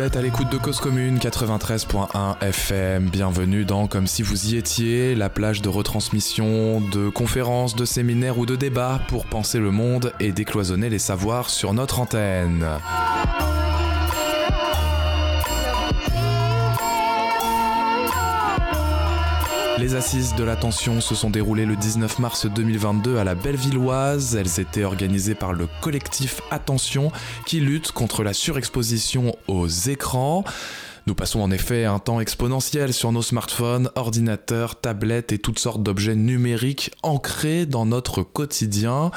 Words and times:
Vous 0.00 0.06
êtes 0.06 0.16
à 0.16 0.22
l'écoute 0.22 0.50
de 0.50 0.56
Cause 0.56 0.80
Commune 0.80 1.18
93.1 1.18 2.38
FM. 2.40 3.10
Bienvenue 3.10 3.66
dans 3.66 3.86
Comme 3.86 4.06
si 4.06 4.22
vous 4.22 4.54
y 4.54 4.56
étiez, 4.56 5.14
la 5.14 5.28
plage 5.28 5.60
de 5.60 5.68
retransmission, 5.68 6.80
de 6.80 7.10
conférences, 7.10 7.76
de 7.76 7.84
séminaires 7.84 8.38
ou 8.38 8.46
de 8.46 8.56
débats 8.56 9.02
pour 9.08 9.26
penser 9.26 9.58
le 9.58 9.70
monde 9.70 10.14
et 10.18 10.32
décloisonner 10.32 10.88
les 10.88 10.98
savoirs 10.98 11.50
sur 11.50 11.74
notre 11.74 12.00
antenne. 12.00 12.66
Les 19.80 19.94
assises 19.94 20.34
de 20.34 20.44
l'attention 20.44 21.00
se 21.00 21.14
sont 21.14 21.30
déroulées 21.30 21.64
le 21.64 21.74
19 21.74 22.18
mars 22.18 22.44
2022 22.44 23.16
à 23.16 23.24
la 23.24 23.34
Bellevilloise. 23.34 24.36
Elles 24.36 24.60
étaient 24.60 24.84
organisées 24.84 25.34
par 25.34 25.54
le 25.54 25.68
collectif 25.80 26.42
Attention 26.50 27.10
qui 27.46 27.60
lutte 27.60 27.90
contre 27.90 28.22
la 28.22 28.34
surexposition 28.34 29.34
aux 29.48 29.66
écrans. 29.66 30.44
Nous 31.06 31.14
passons 31.14 31.40
en 31.40 31.50
effet 31.50 31.84
un 31.84 31.98
temps 31.98 32.20
exponentiel 32.20 32.92
sur 32.92 33.10
nos 33.10 33.22
smartphones, 33.22 33.90
ordinateurs, 33.94 34.80
tablettes 34.80 35.32
et 35.32 35.38
toutes 35.38 35.58
sortes 35.58 35.82
d'objets 35.82 36.14
numériques 36.14 36.90
ancrés 37.02 37.66
dans 37.66 37.86
notre 37.86 38.22
quotidien. 38.22 39.10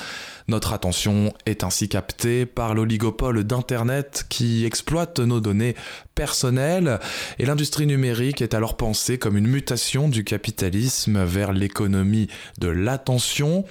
Notre 0.48 0.74
attention 0.74 1.34
est 1.46 1.64
ainsi 1.64 1.90
captée 1.90 2.46
par 2.46 2.74
l'oligopole 2.74 3.44
d'Internet 3.44 4.26
qui 4.30 4.66
exploite 4.66 5.20
nos 5.20 5.40
données 5.40 5.76
personnelles 6.16 7.00
et 7.40 7.46
l'industrie 7.46 7.88
numérique 7.88 8.42
est 8.42 8.54
alors 8.54 8.78
pensée 8.78 9.18
comme 9.18 9.38
une 9.38 9.48
mutation 9.48 10.08
du 10.08 10.24
capitalisme 10.24 11.24
vers 11.24 11.54
l'économie 11.54 12.28
de 12.60 12.68
l'attention 12.68 13.66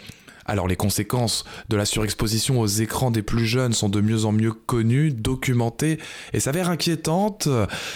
alors 0.47 0.69
les 0.69 0.77
conséquences 0.77 1.45
de 1.69 1.77
la 1.77 1.85
surexposition 1.85 2.61
aux 2.61 2.67
écrans 2.67 3.11
des 3.11 3.23
plus 3.23 3.47
jeunes 3.47 3.73
sont 3.73 3.89
de 3.89 4.01
mieux 4.01 4.25
en 4.25 4.33
mieux 4.33 4.53
connues, 4.53 5.13
documentées 5.13 5.99
et 6.33 6.41
s'avèrent 6.41 6.71
inquiétantes. 6.71 7.49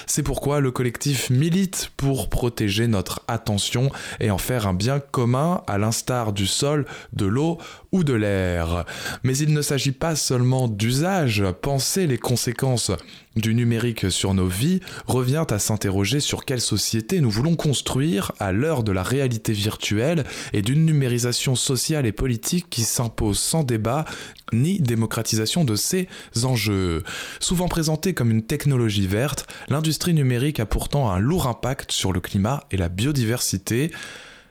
C'est 0.06 0.22
pourquoi 0.22 0.60
le 0.60 0.70
collectif 0.70 1.30
milite 1.30 1.90
pour 1.96 2.28
protéger 2.28 2.86
notre 2.86 3.22
attention 3.28 3.90
et 4.20 4.30
en 4.30 4.38
faire 4.38 4.66
un 4.66 4.74
bien 4.74 5.00
commun 5.00 5.62
à 5.66 5.78
l'instar 5.78 6.32
du 6.32 6.46
sol, 6.46 6.86
de 7.12 7.26
l'eau 7.26 7.58
ou 7.92 8.04
de 8.04 8.14
l'air. 8.14 8.84
Mais 9.22 9.36
il 9.36 9.52
ne 9.52 9.62
s'agit 9.62 9.92
pas 9.92 10.16
seulement 10.16 10.68
d'usage, 10.68 11.44
penser 11.62 12.06
les 12.06 12.18
conséquences 12.18 12.92
du 13.36 13.54
numérique 13.54 14.10
sur 14.10 14.34
nos 14.34 14.48
vies 14.48 14.80
revient 15.06 15.44
à 15.50 15.58
s'interroger 15.58 16.20
sur 16.20 16.44
quelle 16.44 16.60
société 16.60 17.20
nous 17.20 17.30
voulons 17.30 17.54
construire 17.54 18.32
à 18.38 18.52
l'heure 18.52 18.82
de 18.82 18.92
la 18.92 19.02
réalité 19.02 19.52
virtuelle 19.52 20.24
et 20.52 20.62
d'une 20.62 20.84
numérisation 20.84 21.54
sociale 21.54 22.06
et 22.06 22.12
politique 22.12 22.68
qui 22.70 22.82
s'impose 22.82 23.38
sans 23.38 23.62
débat 23.62 24.04
ni 24.52 24.80
démocratisation 24.80 25.64
de 25.64 25.76
ces 25.76 26.08
enjeux. 26.44 27.02
Souvent 27.40 27.68
présentée 27.68 28.14
comme 28.14 28.30
une 28.30 28.42
technologie 28.42 29.06
verte, 29.06 29.46
l'industrie 29.68 30.14
numérique 30.14 30.60
a 30.60 30.66
pourtant 30.66 31.10
un 31.10 31.18
lourd 31.18 31.46
impact 31.46 31.92
sur 31.92 32.12
le 32.12 32.20
climat 32.20 32.64
et 32.70 32.76
la 32.76 32.88
biodiversité. 32.88 33.90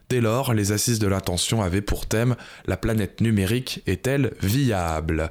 Dès 0.09 0.21
lors, 0.21 0.53
les 0.53 0.71
assises 0.71 0.99
de 0.99 1.07
l'intention 1.07 1.63
avaient 1.63 1.81
pour 1.81 2.05
thème 2.05 2.35
La 2.67 2.77
planète 2.77 3.21
numérique 3.21 3.81
est-elle 3.87 4.33
viable? 4.41 5.29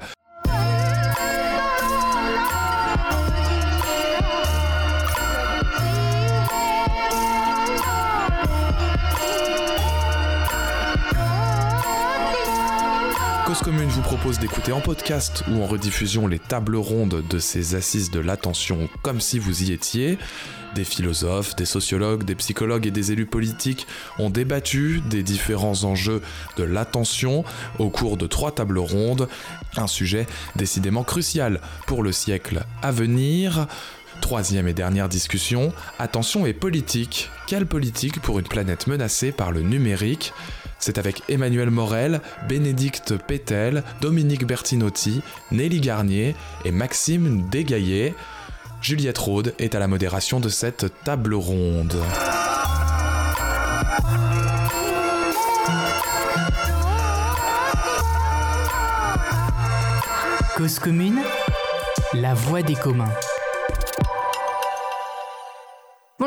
Cause 13.55 13.63
Commune 13.63 13.87
vous 13.87 14.01
propose 14.01 14.37
d'écouter 14.37 14.73
en 14.73 14.81
podcast 14.81 15.45
ou 15.49 15.63
en 15.63 15.65
rediffusion 15.65 16.27
les 16.27 16.39
tables 16.39 16.75
rondes 16.75 17.23
de 17.29 17.39
ces 17.39 17.75
assises 17.75 18.11
de 18.11 18.19
l'attention 18.19 18.89
comme 19.01 19.21
si 19.21 19.39
vous 19.39 19.63
y 19.63 19.71
étiez. 19.71 20.17
Des 20.73 20.83
philosophes, 20.83 21.55
des 21.55 21.63
sociologues, 21.63 22.23
des 22.23 22.35
psychologues 22.35 22.85
et 22.85 22.91
des 22.91 23.13
élus 23.13 23.27
politiques 23.27 23.87
ont 24.19 24.29
débattu 24.29 25.01
des 25.09 25.23
différents 25.23 25.85
enjeux 25.85 26.21
de 26.57 26.63
l'attention 26.63 27.45
au 27.79 27.89
cours 27.89 28.17
de 28.17 28.27
trois 28.27 28.51
tables 28.51 28.79
rondes, 28.79 29.29
un 29.77 29.87
sujet 29.87 30.27
décidément 30.57 31.03
crucial 31.03 31.61
pour 31.87 32.03
le 32.03 32.11
siècle 32.11 32.65
à 32.81 32.91
venir. 32.91 33.67
Troisième 34.19 34.67
et 34.67 34.73
dernière 34.73 35.07
discussion, 35.07 35.71
attention 35.97 36.45
et 36.45 36.53
politique. 36.53 37.29
Quelle 37.47 37.67
politique 37.67 38.21
pour 38.21 38.37
une 38.37 38.47
planète 38.47 38.87
menacée 38.87 39.31
par 39.31 39.53
le 39.53 39.61
numérique? 39.61 40.33
C'est 40.79 40.97
avec 40.97 41.23
Emmanuel 41.29 41.69
Morel, 41.71 42.21
Bénédicte 42.47 43.17
Pétel, 43.17 43.83
Dominique 44.01 44.45
Bertinotti, 44.45 45.21
Nelly 45.51 45.81
Garnier 45.81 46.35
et 46.63 46.71
Maxime 46.71 47.47
Desgaillé. 47.49 48.13
Juliette 48.81 49.17
Rode 49.17 49.53
est 49.57 49.73
à 49.73 49.79
la 49.79 49.87
modération 49.87 50.39
de 50.39 50.49
cette 50.49 50.93
table 51.03 51.33
ronde. 51.33 51.95
Cause 60.55 60.79
commune, 60.79 61.19
la 62.13 62.33
voix 62.33 62.61
des 62.61 62.75
communs. 62.75 63.11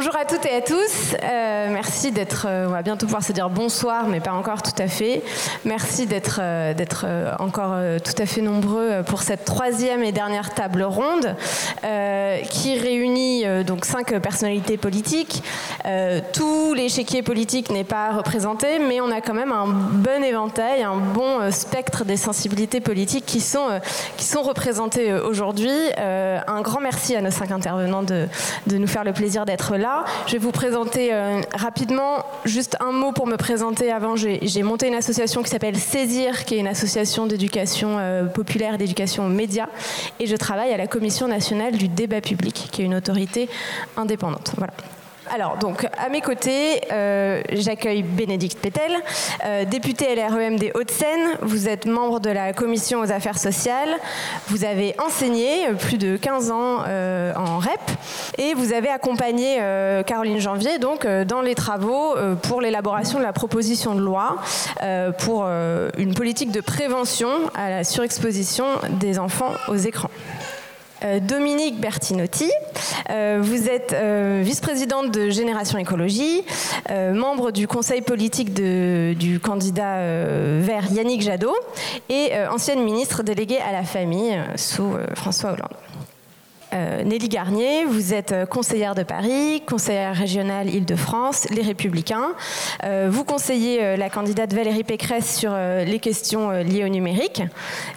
Bonjour 0.00 0.14
à 0.14 0.24
toutes 0.24 0.46
et 0.46 0.54
à 0.54 0.60
tous. 0.60 1.16
Euh, 1.24 1.68
merci 1.72 2.12
d'être. 2.12 2.46
Euh, 2.48 2.68
on 2.68 2.70
va 2.70 2.82
bientôt 2.82 3.06
pouvoir 3.06 3.24
se 3.24 3.32
dire 3.32 3.50
bonsoir, 3.50 4.06
mais 4.06 4.20
pas 4.20 4.30
encore 4.30 4.62
tout 4.62 4.80
à 4.80 4.86
fait. 4.86 5.24
Merci 5.64 6.06
d'être 6.06 6.38
euh, 6.40 7.32
encore 7.40 7.74
tout 8.04 8.22
à 8.22 8.24
fait 8.24 8.40
nombreux 8.40 9.02
pour 9.04 9.22
cette 9.22 9.44
troisième 9.44 10.04
et 10.04 10.12
dernière 10.12 10.54
table 10.54 10.84
ronde 10.84 11.34
qui 12.48 12.78
réunit 12.78 13.44
donc 13.64 13.84
cinq 13.84 14.16
personnalités 14.20 14.76
politiques. 14.76 15.42
tout 16.32 16.74
l'échiquier 16.74 17.22
politique 17.22 17.70
n'est 17.70 17.84
pas 17.84 18.12
représenté, 18.12 18.78
mais 18.78 19.00
on 19.00 19.10
a 19.10 19.20
quand 19.20 19.34
même 19.34 19.52
un 19.52 19.66
bon 19.66 20.22
éventail, 20.22 20.82
un 20.82 20.96
bon 20.96 21.50
spectre 21.50 22.04
des 22.04 22.16
sensibilités 22.16 22.80
politiques 22.80 23.26
qui 23.26 23.40
sont 23.40 23.80
qui 24.16 24.36
représentées 24.36 25.12
aujourd'hui. 25.14 25.76
un 25.96 26.60
grand 26.60 26.80
merci 26.80 27.16
à 27.16 27.20
nos 27.20 27.30
cinq 27.30 27.50
intervenants 27.50 28.04
de 28.04 28.28
nous 28.70 28.86
faire 28.86 29.04
le 29.04 29.12
plaisir 29.12 29.44
d'être 29.44 29.76
là. 29.76 29.87
Je 30.26 30.32
vais 30.32 30.38
vous 30.38 30.52
présenter 30.52 31.12
euh, 31.12 31.40
rapidement, 31.54 32.24
juste 32.44 32.76
un 32.80 32.92
mot 32.92 33.12
pour 33.12 33.26
me 33.26 33.36
présenter 33.36 33.90
avant. 33.90 34.16
J'ai 34.16 34.62
monté 34.62 34.88
une 34.88 34.94
association 34.94 35.42
qui 35.42 35.50
s'appelle 35.50 35.76
Saisir, 35.76 36.44
qui 36.44 36.56
est 36.56 36.58
une 36.58 36.66
association 36.66 37.26
d'éducation 37.26 37.98
euh, 37.98 38.24
populaire 38.24 38.78
d'éducation 38.78 39.26
aux 39.26 39.30
médias. 39.30 39.68
Et 40.20 40.26
je 40.26 40.36
travaille 40.36 40.72
à 40.72 40.76
la 40.76 40.86
Commission 40.86 41.28
nationale 41.28 41.76
du 41.76 41.88
débat 41.88 42.20
public, 42.20 42.68
qui 42.70 42.82
est 42.82 42.84
une 42.84 42.94
autorité 42.94 43.48
indépendante. 43.96 44.52
Voilà. 44.56 44.72
Alors, 45.30 45.58
donc, 45.58 45.86
à 45.98 46.08
mes 46.08 46.20
côtés, 46.20 46.80
euh, 46.90 47.42
j'accueille 47.52 48.02
Bénédicte 48.02 48.58
Pétel, 48.58 48.92
euh, 49.44 49.64
députée 49.64 50.14
LREM 50.14 50.58
des 50.58 50.72
Hauts-de-Seine. 50.74 51.36
Vous 51.42 51.68
êtes 51.68 51.86
membre 51.86 52.20
de 52.20 52.30
la 52.30 52.52
Commission 52.52 53.00
aux 53.00 53.12
affaires 53.12 53.38
sociales. 53.38 53.90
Vous 54.48 54.64
avez 54.64 54.94
enseigné 55.04 55.68
plus 55.78 55.98
de 55.98 56.16
15 56.16 56.50
ans 56.50 56.78
euh, 56.86 57.34
en 57.34 57.58
REP 57.58 57.80
et 58.38 58.54
vous 58.54 58.72
avez 58.72 58.88
accompagné 58.88 59.58
Caroline 60.06 60.38
Janvier 60.38 60.78
donc, 60.78 61.06
dans 61.06 61.42
les 61.42 61.54
travaux 61.54 62.14
pour 62.42 62.60
l'élaboration 62.60 63.18
de 63.18 63.24
la 63.24 63.32
proposition 63.32 63.94
de 63.94 64.00
loi 64.00 64.36
pour 65.18 65.44
une 65.44 66.14
politique 66.14 66.52
de 66.52 66.60
prévention 66.60 67.28
à 67.54 67.70
la 67.70 67.84
surexposition 67.84 68.66
des 68.90 69.18
enfants 69.18 69.52
aux 69.68 69.76
écrans. 69.76 70.10
Euh, 71.04 71.20
Dominique 71.20 71.80
Bertinotti, 71.80 72.50
euh, 73.10 73.38
vous 73.40 73.68
êtes 73.68 73.92
euh, 73.92 74.42
vice-présidente 74.44 75.12
de 75.12 75.30
Génération 75.30 75.78
Écologie, 75.78 76.42
membre 76.88 77.50
du 77.50 77.68
conseil 77.68 78.00
politique 78.02 78.52
du 78.54 79.40
candidat 79.40 79.98
vert 80.60 80.90
Yannick 80.90 81.22
Jadot 81.22 81.54
et 82.08 82.32
ancienne 82.50 82.82
ministre 82.82 83.22
déléguée 83.22 83.58
à 83.58 83.72
la 83.72 83.82
famille 83.82 84.38
sous 84.56 84.94
François 85.14 85.52
Hollande. 85.52 85.87
Euh, 86.72 87.02
Nelly 87.02 87.28
Garnier, 87.28 87.84
vous 87.86 88.12
êtes 88.12 88.32
euh, 88.32 88.46
conseillère 88.46 88.94
de 88.94 89.02
Paris, 89.02 89.62
conseillère 89.66 90.14
régionale 90.14 90.68
Île-de-France, 90.68 91.46
Les 91.50 91.62
Républicains. 91.62 92.34
Euh, 92.84 93.08
vous 93.10 93.24
conseillez 93.24 93.96
la 93.96 94.10
candidate 94.10 94.52
Valérie 94.52 94.84
Pécresse 94.84 95.36
sur 95.36 95.52
les 95.54 95.98
questions 95.98 96.50
liées 96.50 96.84
au 96.84 96.88
numérique. 96.88 97.42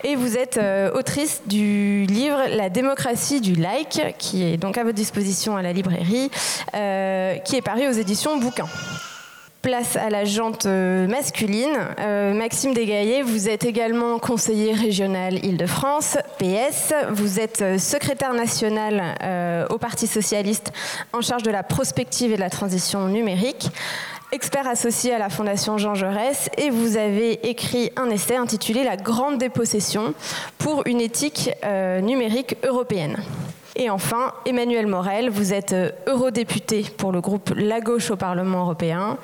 Et 0.03 0.15
vous 0.15 0.37
êtes 0.37 0.59
autrice 0.93 1.41
du 1.45 2.05
livre 2.05 2.39
La 2.49 2.69
démocratie 2.69 3.41
du 3.41 3.55
like, 3.55 4.15
qui 4.17 4.43
est 4.43 4.57
donc 4.57 4.77
à 4.77 4.83
votre 4.83 4.95
disposition 4.95 5.57
à 5.57 5.61
la 5.61 5.73
librairie, 5.73 6.29
qui 6.71 7.55
est 7.55 7.63
paru 7.63 7.87
aux 7.87 7.91
éditions 7.91 8.37
Bouquin. 8.37 8.67
Place 9.61 9.95
à 9.95 10.09
la 10.09 10.25
jante 10.25 10.65
euh, 10.65 11.07
masculine. 11.07 11.77
Euh, 11.99 12.33
Maxime 12.33 12.73
Desgaillés, 12.73 13.21
vous 13.21 13.47
êtes 13.47 13.63
également 13.63 14.17
conseiller 14.17 14.73
régional 14.73 15.45
Île-de-France, 15.45 16.17
PS. 16.39 16.93
Vous 17.11 17.39
êtes 17.39 17.61
euh, 17.61 17.77
secrétaire 17.77 18.33
national 18.33 19.67
au 19.69 19.77
Parti 19.77 20.07
socialiste 20.07 20.71
en 21.13 21.21
charge 21.21 21.43
de 21.43 21.51
la 21.51 21.61
prospective 21.61 22.31
et 22.31 22.35
de 22.35 22.39
la 22.39 22.49
transition 22.49 23.07
numérique. 23.07 23.69
Expert 24.31 24.67
associé 24.67 25.13
à 25.13 25.19
la 25.19 25.29
Fondation 25.29 25.77
Jean 25.77 25.93
Jaurès 25.93 26.49
et 26.57 26.71
vous 26.71 26.97
avez 26.97 27.47
écrit 27.47 27.91
un 27.97 28.09
essai 28.09 28.37
intitulé 28.37 28.83
La 28.83 28.97
grande 28.97 29.37
dépossession 29.37 30.15
pour 30.57 30.87
une 30.87 31.01
éthique 31.01 31.51
numérique 32.01 32.55
européenne. 32.63 33.17
Et 33.77 33.89
enfin, 33.89 34.33
Emmanuel 34.45 34.85
Morel, 34.85 35.29
vous 35.29 35.53
êtes 35.53 35.71
euh, 35.71 35.91
eurodéputé 36.07 36.85
pour 36.97 37.13
le 37.13 37.21
groupe 37.21 37.53
La 37.55 37.79
Gauche 37.79 38.11
au 38.11 38.17
Parlement 38.17 38.63
européen 38.63 39.17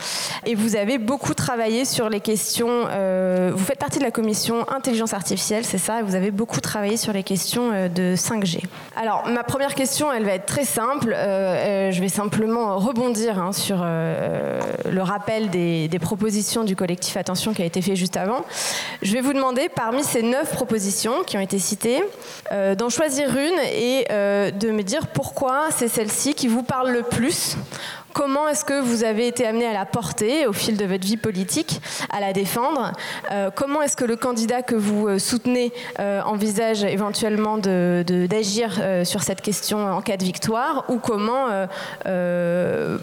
et 0.46 0.56
vous 0.56 0.78
avez 0.78 0.98
beaucoup 0.98 1.34
travaillé 1.34 1.84
sur 1.84 2.10
les 2.10 2.22
questions, 2.22 2.86
euh, 2.90 3.52
vous 3.54 3.66
faites 3.66 3.80
partie 3.80 4.00
de 4.00 4.06
la 4.06 4.12
commission 4.12 4.66
intelligence 4.70 5.14
artificielle, 5.14 5.66
c'est 5.66 5.78
ça, 5.78 6.00
et 6.00 6.04
vous 6.04 6.16
avez 6.16 6.32
beaucoup 6.32 6.62
travaillé 6.62 6.96
sur 6.96 7.12
les 7.12 7.24
questions 7.24 7.72
euh, 7.74 7.90
de 7.90 8.16
5G. 8.16 8.62
Alors, 8.96 9.28
ma 9.28 9.44
première 9.44 9.76
question, 9.76 10.14
elle 10.14 10.24
va 10.24 10.32
être 10.32 10.46
très 10.46 10.64
simple, 10.64 11.14
je 11.14 12.00
vais 12.00 12.10
simplement 12.10 12.78
rebondir 12.78 13.40
hein, 13.40 13.52
sur 13.52 13.78
le 13.78 15.02
rappel 15.02 15.50
des, 15.50 15.88
des 15.88 16.00
propositions 16.00 16.64
du 16.64 16.76
collectif 16.76 17.18
Attention 17.18 17.54
qui 17.54 17.62
a 17.62 17.66
été 17.66 17.82
fait 17.82 17.96
juste 17.96 18.18
avant. 18.18 18.44
Je 19.02 19.14
vais 19.14 19.22
vous 19.22 19.34
demander, 19.34 19.70
parmi 19.70 20.04
ces 20.04 20.24
neuf 20.24 20.52
propositions 20.52 21.24
qui 21.26 21.38
ont 21.38 21.42
été 21.42 21.60
citées, 21.60 22.04
d'en 22.52 22.90
choisir 22.90 23.30
une 23.36 23.60
et 23.74 24.08
euh, 24.38 24.52
de 24.52 24.72
me 24.72 24.84
dire 24.84 25.08
pourquoi 25.08 25.68
c'est 25.72 25.88
celle-ci 25.88 26.34
qui 26.34 26.48
vous 26.48 26.64
parle 26.64 26.92
le 26.92 27.04
plus. 27.04 27.58
Comment 28.14 28.48
est-ce 28.48 28.66
que 28.66 28.80
vous 28.80 29.04
avez 29.04 29.28
été 29.28 29.46
amené 29.46 29.68
à 29.68 29.74
la 29.74 29.86
porter 29.86 30.48
au 30.48 30.54
fil 30.54 30.76
de 30.76 30.86
votre 30.86 31.06
vie 31.06 31.18
politique, 31.18 31.82
à 32.10 32.20
la 32.20 32.34
défendre 32.34 32.94
euh, 33.32 33.52
Comment 33.54 33.84
est-ce 33.84 33.96
que 33.96 34.06
le 34.06 34.16
candidat 34.16 34.64
que 34.64 34.74
vous 34.74 35.08
euh, 35.08 35.20
soutenez 35.20 35.72
envisage 36.00 36.84
éventuellement 36.84 37.58
d'agir 37.58 38.82
sur 39.04 39.22
cette 39.22 39.42
question 39.42 39.86
en 39.86 40.02
cas 40.02 40.18
de 40.18 40.24
victoire 40.24 40.86
Ou 40.90 40.98
comment, 40.98 41.48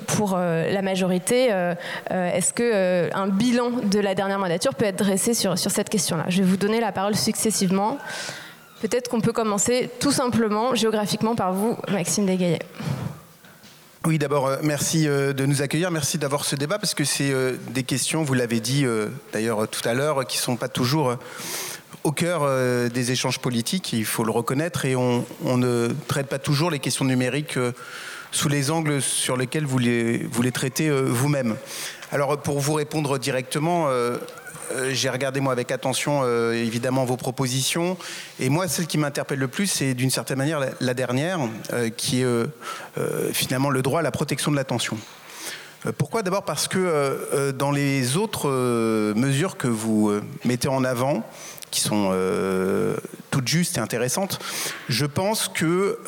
pour 0.06 0.36
la 0.36 0.82
majorité, 0.82 1.48
est-ce 2.10 2.52
qu'un 2.52 3.28
bilan 3.28 3.70
de 3.84 4.00
la 4.00 4.14
dernière 4.14 4.38
mandature 4.38 4.75
peut 4.75 4.86
être 4.86 4.98
dressé 4.98 5.34
sur, 5.34 5.58
sur 5.58 5.70
cette 5.70 5.88
question-là? 5.88 6.25
Je 6.28 6.42
vais 6.42 6.48
vous 6.48 6.56
donner 6.56 6.81
la 6.81 6.92
parole 6.92 7.14
successivement. 7.14 7.98
Peut-être 8.84 9.08
qu'on 9.08 9.22
peut 9.22 9.32
commencer 9.32 9.88
tout 9.98 10.12
simplement, 10.12 10.75
géographiquement, 10.75 11.34
par 11.34 11.54
vous, 11.54 11.78
Maxime 11.90 12.26
Desgaillet. 12.26 12.58
Oui, 14.04 14.19
d'abord, 14.19 14.46
euh, 14.46 14.56
merci 14.62 15.08
euh, 15.08 15.32
de 15.32 15.46
nous 15.46 15.62
accueillir, 15.62 15.90
merci 15.90 16.19
d'avoir 16.19 16.44
ce 16.44 16.54
débat, 16.54 16.78
parce 16.78 16.92
que 16.92 17.02
c'est 17.02 17.31
euh, 17.31 17.54
des 17.70 17.82
questions, 17.82 18.25
vous 18.25 18.34
l'avez 18.34 18.60
dit 18.60 18.84
d'ailleurs 19.32 19.66
tout 19.69 19.88
à 19.88 19.94
l'heure, 19.94 20.26
qui 20.26 20.36
ne 20.36 20.42
sont 20.42 20.56
pas 20.56 20.69
toujours 20.69 21.16
au 22.02 22.12
cœur 22.12 22.46
des 22.90 23.10
échanges 23.10 23.38
politiques, 23.38 23.94
il 23.94 24.04
faut 24.04 24.22
le 24.22 24.32
reconnaître, 24.32 24.84
et 24.84 24.96
on, 24.96 25.25
ne 25.42 25.88
traite 26.06 26.26
pas 26.26 26.38
toujours 26.38 26.70
les 26.70 26.78
questions 26.78 27.06
numériques 27.06 27.58
sous 28.32 28.50
les 28.50 28.70
angles 28.70 29.00
sur 29.00 29.38
lesquels 29.38 29.64
vous 29.64 29.78
les, 29.78 30.28
traitez 30.52 30.90
vous-même. 30.90 31.56
Alors, 32.12 32.36
pour 32.36 32.60
vous 32.60 32.75
répondre 32.75 33.16
directement, 33.16 33.88
j'ai 34.90 35.11
regardé 35.11 35.40
moi 35.40 35.52
avec 35.52 35.70
attention 35.70 36.22
euh, 36.25 36.52
évidemment 36.52 37.05
vos 37.05 37.16
propositions 37.16 37.96
et 38.40 38.49
moi 38.49 38.69
celle 38.69 38.87
qui 38.87 38.99
m'interpelle 38.99 39.38
le 39.38 39.49
plus 39.49 39.66
c'est 39.66 39.94
d'une 39.94 40.11
certaine 40.11 40.38
manière 40.38 40.61
la, 40.81 40.94
dernière 40.94 41.40
euh, 41.72 41.90
qui 41.90 42.22
est 42.22 43.32
finalement 43.32 43.70
le 43.70 43.82
droit 43.82 44.00
à 44.00 44.02
la 44.02 44.11
protection 44.11 44.50
de 44.50 44.56
l'attention. 44.56 44.96
Pourquoi? 45.99 46.22
D'abord 46.22 46.44
parce 46.44 46.66
que 46.66 47.50
dans 47.50 47.70
les 47.70 48.16
autres 48.16 48.49
mesures 49.14 49.58
que 49.58 49.69
vous 49.69 50.19
mettez 50.44 50.69
en 50.69 50.82
avant, 50.82 51.28
qui 51.70 51.81
sont 51.81 52.17
toutes 53.31 53.49
justes 53.49 53.76
et 53.76 53.81
intéressantes, 53.81 54.38
je 54.88 55.05
pense 55.05 55.49
que 55.49 55.99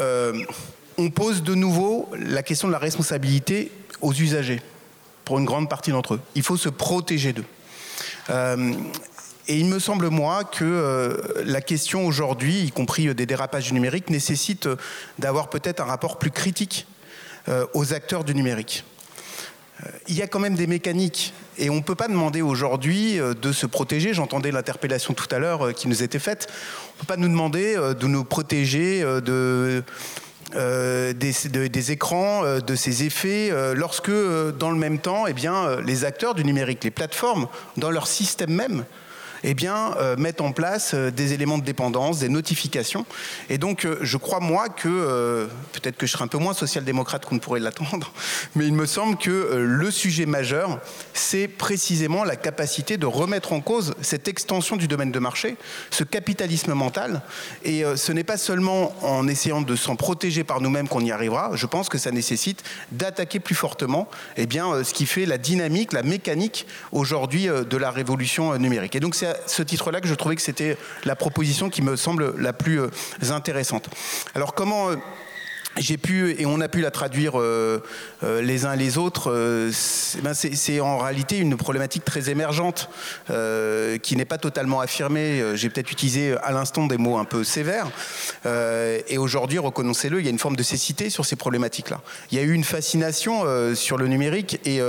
on 0.96 1.10
pose 1.10 1.42
de 1.42 1.54
nouveau 1.54 2.08
la 2.18 2.42
question 2.42 2.68
de 2.68 2.72
la 2.72 2.78
responsabilité 2.78 3.70
aux 4.00 4.14
usagers 4.14 4.62
pour 5.26 5.38
une 5.38 5.44
grande 5.44 5.68
partie 5.68 5.90
d'entre 5.90 6.14
eux. 6.14 6.20
Il 6.34 6.42
faut 6.42 6.56
se 6.56 6.68
protéger 6.68 7.32
d'eux. 7.32 7.44
Euh, 8.30 8.72
et 9.48 9.58
il 9.58 9.66
me 9.66 9.78
semble, 9.78 10.08
moi, 10.08 10.44
que 10.44 10.64
euh, 10.64 11.16
la 11.44 11.60
question 11.60 12.06
aujourd'hui, 12.06 12.64
y 12.64 12.70
compris 12.70 13.08
euh, 13.08 13.14
des 13.14 13.26
dérapages 13.26 13.66
du 13.66 13.74
numérique, 13.74 14.10
nécessite 14.10 14.68
d'avoir 15.18 15.48
peut-être 15.48 15.80
un 15.80 15.86
rapport 15.86 16.18
plus 16.18 16.30
critique 16.30 16.86
aux 17.74 17.94
acteurs 17.94 18.24
du 18.24 18.34
numérique. 18.34 18.82
Il 20.08 20.16
y 20.16 20.22
a 20.22 20.26
quand 20.26 20.40
même 20.40 20.56
des 20.56 20.66
mécaniques 20.66 21.32
et 21.58 21.70
on 21.70 21.76
ne 21.76 21.80
peut 21.80 21.94
pas 21.94 22.08
demander 22.08 22.42
aujourd'hui 22.42 23.20
de 23.20 23.52
se 23.52 23.66
protéger. 23.66 24.14
J'entendais 24.14 24.50
l'interpellation 24.50 25.14
tout 25.14 25.32
à 25.32 25.38
l'heure 25.38 25.72
qui 25.72 25.86
nous 25.86 26.02
était 26.02 26.18
faite. 26.18 26.48
On 26.50 26.94
ne 26.94 26.98
peut 27.02 27.06
pas 27.06 27.16
nous 27.16 27.28
demander 27.28 27.76
de 27.76 28.06
nous 28.08 28.24
protéger 28.24 29.02
de, 29.02 29.84
euh, 30.54 31.12
des, 31.12 31.90
écrans, 31.90 32.44
euh, 32.44 32.60
de 32.60 32.76
ces 32.76 33.02
effets, 33.04 33.48
euh, 33.50 33.74
lorsque 33.74 34.12
dans 34.58 34.70
le 34.70 34.76
même 34.76 34.98
temps, 34.98 35.26
eh 35.26 35.32
bien, 35.32 35.80
les 35.80 36.04
acteurs 36.04 36.34
du 36.34 36.44
numérique, 36.44 36.84
les 36.84 36.92
plateformes, 36.92 37.48
dans 37.76 37.90
leur 37.90 38.06
système 38.06 38.50
même, 38.50 38.84
eh 39.48 39.54
bien, 39.54 39.94
euh, 39.98 40.16
mettre 40.16 40.42
en 40.42 40.50
place 40.50 40.90
euh, 40.92 41.12
des 41.12 41.32
éléments 41.32 41.56
de 41.56 41.64
dépendance, 41.64 42.18
des 42.18 42.28
notifications. 42.28 43.06
Et 43.48 43.58
donc, 43.58 43.84
euh, 43.84 43.96
je 44.02 44.16
crois, 44.16 44.40
moi, 44.40 44.68
que 44.68 45.48
peut-être 45.72 45.96
que 45.96 46.04
je 46.04 46.12
serai 46.12 46.24
un 46.24 46.28
peu 46.28 46.38
moins 46.38 46.52
social-démocrate 46.52 47.24
qu'on 47.24 47.36
ne 47.36 47.40
pourrait 47.40 47.60
l'attendre, 47.60 48.12
mais 48.56 48.66
il 48.66 48.74
me 48.74 48.86
semble 48.86 49.16
que 49.16 49.54
le 49.54 49.90
sujet 49.92 50.26
majeur, 50.26 50.80
c'est 51.14 51.46
précisément 51.46 52.24
la 52.24 52.34
capacité 52.34 52.96
de 52.96 53.06
remettre 53.06 53.52
en 53.52 53.60
cause 53.60 53.94
cette 54.00 54.26
extension 54.26 54.76
du 54.76 54.88
domaine 54.88 55.12
de 55.12 55.18
marché, 55.20 55.56
ce 55.90 56.02
capitalisme 56.02 56.74
mental. 56.74 57.22
Et 57.62 57.84
ce 57.94 58.10
n'est 58.10 58.24
pas 58.24 58.36
seulement 58.36 58.94
en 59.02 59.28
essayant 59.28 59.60
de 59.60 59.76
s'en 59.76 59.94
protéger 59.94 60.42
par 60.42 60.60
nous-mêmes 60.60 60.88
qu'on 60.88 61.04
y 61.04 61.12
arrivera. 61.12 61.52
Je 61.54 61.66
pense 61.66 61.88
que 61.88 61.98
ça 61.98 62.10
nécessite 62.10 62.64
d'attaquer 62.90 63.38
plus 63.38 63.54
fortement 63.54 64.08
eh 64.36 64.46
bien, 64.46 64.82
ce 64.82 64.92
qui 64.92 65.06
fait 65.06 65.26
la 65.26 65.38
dynamique, 65.38 65.92
la 65.92 66.02
mécanique 66.02 66.66
aujourd'hui 66.90 67.46
de 67.46 67.76
la 67.76 67.90
révolution 67.92 68.56
numérique. 68.58 68.96
Et 68.96 69.00
donc, 69.00 69.14
c'est 69.14 69.35
ce 69.46 69.62
titre-là 69.62 70.00
que 70.00 70.08
je 70.08 70.14
trouvais 70.14 70.36
que 70.36 70.42
c'était 70.42 70.76
la 71.04 71.16
proposition 71.16 71.70
qui 71.70 71.82
me 71.82 71.96
semble 71.96 72.34
la 72.40 72.52
plus 72.52 72.80
euh, 72.80 72.88
intéressante. 73.30 73.88
Alors 74.34 74.54
comment 74.54 74.90
euh, 74.90 74.96
j'ai 75.78 75.98
pu 75.98 76.34
et 76.40 76.46
on 76.46 76.62
a 76.62 76.68
pu 76.68 76.80
la 76.80 76.90
traduire 76.90 77.38
euh, 77.38 77.80
les 78.22 78.64
uns 78.64 78.76
les 78.76 78.96
autres. 78.96 79.30
Ben 80.22 80.32
c'est 80.32 80.80
en 80.80 80.96
réalité 80.96 81.36
une 81.36 81.58
problématique 81.58 82.02
très 82.02 82.30
émergente 82.30 82.88
qui 83.26 84.16
n'est 84.16 84.24
pas 84.24 84.38
totalement 84.38 84.80
affirmée. 84.80 85.54
J'ai 85.54 85.68
peut-être 85.68 85.92
utilisé 85.92 86.34
à 86.42 86.52
l'instant 86.52 86.86
des 86.86 86.96
mots 86.96 87.18
un 87.18 87.26
peu 87.26 87.44
sévères. 87.44 87.88
et 88.46 89.18
aujourd'hui, 89.18 89.58
reconnaissez-le, 89.58 90.20
il 90.20 90.24
y 90.24 90.28
a 90.28 90.30
une 90.30 90.38
forme 90.38 90.56
de 90.56 90.62
cécité 90.62 91.10
sur 91.10 91.26
ces 91.26 91.36
problématiques-là. 91.36 92.00
Il 92.30 92.38
y 92.38 92.40
a 92.40 92.44
eu 92.44 92.54
une 92.54 92.64
fascination 92.64 93.44
sur 93.74 93.98
le 93.98 94.06
numérique 94.06 94.58
et 94.64 94.80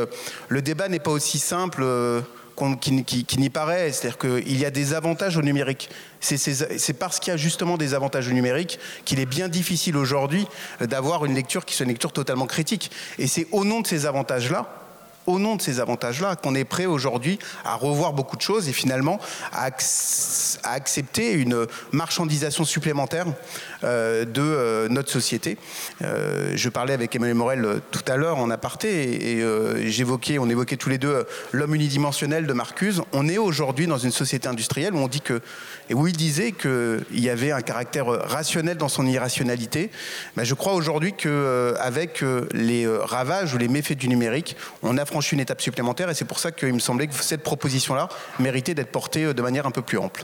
le 0.48 0.62
débat 0.62 0.88
n'est 0.88 1.00
pas 1.00 1.12
aussi 1.12 1.38
simple 1.38 1.84
qui, 2.80 3.38
n'y 3.38 3.50
paraît. 3.50 3.92
C'est-à-dire 3.92 4.18
qu'il 4.18 4.58
y 4.58 4.66
a 4.66 4.72
des 4.72 4.94
avantages 4.94 5.38
au 5.38 5.42
numérique. 5.42 5.90
C'est 6.20 6.94
parce 6.98 7.20
qu'il 7.20 7.32
y 7.32 7.34
a 7.34 7.38
justement 7.38 7.78
des 7.78 7.94
avantages 7.94 8.28
au 8.28 8.32
numérique 8.32 8.80
qu'il 9.06 9.20
est 9.20 9.26
bien 9.26 9.48
difficile 9.48 9.98
aujourd'hui 9.98 10.48
d'avoir 10.82 11.26
une 11.26 11.36
lecture 11.36 11.66
qui 11.66 11.76
soit 11.76 11.86
une 11.86 11.92
lecture 11.92 12.12
totalement 12.12 12.48
critique. 12.48 12.92
Et 13.20 13.28
c'est 13.28 13.48
au 13.52 13.64
nom 13.64 13.82
de 13.82 13.88
ces 13.88 14.06
avantages-là 14.06 14.87
au 15.28 15.40
nom 15.40 15.58
de 15.58 15.62
ces 15.62 15.80
avantages-là 15.80 16.36
qu'on 16.38 16.56
est 16.56 16.64
prêt 16.64 16.86
aujourd'hui 16.86 17.38
à 17.64 17.76
revoir 17.76 18.14
beaucoup 18.14 18.38
de 18.38 18.42
choses 18.42 18.68
et 18.70 18.74
finalement 18.74 19.20
à, 19.52 19.70
accepter 20.64 21.34
une 21.34 21.68
marchandisation 21.92 22.64
supplémentaire 22.64 23.28
euh, 23.84 24.26
de 24.26 24.42
euh, 24.42 24.88
notre 24.90 25.12
société. 25.12 25.58
Euh, 26.02 26.54
je 26.56 26.70
parlais 26.70 26.94
avec 26.94 27.16
Emmanuel 27.16 27.36
Morel 27.36 27.82
tout 27.92 28.04
à 28.08 28.16
l'heure 28.16 28.38
en 28.38 28.50
aparté 28.50 29.38
et, 29.38 29.92
j'évoquais, 29.92 30.40
on 30.40 30.50
évoquait 30.50 30.78
tous 30.78 30.90
les 30.90 30.98
deux 30.98 31.26
l'homme 31.52 31.76
unidimensionnel 31.76 32.48
de 32.48 32.54
Marcuse. 32.54 33.02
On 33.12 33.28
est 33.28 33.38
aujourd'hui 33.38 33.86
dans 33.88 33.98
une 33.98 34.12
société 34.12 34.48
industrielle 34.48 34.94
où 34.94 35.00
on 35.00 35.08
dit 35.08 35.22
que, 35.22 35.42
et 35.90 35.94
où 35.94 36.08
il 36.08 36.16
disait 36.16 36.54
qu'il 36.54 37.06
y 37.12 37.30
avait 37.30 37.52
un 37.52 37.62
caractère 37.62 38.08
rationnel 38.08 38.78
dans 38.78 38.88
son 38.88 39.06
irrationalité. 39.06 39.92
Mais 40.38 40.46
je 40.46 40.54
crois 40.54 40.74
aujourd'hui 40.74 41.14
qu'avec 41.14 42.24
les 42.54 42.88
ravages 42.88 43.54
ou 43.54 43.58
les 43.58 43.68
méfaits 43.68 43.98
du 43.98 44.08
numérique, 44.08 44.56
on 44.84 44.98
a 44.98 45.06
franchi 45.18 45.34
une 45.34 45.42
étape 45.42 45.62
supplémentaire 45.62 46.12
et 46.12 46.14
c'est 46.14 46.26
pour 46.26 46.38
ça 46.38 46.52
qu'il 46.52 46.72
me 46.72 46.80
semblait 46.80 47.08
que 47.08 47.16
cette 47.16 47.42
proposition-là 47.42 48.08
méritait 48.38 48.76
d'être 48.76 48.92
portée 48.92 49.34
de 49.34 49.42
manière 49.42 49.66
un 49.66 49.72
peu 49.72 49.82
plus 49.82 49.98
ample. 49.98 50.22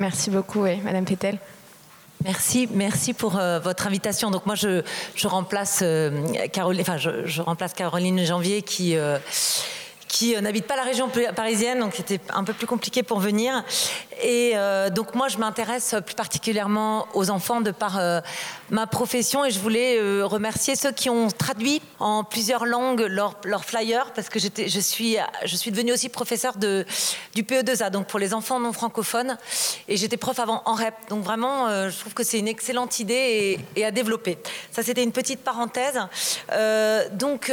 Merci 0.00 0.30
beaucoup, 0.30 0.66
Madame 0.82 1.04
Pétel. 1.04 1.38
Merci, 2.24 2.68
merci 2.74 3.14
pour 3.14 3.38
euh, 3.38 3.60
votre 3.60 3.86
invitation. 3.86 4.32
Donc 4.32 4.44
moi, 4.44 4.56
je, 4.56 4.82
remplace 5.24 5.80
euh, 5.82 6.26
Caroline, 6.52 6.80
enfin, 6.80 6.96
je, 6.96 7.40
remplace 7.40 7.74
Caroline 7.74 8.24
Janvier 8.26 8.62
qui 8.62 8.96
euh, 8.96 9.18
qui 10.10 10.34
n'habite 10.40 10.66
pas 10.66 10.76
la 10.76 10.82
région 10.82 11.08
parisienne, 11.36 11.78
donc 11.78 11.92
c'était 11.94 12.20
un 12.34 12.42
peu 12.42 12.52
plus 12.52 12.66
compliqué 12.66 13.04
pour 13.04 13.20
venir. 13.20 13.64
Et 14.22 14.52
euh, 14.54 14.90
donc 14.90 15.14
moi, 15.14 15.28
je 15.28 15.38
m'intéresse 15.38 15.94
plus 16.04 16.16
particulièrement 16.16 17.06
aux 17.14 17.30
enfants 17.30 17.60
de 17.60 17.70
par 17.70 17.98
euh, 17.98 18.20
ma 18.70 18.86
profession 18.86 19.44
et 19.44 19.50
je 19.50 19.58
voulais 19.58 19.98
euh, 19.98 20.24
remercier 20.24 20.76
ceux 20.76 20.92
qui 20.92 21.10
ont 21.10 21.28
traduit 21.28 21.82
en 21.98 22.24
plusieurs 22.24 22.64
langues 22.64 23.00
leurs 23.00 23.36
leur 23.44 23.64
flyers 23.64 24.12
parce 24.12 24.28
que 24.28 24.38
je 24.38 24.80
suis, 24.80 25.16
je 25.44 25.56
suis 25.56 25.70
devenue 25.70 25.92
aussi 25.92 26.08
professeur 26.08 26.56
de, 26.56 26.86
du 27.34 27.42
PE2A, 27.42 27.90
donc 27.90 28.06
pour 28.06 28.18
les 28.18 28.34
enfants 28.34 28.60
non 28.60 28.72
francophones. 28.72 29.36
Et 29.88 29.96
j'étais 29.96 30.16
prof 30.16 30.38
avant 30.38 30.62
en 30.64 30.74
REP. 30.74 30.94
Donc 31.08 31.24
vraiment, 31.24 31.68
je 31.88 31.98
trouve 31.98 32.14
que 32.14 32.22
c'est 32.22 32.38
une 32.38 32.48
excellente 32.48 33.00
idée 33.00 33.58
et, 33.76 33.84
à 33.84 33.90
développer. 33.90 34.38
Ça, 34.70 34.82
c'était 34.82 35.02
une 35.02 35.12
petite 35.12 35.40
parenthèse. 35.40 35.98
donc 37.12 37.52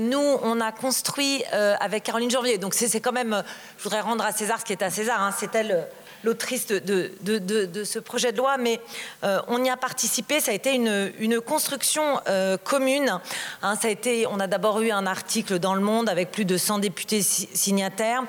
nous, 0.00 0.38
on 0.42 0.60
a 0.60 0.72
construit 0.72 1.44
avec 1.52 2.04
Caroline 2.04 2.30
Janvier. 2.30 2.58
Donc 2.58 2.74
c'est 2.74 3.00
quand 3.00 3.12
même, 3.12 3.42
je 3.78 3.82
voudrais 3.82 4.00
rendre 4.00 4.24
à 4.24 4.32
César 4.32 4.60
ce 4.60 4.64
qui 4.64 4.72
est 4.72 4.82
à 4.82 4.90
César. 4.90 5.20
Hein. 5.22 5.34
c'est 5.38 5.54
elle 5.54 5.88
l'autrice 6.24 6.66
de, 6.66 7.84
ce 7.84 7.98
projet 7.98 8.32
de 8.32 8.38
loi, 8.38 8.56
mais 8.58 8.80
on 9.22 9.64
y 9.64 9.70
a 9.70 9.76
participé. 9.76 10.40
Ça 10.40 10.52
a 10.52 10.54
été 10.54 10.74
une, 10.74 11.40
construction 11.40 12.20
commune. 12.64 13.20
Hein. 13.62 13.76
ça 13.80 13.88
a 13.88 13.90
été, 13.90 14.26
on 14.26 14.40
a 14.40 14.46
d'abord 14.46 14.80
eu 14.80 14.90
un 14.90 15.06
article 15.06 15.58
dans 15.58 15.74
Le 15.74 15.80
Monde 15.80 16.08
avec 16.08 16.30
plus 16.30 16.44
de 16.44 16.56
100 16.56 16.78
députés 16.78 17.22
signataires. 17.22 18.22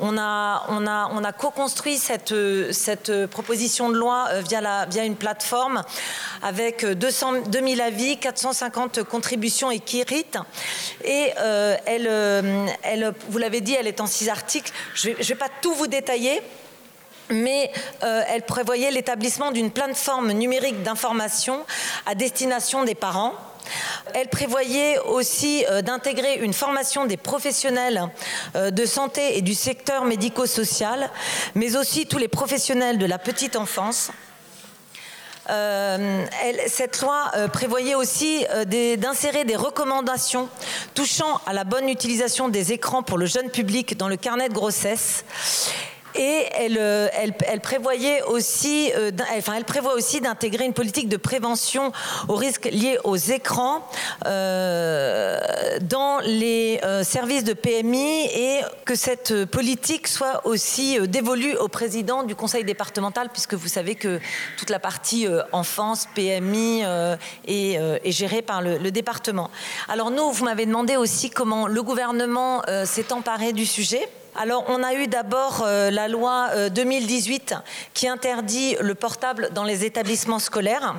On 0.00 0.16
a, 0.18 0.64
on 0.68 0.86
a, 0.86 1.10
on 1.12 1.24
a 1.24 1.32
co-construit 1.32 1.98
cette, 1.98 2.32
proposition 3.30 3.90
de 3.90 3.96
loi 3.96 4.28
via, 4.48 4.60
la, 4.60 4.86
via 4.86 5.04
une 5.04 5.16
plateforme 5.16 5.82
avec 6.42 6.84
200, 6.84 7.42
2000 7.48 7.80
avis, 7.80 8.18
450 8.18 9.02
contributions. 9.02 9.70
Et 11.04 11.32
euh, 11.38 11.76
elle, 11.86 12.06
euh, 12.08 12.66
elle, 12.82 13.12
vous 13.28 13.38
l'avez 13.38 13.60
dit, 13.60 13.74
elle 13.74 13.86
est 13.86 14.00
en 14.00 14.06
six 14.06 14.28
articles. 14.28 14.72
Je 14.94 15.10
ne 15.10 15.14
vais, 15.14 15.34
pas 15.34 15.48
tout 15.60 15.74
vous 15.74 15.86
détailler 15.86 16.42
mais 17.32 17.70
euh, 18.02 18.22
elle 18.28 18.42
prévoyait 18.42 18.90
l'établissement 18.90 19.50
d'une 19.50 19.70
plateforme 19.70 20.32
numérique 20.32 20.82
d'information 20.82 21.64
à 22.06 22.14
destination 22.14 22.84
des 22.84 22.94
parents. 22.94 23.34
Elle 24.14 24.28
prévoyait 24.28 24.98
aussi 24.98 25.64
d'intégrer 25.84 26.34
une 26.38 26.52
formation 26.52 27.06
des 27.06 27.16
professionnels 27.16 28.08
de 28.56 28.84
santé 28.84 29.38
et 29.38 29.40
du 29.40 29.54
secteur 29.54 30.04
médico-social, 30.04 31.08
mais 31.54 31.76
aussi 31.76 32.06
tous 32.06 32.18
les 32.18 32.26
professionnels 32.26 32.98
de 32.98 33.06
la 33.06 33.18
petite 33.18 33.54
enfance. 33.54 34.10
Euh, 35.50 36.24
cette 36.68 37.00
loi 37.00 37.32
euh, 37.34 37.48
prévoyait 37.48 37.96
aussi 37.96 38.46
euh, 38.50 38.96
d'insérer 38.96 39.44
des 39.44 39.56
recommandations 39.56 40.48
touchant 40.94 41.40
à 41.46 41.52
la 41.52 41.64
bonne 41.64 41.88
utilisation 41.88 42.48
des 42.48 42.72
écrans 42.72 43.02
pour 43.02 43.18
le 43.18 43.26
jeune 43.26 43.50
public 43.50 43.96
dans 43.96 44.06
le 44.06 44.16
carnet 44.16 44.48
de 44.48 44.54
grossesse 44.54 45.24
et 46.14 46.46
elle, 46.54 46.78
euh, 46.78 47.08
elle, 47.12 47.60
prévoyait 47.60 48.22
aussi, 48.22 48.92
euh, 48.96 49.10
prévoit 49.66 49.94
aussi 49.94 50.20
d'intégrer 50.20 50.64
une 50.64 50.74
politique 50.74 51.08
de 51.08 51.16
prévention 51.16 51.92
aux 52.28 52.36
risques 52.36 52.66
liés 52.66 52.98
aux 53.04 53.16
écrans 53.16 53.86
euh, 54.26 55.38
dans 55.82 56.18
les 56.20 56.80
services 57.02 57.44
de 57.44 57.52
PMI 57.52 58.26
et 58.26 58.60
que 58.84 58.94
cette 58.94 59.44
politique 59.46 60.08
soit 60.08 60.46
aussi 60.46 60.98
dévolue 61.08 61.56
au 61.56 61.68
président 61.68 62.22
du 62.22 62.34
conseil 62.34 62.64
départemental, 62.64 63.28
puisque 63.32 63.54
vous 63.54 63.68
savez 63.68 63.94
que 63.94 64.20
toute 64.58 64.70
la 64.70 64.78
partie 64.78 65.26
enfance, 65.52 66.08
PMI 66.14 66.82
est, 67.46 67.74
est, 68.04 68.12
gérée 68.12 68.42
par 68.42 68.62
le, 68.62 68.78
le, 68.78 68.90
département. 68.90 69.50
Alors 69.88 70.10
nous, 70.10 70.30
vous 70.30 70.44
m'avez 70.44 70.66
demandé 70.66 70.96
aussi 70.96 71.30
comment 71.30 71.66
le 71.66 71.82
gouvernement 71.82 72.62
s'est 72.84 73.12
emparé 73.12 73.52
du 73.52 73.66
sujet 73.66 74.08
alors, 74.34 74.64
on 74.68 74.82
a 74.82 74.94
eu 74.94 75.08
d'abord 75.08 75.62
euh, 75.62 75.90
la 75.90 76.08
loi 76.08 76.48
2018 76.70 77.52
euh, 77.52 77.56
qui 77.92 78.08
interdit 78.08 78.76
le 78.80 78.94
portable 78.94 79.50
dans 79.52 79.62
les 79.62 79.84
établissements 79.84 80.38
scolaires, 80.38 80.94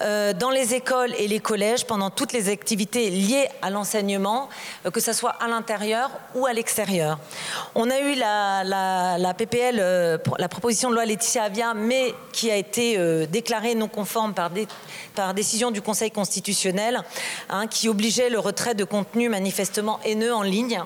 euh, 0.00 0.32
dans 0.32 0.50
les 0.50 0.72
écoles 0.72 1.12
et 1.18 1.26
les 1.26 1.40
collèges 1.40 1.84
pendant 1.84 2.10
toutes 2.10 2.32
les 2.32 2.48
activités 2.48 3.10
liées 3.10 3.48
à 3.62 3.70
l'enseignement, 3.70 4.48
que 4.92 5.00
ce 5.00 5.12
soit 5.12 5.30
à 5.42 5.48
l'intérieur 5.48 6.10
ou 6.36 6.46
à 6.46 6.52
l'extérieur. 6.52 7.18
On 7.74 7.90
a 7.90 7.98
eu 7.98 8.14
la, 8.14 9.34
PPL, 9.36 10.20
la 10.38 10.48
proposition 10.48 10.88
de 10.88 10.94
loi 10.94 11.04
Laetitia 11.04 11.44
Avia, 11.44 11.74
mais 11.74 12.14
qui 12.32 12.48
a 12.50 12.56
été 12.56 13.26
déclarée 13.26 13.74
non 13.74 13.88
conforme 13.88 14.34
par, 14.34 14.50
décision 15.34 15.72
du 15.72 15.82
Conseil 15.82 16.12
constitutionnel, 16.12 17.02
hein, 17.50 17.66
qui 17.66 17.88
obligeait 17.88 18.30
le 18.30 18.38
retrait 18.38 18.74
de 18.74 18.84
contenu 18.84 19.28
manifestement 19.28 19.98
haineux 20.04 20.32
en 20.32 20.42
ligne. 20.42 20.82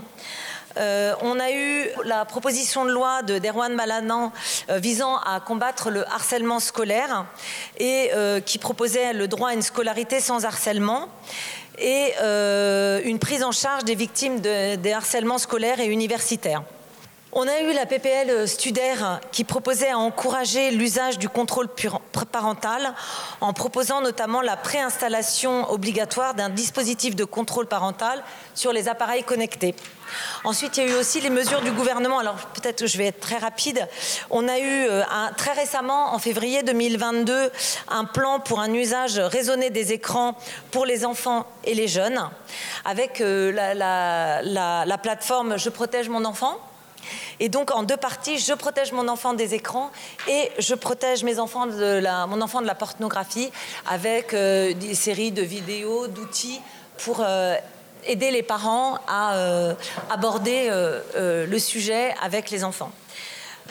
Euh, 0.77 1.15
on 1.23 1.41
a 1.41 1.51
eu 1.53 1.89
la 2.05 2.25
proposition 2.25 2.85
de 2.85 2.91
loi 2.91 3.23
de 3.23 3.39
d'Erwan 3.39 3.73
Malanan 3.75 4.33
euh, 4.69 4.79
visant 4.79 5.17
à 5.19 5.41
combattre 5.41 5.91
le 5.91 6.07
harcèlement 6.07 6.61
scolaire 6.61 7.27
et 7.79 8.11
euh, 8.15 8.41
qui 8.41 8.59
proposait 8.59 9.13
le 9.13 9.29
droit 9.29 9.51
à 9.51 9.55
une 9.55 9.63
scolarité 9.63 10.21
sans 10.21 10.45
harcèlement 10.45 11.09
et 11.79 12.15
une 13.05 13.19
prise 13.19 13.45
en 13.45 13.53
charge 13.53 13.85
des 13.85 13.95
victimes 13.95 14.41
des 14.41 14.93
harcèlements 14.95 15.37
scolaires 15.37 15.79
et 15.79 15.85
universitaires. 15.85 16.63
On 17.33 17.47
a 17.49 17.61
eu 17.61 17.73
la 17.73 17.87
PPL 17.87 18.49
Studer 18.49 18.95
qui 19.33 19.45
proposait 19.45 19.91
à 19.91 19.99
encourager 19.99 20.71
l'usage 20.71 21.19
du 21.19 21.29
contrôle 21.29 21.69
parental 22.33 22.95
en 23.41 23.53
proposant 23.53 24.01
notamment 24.01 24.41
la 24.41 24.57
préinstallation 24.57 25.71
obligatoire 25.71 26.35
d'un 26.35 26.49
dispositif 26.49 27.17
de 27.17 27.25
contrôle 27.25 27.67
parental 27.67 28.23
sur 28.55 28.73
les 28.73 28.89
appareils 28.89 29.25
connectés. 29.25 29.75
Ensuite, 30.45 30.77
il 30.77 30.85
y 30.85 30.89
a 30.89 30.93
eu 30.93 30.95
aussi 30.95 31.21
les 31.21 31.31
mesures 31.31 31.61
du 31.61 31.73
gouvernement. 31.73 32.21
Alors 32.21 32.37
peut-être 32.37 32.81
que 32.81 32.87
je 32.87 32.97
vais 32.97 33.07
être 33.07 33.21
très 33.21 33.39
rapide. 33.39 33.87
On 34.31 34.47
a 34.49 34.59
eu 34.59 34.87
euh, 34.89 35.03
très 35.37 35.53
récemment, 35.53 36.15
en 36.15 36.19
février 36.19 36.63
2022, 36.63 37.51
un 37.89 38.05
plan 38.05 38.39
pour 38.39 38.61
un 38.61 38.73
usage 38.73 39.19
raisonné 39.19 39.71
des 39.71 39.93
écrans 39.93 40.37
pour 40.71 40.87
les 40.87 41.05
enfants 41.05 41.45
et 41.65 41.75
les 41.75 41.89
jeunes, 41.89 42.31
avec 42.85 43.21
euh, 43.21 43.53
la, 43.53 44.99
plateforme 44.99 45.59
Je 45.59 45.69
protège 45.69 46.09
mon 46.09 46.25
enfant. 46.25 46.59
Et 47.41 47.49
donc 47.49 47.71
en 47.71 47.83
deux 47.83 47.97
parties, 47.97 48.39
je 48.39 48.53
protège 48.53 48.93
mon 48.93 49.09
enfant 49.09 49.35
des 49.35 49.55
écrans 49.55 49.91
et 50.29 50.51
je 50.59 50.75
protège 50.75 51.25
mes 51.25 51.39
enfants 51.39 51.67
mon 51.67 52.41
enfant 52.41 52.61
de 52.61 52.67
la 52.67 52.75
pornographie 52.75 53.51
avec 53.87 54.35
euh, 54.35 54.73
des 54.75 54.95
séries 54.95 55.33
de 55.33 55.43
vidéos, 55.43 56.07
d'outils 56.07 56.61
pour 56.99 57.23
aider 58.07 58.31
les 58.31 58.43
parents 58.43 58.99
à 59.07 59.37
euh, 59.37 59.75
aborder 60.11 60.69
euh, 60.71 61.01
euh, 61.17 61.47
le 61.47 61.59
sujet 61.59 62.15
avec 62.23 62.51
les 62.51 62.65
enfants. 62.65 62.91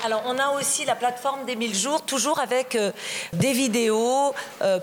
Alors, 0.03 0.23
on 0.25 0.37
a 0.37 0.49
aussi 0.59 0.83
la 0.83 0.95
plateforme 0.95 1.45
des 1.45 1.55
1000 1.55 1.73
jours, 1.73 2.01
toujours 2.01 2.39
avec 2.39 2.77
des 3.31 3.53
vidéos 3.53 4.35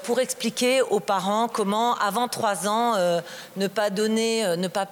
pour 0.04 0.20
expliquer 0.20 0.80
aux 0.80 1.00
parents 1.00 1.48
comment, 1.48 1.96
avant 1.96 2.28
3 2.28 2.66
ans, 2.66 3.20
ne 3.58 3.66
pas 3.66 3.90
donner, 3.90 4.56
ne 4.56 4.68
pas 4.68 4.86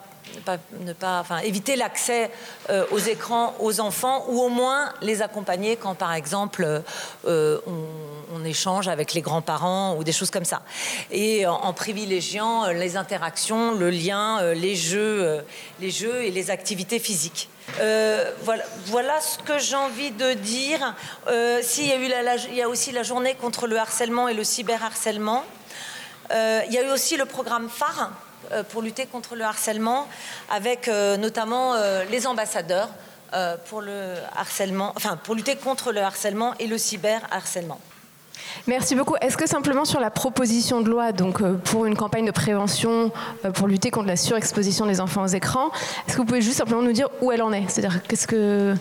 ne 0.80 0.92
pas, 0.92 1.20
enfin, 1.20 1.38
éviter 1.38 1.76
l'accès 1.76 2.30
euh, 2.70 2.87
aux 2.90 2.99
écrans 2.99 3.54
aux 3.60 3.80
enfants 3.80 4.25
ou 4.28 4.40
au 4.40 4.49
moins 4.49 4.92
les 5.02 5.22
accompagner 5.22 5.76
quand, 5.76 5.94
par 5.94 6.12
exemple, 6.12 6.82
euh, 7.26 7.58
on, 7.66 8.44
échange 8.44 8.88
avec 8.88 9.12
les 9.12 9.20
grands-parents 9.20 9.96
ou 9.96 10.04
des 10.04 10.12
choses 10.12 10.30
comme 10.30 10.46
ça. 10.46 10.62
Et 11.10 11.46
en, 11.46 11.72
privilégiant 11.75 12.64
euh, 12.64 12.72
les 12.72 12.96
interactions, 12.96 13.72
le 13.72 13.90
lien, 13.90 14.54
les 14.54 14.75
jeux, 14.75 15.44
les 15.78 15.90
jeux 15.90 16.22
et 16.22 16.30
les 16.30 16.50
activités 16.50 16.99
physiques. 16.99 17.50
voilà, 17.76 19.20
ce 19.20 19.38
que 19.38 19.58
j'ai 19.58 19.76
envie 19.76 20.10
de 20.10 20.32
dire. 20.32 20.94
S'il 21.62 21.87
y 21.87 21.92
a 21.92 21.96
eu 21.96 22.10
il 22.49 22.56
y 22.56 22.62
a 22.62 22.68
aussi 22.68 22.92
la 22.92 23.02
journée 23.02 23.34
contre 23.34 23.66
le 23.66 23.76
harcèlement 23.76 24.26
et 24.26 24.34
le 24.34 24.42
cyberharcèlement. 24.42 25.44
il 26.30 26.72
y 26.72 26.78
a 26.78 26.82
eu 26.82 26.90
aussi 26.90 27.18
le 27.18 27.26
programme 27.26 27.68
phare 27.68 28.10
pour 28.71 28.83
lutter 28.83 29.07
contre 29.07 29.37
le 29.37 29.45
harcèlement, 29.45 30.09
avec 30.50 30.88
euh, 30.88 31.16
notamment 31.16 31.75
euh, 31.75 32.04
les 32.11 32.26
ambassadeurs 32.26 32.88
pour 33.69 33.80
le 33.80 34.14
harcèlement, 34.37 34.92
enfin 34.97 35.16
pour 35.16 35.37
lutter 35.37 35.54
contre 35.54 35.92
le 35.92 36.00
harcèlement 36.00 36.54
et 36.59 36.66
le 36.66 36.76
cyberharcèlement. 36.78 37.78
Merci 38.66 38.97
beaucoup. 38.97 39.14
Est-ce 39.21 39.37
que 39.37 39.47
simplement 39.47 39.85
sur 39.85 40.00
la 40.00 40.11
proposition 40.11 40.80
de 40.80 40.90
loi, 40.90 41.12
donc 41.12 41.40
pour 41.59 41.87
une 41.87 41.97
campagne 41.97 42.26
de 42.26 42.33
prévention 42.33 43.12
pour 43.54 43.69
lutter 43.69 43.92
contre 43.92 44.09
la 44.09 44.16
surexposition 44.16 44.85
des 44.85 45.00
enfants 45.00 45.23
aux 45.23 45.28
écrans, 45.28 45.71
est-ce 46.09 46.16
que 46.16 46.23
vous 46.23 46.26
pouvez 46.26 46.42
juste 46.42 46.59
simplement 46.59 46.83
nous 46.83 46.90
dire 46.90 47.09
où 47.21 47.30
elle 47.30 47.42
en 47.42 47.52
est? 47.52 47.69
C'est-à-dire 47.69 48.02
qu'est-ce 48.02 48.26
que 48.26 48.75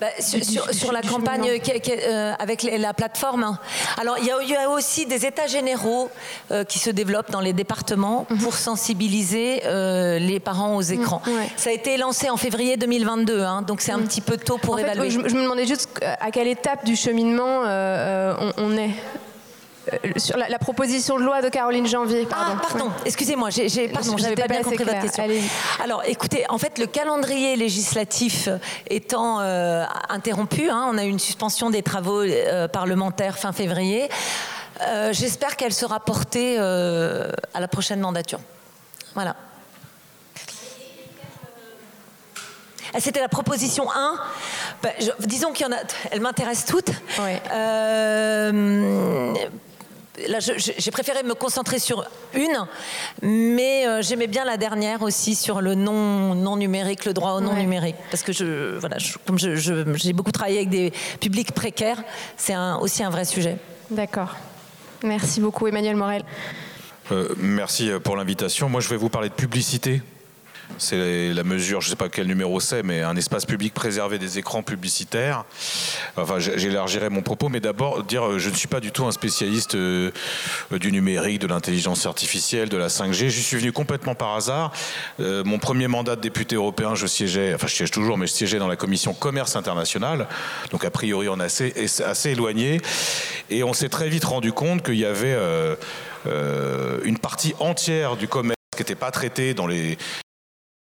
bah, 0.00 0.08
sur, 0.18 0.92
la 0.92 1.02
campagne 1.02 1.48
euh, 1.48 2.32
avec 2.38 2.62
la 2.62 2.92
plateforme. 2.94 3.44
Hein. 3.44 3.58
Alors, 3.96 4.16
il 4.18 4.26
y, 4.26 4.56
a, 4.56 4.68
aussi 4.68 5.06
des 5.06 5.24
états 5.24 5.46
généraux 5.46 6.10
euh, 6.50 6.64
qui 6.64 6.80
se 6.80 6.90
développent 6.90 7.30
dans 7.30 7.40
les 7.40 7.52
départements 7.52 8.26
mhm. 8.28 8.38
pour 8.38 8.54
sensibiliser 8.56 9.62
euh, 9.64 10.18
les 10.18 10.40
parents 10.40 10.74
aux 10.74 10.82
écrans. 10.82 11.22
Mhm, 11.26 11.32
Ça 11.56 11.70
a 11.70 11.72
été 11.72 11.96
lancé 11.96 12.28
en 12.28 12.36
février 12.36 12.76
2022, 12.76 13.42
hein, 13.42 13.62
donc 13.62 13.80
c'est 13.80 13.92
un 13.92 13.98
mhm. 13.98 14.06
petit 14.06 14.20
peu 14.20 14.36
tôt 14.36 14.58
pour 14.58 14.78
évaluer. 14.78 15.10
je, 15.10 15.18
me 15.18 15.42
demandais 15.42 15.66
juste 15.66 15.88
à 16.02 16.30
quelle 16.32 16.48
étape 16.48 16.84
du 16.84 16.96
cheminement 16.96 17.62
on, 17.62 18.76
est. 18.76 18.90
Euh, 19.92 20.12
sur 20.16 20.36
la, 20.36 20.58
proposition 20.58 21.18
de 21.18 21.24
loi 21.24 21.42
de 21.42 21.48
Caroline 21.48 21.86
Janvier. 21.86 22.26
Pardon. 22.26 22.56
Ah, 22.56 22.66
pardon, 22.68 22.90
excusez-moi, 23.04 23.50
j'ai, 23.50 23.88
pardon, 23.88 24.16
j'avais 24.16 24.34
pas 24.34 24.48
bien 24.48 24.62
compris 24.62 24.84
votre 24.84 25.00
question. 25.00 25.24
Alors, 25.82 26.02
écoutez, 26.06 26.44
en 26.48 26.58
fait, 26.58 26.78
le 26.78 26.86
calendrier 26.86 27.56
législatif 27.56 28.48
étant 28.88 29.40
euh, 29.40 29.84
interrompu, 30.08 30.70
hein, 30.70 30.88
on 30.90 30.96
a 30.96 31.04
eu 31.04 31.08
une 31.08 31.18
suspension 31.18 31.70
des 31.70 31.82
travaux 31.82 32.22
euh, 32.22 32.68
parlementaires 32.68 33.38
fin 33.38 33.52
février. 33.52 34.08
j'espère 35.12 35.56
qu'elle 35.56 35.74
sera 35.74 36.00
portée 36.00 36.58
à 36.58 37.60
la 37.60 37.68
prochaine 37.68 38.00
mandature. 38.00 38.40
Voilà. 39.14 39.36
Ah, 42.96 43.00
c'était 43.00 43.20
la 43.20 43.28
proposition 43.28 43.90
1. 43.92 44.14
Ben, 44.82 44.92
disons 45.20 45.52
qu'il 45.52 45.66
y 45.66 45.68
en 45.68 45.72
a, 45.72 45.80
elle 46.12 46.20
m'intéresse 46.20 46.64
toutes. 46.64 46.90
Oui 47.18 47.32
là, 50.28 50.38
j'ai 50.40 50.90
préféré 50.90 51.22
me 51.22 51.34
concentrer 51.34 51.78
sur 51.78 52.04
une, 52.34 52.66
mais 53.22 53.86
euh, 53.86 54.02
j'aimais 54.02 54.26
bien 54.26 54.44
la 54.44 54.56
dernière 54.56 55.02
aussi 55.02 55.34
sur 55.34 55.60
le 55.60 55.74
non, 55.74 56.34
non 56.34 56.56
numérique, 56.56 57.04
le 57.04 57.12
droit 57.12 57.32
au 57.32 57.40
non 57.40 57.54
numérique. 57.54 57.96
Parce 58.10 58.22
que 58.22 58.32
je, 58.32 58.76
voilà, 58.78 58.96
comme 59.26 59.38
j'ai 59.38 60.12
beaucoup 60.12 60.32
travaillé 60.32 60.58
avec 60.58 60.70
des 60.70 60.92
publics 61.20 61.52
précaires, 61.52 62.02
c'est 62.36 62.54
aussi 62.80 63.02
un 63.02 63.10
vrai 63.10 63.24
sujet. 63.24 63.56
D'accord. 63.90 64.36
Merci 65.02 65.40
beaucoup, 65.40 65.66
Emmanuel 65.66 65.96
Morel. 65.96 66.24
Euh, 67.12 67.34
merci 67.36 67.90
pour 68.02 68.16
l'invitation. 68.16 68.68
Moi, 68.68 68.80
je 68.80 68.88
vais 68.88 68.96
vous 68.96 69.10
parler 69.10 69.28
de 69.28 69.34
publicité 69.34 70.00
c'est 70.78 71.32
la 71.32 71.44
mesure, 71.44 71.80
je 71.80 71.86
ne 71.86 71.90
sais 71.90 71.96
pas 71.96 72.08
quel 72.08 72.26
numéro 72.26 72.60
c'est, 72.60 72.82
mais 72.82 73.02
un 73.02 73.16
espace 73.16 73.46
public 73.46 73.74
préservé 73.74 74.18
des 74.18 74.38
écrans 74.38 74.62
publicitaires. 74.62 75.44
Enfin, 76.16 76.38
j'élargirai 76.38 77.08
mon 77.08 77.22
propos, 77.22 77.48
mais 77.48 77.60
d'abord 77.60 78.02
dire, 78.02 78.24
euh, 78.24 78.38
je 78.38 78.50
ne 78.50 78.54
suis 78.54 78.68
pas 78.68 78.80
du 78.80 78.90
tout 78.90 79.04
un 79.06 79.12
spécialiste 79.12 79.74
euh, 79.74 80.10
du 80.72 80.90
numérique, 80.92 81.40
de 81.40 81.46
l'intelligence 81.46 82.06
artificielle, 82.06 82.68
de 82.68 82.76
la 82.76 82.88
5G. 82.88 83.28
J'y 83.28 83.42
suis 83.42 83.58
venu 83.58 83.72
complètement 83.72 84.14
par 84.14 84.34
hasard. 84.34 84.72
Euh, 85.20 85.44
mon 85.44 85.58
premier 85.58 85.88
mandat 85.88 86.16
de 86.16 86.20
député 86.20 86.56
européen, 86.56 86.94
je 86.94 87.06
siégeais, 87.06 87.54
enfin 87.54 87.66
je 87.66 87.74
siège 87.74 87.90
toujours, 87.90 88.18
mais 88.18 88.26
je 88.26 88.32
siégeais 88.32 88.58
dans 88.58 88.68
la 88.68 88.76
commission 88.76 89.14
commerce 89.14 89.56
international. 89.56 90.26
Donc 90.70 90.84
a 90.84 90.90
priori, 90.90 91.28
on 91.28 91.38
est 91.40 91.44
assez, 91.44 92.02
assez 92.04 92.30
éloigné. 92.30 92.80
Et 93.50 93.62
on 93.62 93.72
s'est 93.72 93.88
très 93.88 94.08
vite 94.08 94.24
rendu 94.24 94.52
compte 94.52 94.82
qu'il 94.82 94.98
y 94.98 95.04
avait 95.04 95.36
une 97.04 97.18
partie 97.18 97.54
entière 97.60 98.16
du 98.16 98.26
commerce 98.26 98.56
qui 98.76 98.82
n'était 98.82 98.94
pas 98.94 99.10
traitée 99.10 99.54
dans 99.54 99.66
les, 99.66 99.96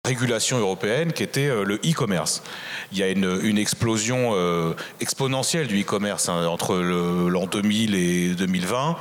régulation 0.06 0.60
européenne 0.60 1.14
qui 1.14 1.24
était 1.24 1.48
euh, 1.48 1.64
le 1.64 1.76
e-commerce. 1.76 2.44
Il 2.92 2.98
y 2.98 3.04
a 3.04 3.08
une, 3.08 3.58
explosion 3.58 4.32
euh, 4.34 4.74
exponentielle 5.00 5.68
du 5.68 5.80
e-commerce 5.80 6.28
hein, 6.28 6.46
entre 6.46 6.76
l'an 6.76 7.46
2000 7.46 7.96
et 7.96 8.36
2020 8.36 8.98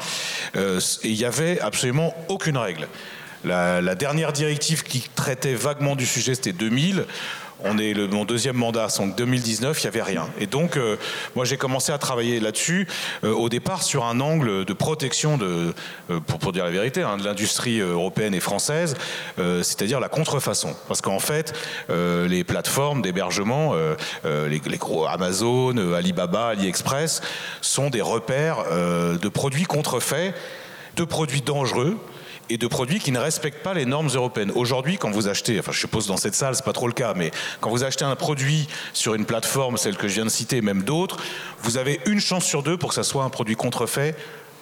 euh, 0.54 0.80
et 1.02 1.08
il 1.08 1.18
n'y 1.18 1.24
avait 1.24 1.58
absolument 1.58 2.14
aucune 2.28 2.56
règle. 2.56 2.86
La, 3.42 3.96
dernière 3.96 4.32
directive 4.32 4.84
qui 4.84 5.00
traitait 5.16 5.54
vaguement 5.54 5.96
du 5.96 6.06
sujet, 6.06 6.36
c'était 6.36 6.52
2000 6.52 7.06
on 7.64 7.78
est 7.78 7.94
mon 7.94 8.24
deuxième 8.24 8.56
mandat, 8.56 8.88
donc 8.98 9.16
2019, 9.16 9.82
il 9.82 9.86
n'y 9.86 9.88
avait 9.88 10.02
rien. 10.02 10.28
Et 10.38 10.46
donc, 10.46 10.76
euh, 10.76 10.96
moi, 11.34 11.44
j'ai 11.44 11.56
commencé 11.56 11.92
à 11.92 11.98
travailler 11.98 12.40
là-dessus, 12.40 12.86
euh, 13.24 13.32
au 13.32 13.48
départ, 13.48 13.82
sur 13.82 14.04
un 14.04 14.20
angle 14.20 14.64
de 14.64 14.72
protection 14.72 15.36
de, 15.36 15.74
euh, 16.10 16.20
pour, 16.20 16.52
dire 16.52 16.64
la 16.64 16.70
vérité, 16.70 17.02
hein, 17.02 17.16
de 17.16 17.24
l'industrie 17.24 17.80
européenne 17.80 18.34
et 18.34 18.40
française, 18.40 18.94
c'est-à-dire 19.36 20.00
la 20.00 20.08
contrefaçon. 20.08 20.74
Parce 20.88 21.00
qu'en 21.00 21.18
fait, 21.18 21.54
les 21.88 22.44
plateformes 22.44 23.00
d'hébergement, 23.02 23.74
les, 24.24 24.60
les, 24.64 24.78
gros 24.78 25.06
Amazon, 25.06 25.76
Alibaba, 25.94 26.48
AliExpress, 26.48 27.22
sont 27.60 27.90
des 27.90 28.02
repères 28.02 28.64
de 28.70 29.28
produits 29.28 29.64
contrefaits, 29.64 30.34
de 30.96 31.04
produits 31.04 31.42
dangereux 31.42 31.98
et 32.50 32.58
de 32.58 32.66
produits 32.66 32.98
qui 32.98 33.12
ne 33.12 33.18
respectent 33.18 33.62
pas 33.62 33.74
les 33.74 33.84
normes 33.84 34.08
européennes. 34.08 34.52
Aujourd'hui, 34.54 34.98
quand 34.98 35.10
vous 35.10 35.28
achetez, 35.28 35.58
enfin 35.58 35.72
je 35.72 35.78
suppose 35.78 36.06
dans 36.06 36.16
cette 36.16 36.34
salle, 36.34 36.54
c'est 36.54 36.64
pas 36.64 36.72
trop 36.72 36.86
le 36.86 36.92
cas, 36.92 37.14
mais 37.16 37.30
quand 37.60 37.70
vous 37.70 37.84
achetez 37.84 38.04
un 38.04 38.16
produit 38.16 38.68
sur 38.92 39.14
une 39.14 39.24
plateforme, 39.24 39.76
celle 39.76 39.96
que 39.96 40.08
je 40.08 40.14
viens 40.14 40.24
de 40.24 40.30
citer, 40.30 40.60
même 40.60 40.82
d'autres, 40.82 41.18
vous 41.62 41.76
avez 41.76 42.00
une 42.06 42.20
chance 42.20 42.44
sur 42.44 42.62
deux 42.62 42.76
pour 42.76 42.90
que 42.90 42.94
ça 42.94 43.02
soit 43.02 43.24
un 43.24 43.30
produit 43.30 43.56
contrefait 43.56 44.14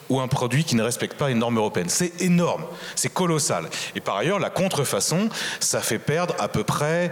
ou 0.09 0.19
un 0.19 0.27
produit 0.27 0.65
qui 0.65 0.75
ne 0.75 0.83
respecte 0.83 1.17
pas 1.17 1.29
les 1.29 1.35
normes 1.35 1.57
européennes. 1.57 1.89
C'est 1.89 2.21
énorme, 2.21 2.65
c'est 2.95 3.13
colossal. 3.13 3.69
Et 3.95 4.01
par 4.01 4.17
ailleurs, 4.17 4.39
la 4.39 4.49
contrefaçon, 4.49 5.29
ça 5.59 5.79
fait 5.79 5.99
perdre 5.99 6.35
à 6.37 6.49
peu 6.49 6.63
près 6.63 7.11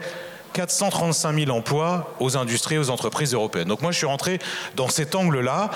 435 0.54 1.46
000 1.46 1.52
emplois 1.52 2.16
aux 2.20 2.38
industries, 2.38 2.78
aux 2.78 2.90
entreprises 2.90 3.34
européennes. 3.34 3.68
Donc 3.68 3.82
moi, 3.82 3.92
je 3.92 3.98
suis 3.98 4.06
rentré 4.06 4.40
dans 4.76 4.90
cet 4.90 5.16
angle-là, 5.16 5.70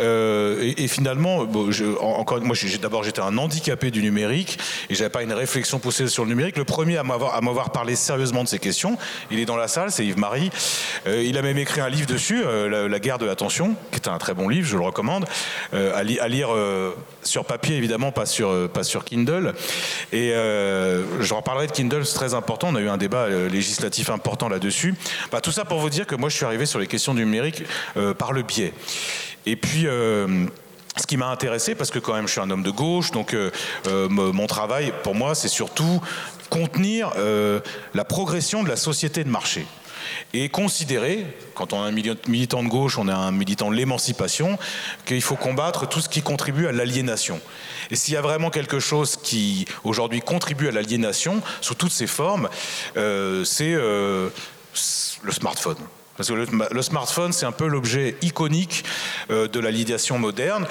euh, 0.00 0.72
et, 0.76 0.88
finalement, 0.88 1.46
encore, 2.00 2.40
d'abord, 2.80 3.04
j'étais 3.04 3.20
un 3.20 3.38
handicapé 3.38 3.90
du 3.90 4.02
numérique, 4.02 4.58
et 4.90 4.94
j'avais 4.94 5.10
pas 5.10 5.22
une 5.22 5.32
réflexion 5.32 5.78
poussée 5.78 6.08
sur 6.08 6.24
le 6.24 6.30
numérique. 6.30 6.56
Le 6.56 6.64
premier 6.64 6.96
à 6.96 7.02
m'avoir 7.02 7.70
parlé 7.70 7.96
sérieusement 7.96 8.44
de 8.44 8.48
ces 8.48 8.58
questions, 8.58 8.98
il 9.30 9.38
est 9.38 9.44
dans 9.44 9.56
la 9.56 9.68
salle, 9.68 9.90
c'est 9.90 10.04
Yves 10.04 10.18
Marie. 10.18 10.50
Euh, 11.06 11.22
il 11.22 11.38
a 11.38 11.42
même 11.42 11.58
écrit 11.58 11.80
un 11.80 11.88
livre 11.88 12.06
dessus, 12.06 12.42
euh, 12.44 12.88
la, 12.88 12.98
guerre 12.98 13.18
de 13.18 13.26
l'attention, 13.26 13.74
qui 13.90 13.96
est 13.96 14.08
un 14.08 14.18
très 14.18 14.34
bon 14.34 14.48
livre, 14.48 14.66
je 14.66 14.76
le 14.76 14.82
recommande, 14.82 15.26
à, 15.72 16.02
lire 16.02 16.48
sur 17.22 17.44
papier 17.44 17.76
évidemment, 17.76 18.10
pas 18.10 18.26
sur 18.26 18.68
pas 18.70 18.82
sur 18.82 19.04
Kindle. 19.04 19.54
Et 20.12 20.30
je 20.30 21.34
reparlerai 21.34 21.66
de 21.66 21.72
Kindle, 21.72 22.04
c'est 22.04 22.14
très 22.14 22.34
important. 22.34 22.68
On 22.70 22.74
a 22.76 22.80
eu 22.80 22.88
un 22.88 22.96
débat 22.96 23.28
législatif 23.28 24.10
important 24.16 24.48
là-dessus. 24.48 24.94
Bah, 25.30 25.40
tout 25.40 25.52
ça 25.52 25.64
pour 25.64 25.78
vous 25.78 25.90
dire 25.90 26.06
que 26.06 26.14
moi, 26.14 26.28
je 26.28 26.36
suis 26.36 26.44
arrivé 26.44 26.66
sur 26.66 26.78
les 26.78 26.86
questions 26.86 27.14
du 27.14 27.24
numérique 27.24 27.62
euh, 27.96 28.14
par 28.14 28.32
le 28.32 28.42
biais. 28.42 28.72
Et 29.46 29.56
puis. 29.56 29.86
Euh, 29.86 30.46
ce 30.98 31.06
qui 31.06 31.18
m'a 31.18 31.28
intéressé, 31.28 31.74
parce 31.74 31.90
que 31.90 31.98
quand 31.98 32.14
même 32.14 32.26
je 32.26 32.32
suis 32.32 32.40
un 32.40 32.48
homme 32.48 32.62
de 32.62 32.70
gauche, 32.70 33.10
donc 33.10 33.34
euh, 33.34 33.50
mon 34.08 34.46
travail 34.46 34.94
pour 35.02 35.14
moi 35.14 35.34
c'est 35.34 35.46
surtout 35.46 36.00
contenir 36.48 37.12
la 37.92 38.04
progression 38.06 38.62
de 38.62 38.70
la 38.70 38.76
société 38.76 39.22
de 39.22 39.28
marché 39.28 39.66
et 40.32 40.48
considérer, 40.48 41.26
quand 41.54 41.72
on 41.72 41.84
est 41.84 41.88
un 41.88 42.16
militant 42.28 42.62
de 42.62 42.68
gauche, 42.68 42.98
on 42.98 43.08
est 43.08 43.12
un 43.12 43.30
militant 43.30 43.70
de 43.70 43.76
l'émancipation, 43.76 44.58
qu'il 45.04 45.22
faut 45.22 45.36
combattre 45.36 45.88
tout 45.88 46.00
ce 46.00 46.08
qui 46.08 46.22
contribue 46.22 46.66
à 46.66 46.72
l'aliénation. 46.72 47.40
Et 47.90 47.96
s'il 47.96 48.14
y 48.14 48.16
a 48.16 48.22
vraiment 48.22 48.50
quelque 48.50 48.80
chose 48.80 49.16
qui 49.16 49.66
aujourd'hui 49.84 50.20
contribue 50.20 50.68
à 50.68 50.72
l'aliénation 50.72 51.42
sous 51.60 51.74
toutes 51.74 51.92
ses 51.92 52.06
formes, 52.06 52.48
euh, 52.96 53.44
c'est 53.44 53.74
euh, 53.74 54.28
le 55.22 55.32
smartphone. 55.32 55.76
Parce 56.16 56.28
que 56.28 56.34
le, 56.34 56.82
smartphone, 56.82 57.32
c'est 57.32 57.46
un 57.46 57.52
peu 57.52 57.66
l'objet 57.66 58.16
iconique 58.22 58.84
euh, 59.30 59.48
de 59.48 59.60
la 59.60 59.66
l'aliénation 59.66 60.18
moderne 60.18 60.66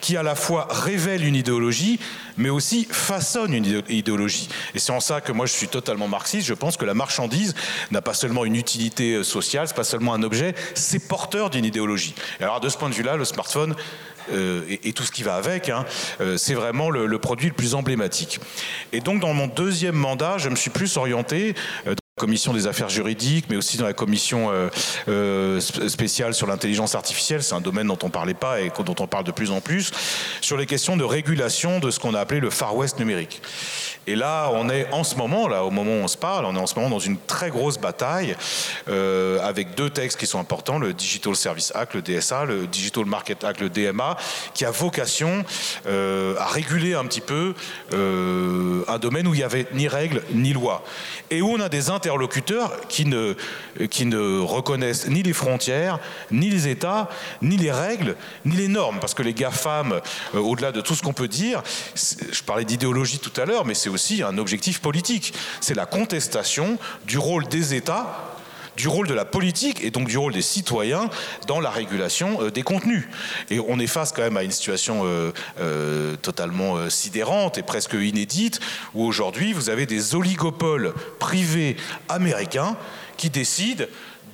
qui 0.00 0.16
à 0.16 0.22
la 0.22 0.34
fois 0.34 0.68
révèle 0.70 1.24
une 1.24 1.34
idéologie, 1.34 1.98
mais 2.36 2.50
aussi 2.50 2.86
façonne 2.90 3.52
une 3.52 3.82
idéologie. 3.88 4.48
Et 4.74 4.78
c'est 4.78 4.92
en 4.92 5.00
ça 5.00 5.20
que 5.20 5.32
moi 5.32 5.46
je 5.46 5.52
suis 5.52 5.68
totalement 5.68 6.08
marxiste. 6.08 6.46
Je 6.46 6.54
pense 6.54 6.76
que 6.76 6.84
la 6.84 6.94
marchandise 6.94 7.54
n'a 7.90 8.02
pas 8.02 8.14
seulement 8.14 8.44
une 8.44 8.56
utilité 8.56 9.14
euh, 9.14 9.22
sociale, 9.22 9.68
c'est 9.68 9.76
pas 9.76 9.84
seulement 9.84 10.14
un 10.14 10.22
objet, 10.22 10.54
c'est 10.74 11.08
porteur 11.08 11.50
d'une 11.50 11.64
idéologie. 11.64 12.14
Et 12.40 12.44
alors 12.44 12.60
de 12.60 12.68
ce 12.68 12.76
point 12.76 12.88
de 12.88 12.94
vue-là, 12.94 13.16
le 13.16 13.24
smartphone 13.24 13.74
euh, 14.32 14.62
et, 14.68 14.92
tout 14.92 15.04
ce 15.04 15.12
qui 15.12 15.22
va 15.22 15.36
avec, 15.36 15.68
hein, 15.68 15.86
euh, 16.20 16.36
c'est 16.36 16.54
vraiment 16.54 16.90
le, 16.90 17.18
produit 17.18 17.48
le 17.48 17.54
plus 17.54 17.74
emblématique. 17.74 18.40
Et 18.92 19.00
donc 19.00 19.20
dans 19.20 19.32
mon 19.32 19.46
deuxième 19.46 19.94
mandat, 19.94 20.38
je 20.38 20.48
me 20.48 20.56
suis 20.56 20.70
plus 20.70 20.96
orienté 20.96 21.54
commission 22.18 22.52
des 22.52 22.66
affaires 22.66 22.90
juridiques, 22.90 23.46
mais 23.48 23.56
aussi 23.56 23.78
dans 23.78 23.86
la 23.86 23.94
commission 23.94 24.50
euh, 24.50 24.68
euh, 25.08 25.60
spéciale 25.60 26.34
sur 26.34 26.46
l'intelligence 26.46 26.94
artificielle. 26.94 27.42
C'est 27.42 27.54
un 27.54 27.62
domaine 27.62 27.86
dont 27.86 27.98
on 28.02 28.10
parlait 28.10 28.34
pas 28.34 28.60
et 28.60 28.70
dont 28.84 28.94
on 29.00 29.06
parle 29.06 29.24
de 29.24 29.32
plus 29.32 29.50
en 29.50 29.62
plus 29.62 29.90
sur 30.42 30.58
les 30.58 30.66
questions 30.66 30.98
de 30.98 31.04
régulation 31.04 31.78
de 31.78 31.90
ce 31.90 31.98
qu'on 31.98 32.12
a 32.12 32.20
appelé 32.20 32.40
le 32.40 32.50
Far 32.50 32.76
West 32.76 32.98
numérique. 32.98 33.40
Et 34.06 34.16
là, 34.16 34.50
on 34.52 34.68
est 34.68 34.86
en 34.92 35.04
ce 35.04 35.16
moment, 35.16 35.48
là, 35.48 35.64
au 35.64 35.70
moment 35.70 35.92
où 35.92 36.04
on 36.04 36.08
se 36.08 36.16
parle, 36.16 36.44
on 36.44 36.54
est 36.56 36.60
en 36.60 36.66
ce 36.66 36.74
moment 36.74 36.90
dans 36.90 36.98
une 36.98 37.18
très 37.18 37.50
grosse 37.50 37.78
bataille 37.78 38.36
euh, 38.88 39.38
avec 39.46 39.74
deux 39.74 39.90
textes 39.90 40.18
qui 40.18 40.26
sont 40.26 40.40
importants 40.40 40.78
le 40.78 40.92
Digital 40.92 41.36
Service 41.36 41.72
Act, 41.74 41.94
le 41.94 42.02
DSA, 42.02 42.44
le 42.44 42.66
Digital 42.66 43.04
Market 43.04 43.44
Act, 43.44 43.60
le 43.60 43.70
DMA, 43.70 44.16
qui 44.54 44.64
a 44.64 44.70
vocation 44.70 45.44
à 45.86 46.46
réguler 46.46 46.94
un 46.94 47.04
petit 47.04 47.20
peu 47.20 47.54
un 47.92 48.98
domaine 48.98 49.26
où 49.26 49.34
il 49.34 49.38
n'y 49.38 49.44
avait 49.44 49.66
ni 49.72 49.88
règles 49.88 50.22
ni 50.32 50.52
loi 50.52 50.82
et 51.30 51.42
où 51.42 51.50
on 51.50 51.60
a 51.60 51.68
des 51.68 51.90
interlocuteurs 52.08 52.72
qui 52.88 53.04
ne, 53.04 53.34
qui 53.90 54.06
ne 54.06 54.40
reconnaissent 54.40 55.08
ni 55.08 55.22
les 55.22 55.34
frontières, 55.34 55.98
ni 56.30 56.48
les 56.48 56.66
États, 56.66 57.08
ni 57.42 57.58
les 57.58 57.70
règles, 57.70 58.16
ni 58.46 58.56
les 58.56 58.68
normes. 58.68 58.98
Parce 58.98 59.12
que 59.12 59.22
les 59.22 59.34
GAFAM, 59.34 60.00
euh, 60.34 60.38
au-delà 60.38 60.72
de 60.72 60.80
tout 60.80 60.94
ce 60.94 61.02
qu'on 61.02 61.12
peut 61.12 61.28
dire, 61.28 61.62
je 61.94 62.42
parlais 62.44 62.64
d'idéologie 62.64 63.18
tout 63.18 63.38
à 63.38 63.44
l'heure, 63.44 63.66
mais 63.66 63.74
c'est 63.74 63.90
aussi 63.90 64.22
un 64.22 64.38
objectif 64.38 64.80
politique. 64.80 65.34
C'est 65.60 65.74
la 65.74 65.84
contestation 65.84 66.78
du 67.06 67.18
rôle 67.18 67.46
des 67.46 67.74
États 67.74 68.27
du 68.78 68.88
rôle 68.88 69.08
de 69.08 69.14
la 69.14 69.24
politique 69.24 69.82
et 69.82 69.90
donc 69.90 70.06
du 70.06 70.16
rôle 70.16 70.32
des 70.32 70.40
citoyens 70.40 71.10
dans 71.46 71.60
la 71.60 71.68
régulation 71.68 72.40
euh, 72.40 72.50
des 72.50 72.62
contenus. 72.62 73.08
Et 73.50 73.58
on 73.58 73.78
est 73.80 73.88
face 73.88 74.12
quand 74.12 74.22
même 74.22 74.36
à 74.36 74.44
une 74.44 74.52
situation 74.52 75.02
euh, 75.04 75.32
euh, 75.60 76.14
totalement 76.16 76.88
sidérante 76.88 77.58
et 77.58 77.62
presque 77.62 77.94
inédite 77.94 78.60
où 78.94 79.04
aujourd'hui 79.04 79.52
vous 79.52 79.68
avez 79.68 79.84
des 79.84 80.14
oligopoles 80.14 80.94
privés 81.18 81.76
américains 82.08 82.76
qui 83.16 83.30
décident 83.30 83.84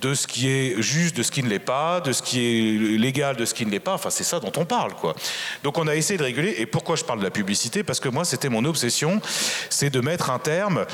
de 0.01 0.13
ce 0.13 0.27
qui 0.27 0.49
est 0.49 0.81
juste, 0.81 1.15
de 1.17 1.23
ce 1.23 1.31
qui 1.31 1.43
ne 1.43 1.49
l'est 1.49 1.59
pas, 1.59 2.01
de 2.01 2.11
ce 2.11 2.21
qui 2.21 2.39
est 2.39 2.97
légal, 2.97 3.35
de 3.35 3.45
ce 3.45 3.53
qui 3.53 3.65
ne 3.65 3.71
l'est 3.71 3.79
pas. 3.79 3.93
Enfin, 3.93 4.09
c'est 4.09 4.23
ça 4.23 4.39
dont 4.39 4.51
on 4.57 4.65
parle, 4.65 4.93
quoi. 4.93 5.15
Donc, 5.63 5.77
on 5.77 5.87
a 5.87 5.95
essayé 5.95 6.17
de 6.17 6.23
réguler. 6.23 6.55
Et 6.57 6.65
pourquoi 6.65 6.95
je 6.95 7.03
parle 7.03 7.19
de 7.19 7.23
la 7.23 7.31
publicité? 7.31 7.83
Parce 7.83 7.99
que 7.99 8.09
moi, 8.09 8.25
c'était 8.25 8.49
mon 8.49 8.65
obsession, 8.65 9.21
c'est 9.69 9.89
de 9.89 10.01
mettre 10.01 10.29
un 10.29 10.39
terme. 10.39 10.85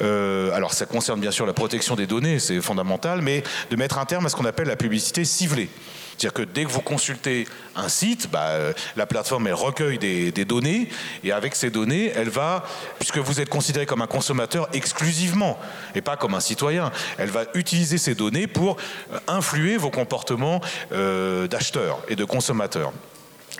Euh, 0.00 0.52
alors, 0.52 0.72
ça 0.72 0.86
concerne 0.86 1.20
bien 1.20 1.30
sûr 1.30 1.46
la 1.46 1.52
protection 1.52 1.96
des 1.96 2.06
données, 2.06 2.38
c'est 2.38 2.60
fondamental, 2.60 3.22
mais 3.22 3.42
de 3.70 3.76
mettre 3.76 3.98
un 3.98 4.04
terme 4.04 4.26
à 4.26 4.28
ce 4.28 4.36
qu'on 4.36 4.44
appelle 4.44 4.68
la 4.68 4.76
publicité 4.76 5.24
ciblée. 5.24 5.68
C'est-à-dire 6.18 6.34
que 6.34 6.42
dès 6.42 6.64
que 6.64 6.70
vous 6.70 6.80
consultez 6.80 7.46
un 7.76 7.88
site, 7.88 8.28
bah, 8.28 8.48
euh, 8.48 8.72
la 8.96 9.06
plateforme 9.06 9.46
recueille 9.52 9.98
des, 9.98 10.44
données 10.44 10.88
et 11.22 11.30
avec 11.30 11.54
ces 11.54 11.70
données, 11.70 12.10
elle 12.16 12.28
va, 12.28 12.64
puisque 12.98 13.18
vous 13.18 13.40
êtes 13.40 13.48
considéré 13.48 13.86
comme 13.86 14.02
un 14.02 14.08
consommateur 14.08 14.68
exclusivement 14.72 15.58
et 15.94 16.00
pas 16.00 16.16
comme 16.16 16.34
un 16.34 16.40
citoyen, 16.40 16.90
elle 17.18 17.30
va 17.30 17.44
utiliser 17.54 17.98
ces 17.98 18.16
données 18.16 18.48
pour 18.48 18.78
euh, 19.12 19.18
influer 19.28 19.76
vos 19.76 19.90
comportements 19.90 20.60
euh, 20.90 21.46
d'acheteurs 21.46 22.00
et 22.08 22.16
de 22.16 22.24
consommateurs. 22.24 22.92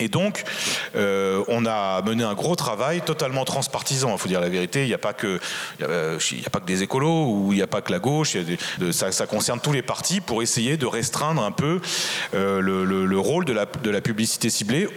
Et 0.00 0.08
donc, 0.08 0.44
euh, 0.96 1.42
on 1.48 1.66
a 1.66 2.02
mené 2.02 2.24
un 2.24 2.34
gros 2.34 2.56
travail 2.56 3.00
totalement 3.02 3.44
transpartisan. 3.44 4.12
Il 4.12 4.18
faut 4.18 4.28
dire 4.28 4.40
la 4.40 4.48
vérité. 4.48 4.82
Il 4.82 4.88
n'y 4.88 4.94
a 4.94 4.98
pas 4.98 5.12
que, 5.12 5.40
il 5.80 6.40
y 6.40 6.46
a, 6.46 6.50
pas 6.50 6.60
que 6.60 6.66
des 6.66 6.82
écolos 6.82 7.26
ou 7.26 7.52
il 7.52 7.56
n'y 7.56 7.62
a 7.62 7.66
pas 7.66 7.80
que 7.80 7.92
la 7.92 7.98
gauche. 7.98 8.36
ça, 8.92 9.12
ça, 9.12 9.26
concerne 9.26 9.60
tous 9.60 9.72
les 9.72 9.82
partis 9.82 10.20
pour 10.20 10.42
essayer 10.42 10.76
de 10.76 10.86
restreindre 10.86 11.42
un 11.42 11.50
peu 11.50 11.80
euh, 12.34 12.60
le, 12.60 13.18
rôle 13.18 13.44
de 13.44 13.52
la, 13.52 14.00
publicité 14.00 14.50
ciblée. 14.50 14.88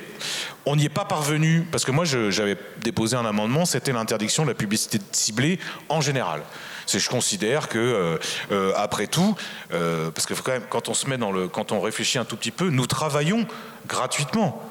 On 0.65 0.75
n'y 0.75 0.85
est 0.85 0.89
pas 0.89 1.05
parvenu 1.05 1.67
parce 1.71 1.85
que 1.85 1.91
moi, 1.91 2.05
j'avais 2.05 2.57
déposé 2.83 3.15
un 3.15 3.25
amendement. 3.25 3.65
C'était 3.65 3.91
l'interdiction 3.91 4.43
de 4.43 4.49
la 4.49 4.55
publicité 4.55 4.99
ciblée 5.11 5.59
en 5.89 6.01
général. 6.01 6.41
Je 6.87 7.09
considère 7.09 7.69
que, 7.69 8.19
euh, 8.51 8.73
après 8.75 9.07
tout, 9.07 9.35
parce 9.69 10.25
que 10.25 10.33
quand 10.69 10.89
on 10.89 10.93
se 10.93 11.07
met 11.07 11.17
dans 11.17 11.31
le, 11.31 11.47
quand 11.47 11.71
on 11.71 11.81
réfléchit 11.81 12.19
un 12.19 12.25
tout 12.25 12.35
petit 12.35 12.51
peu, 12.51 12.69
nous 12.69 12.85
travaillons 12.85 13.47
gratuitement 13.87 14.70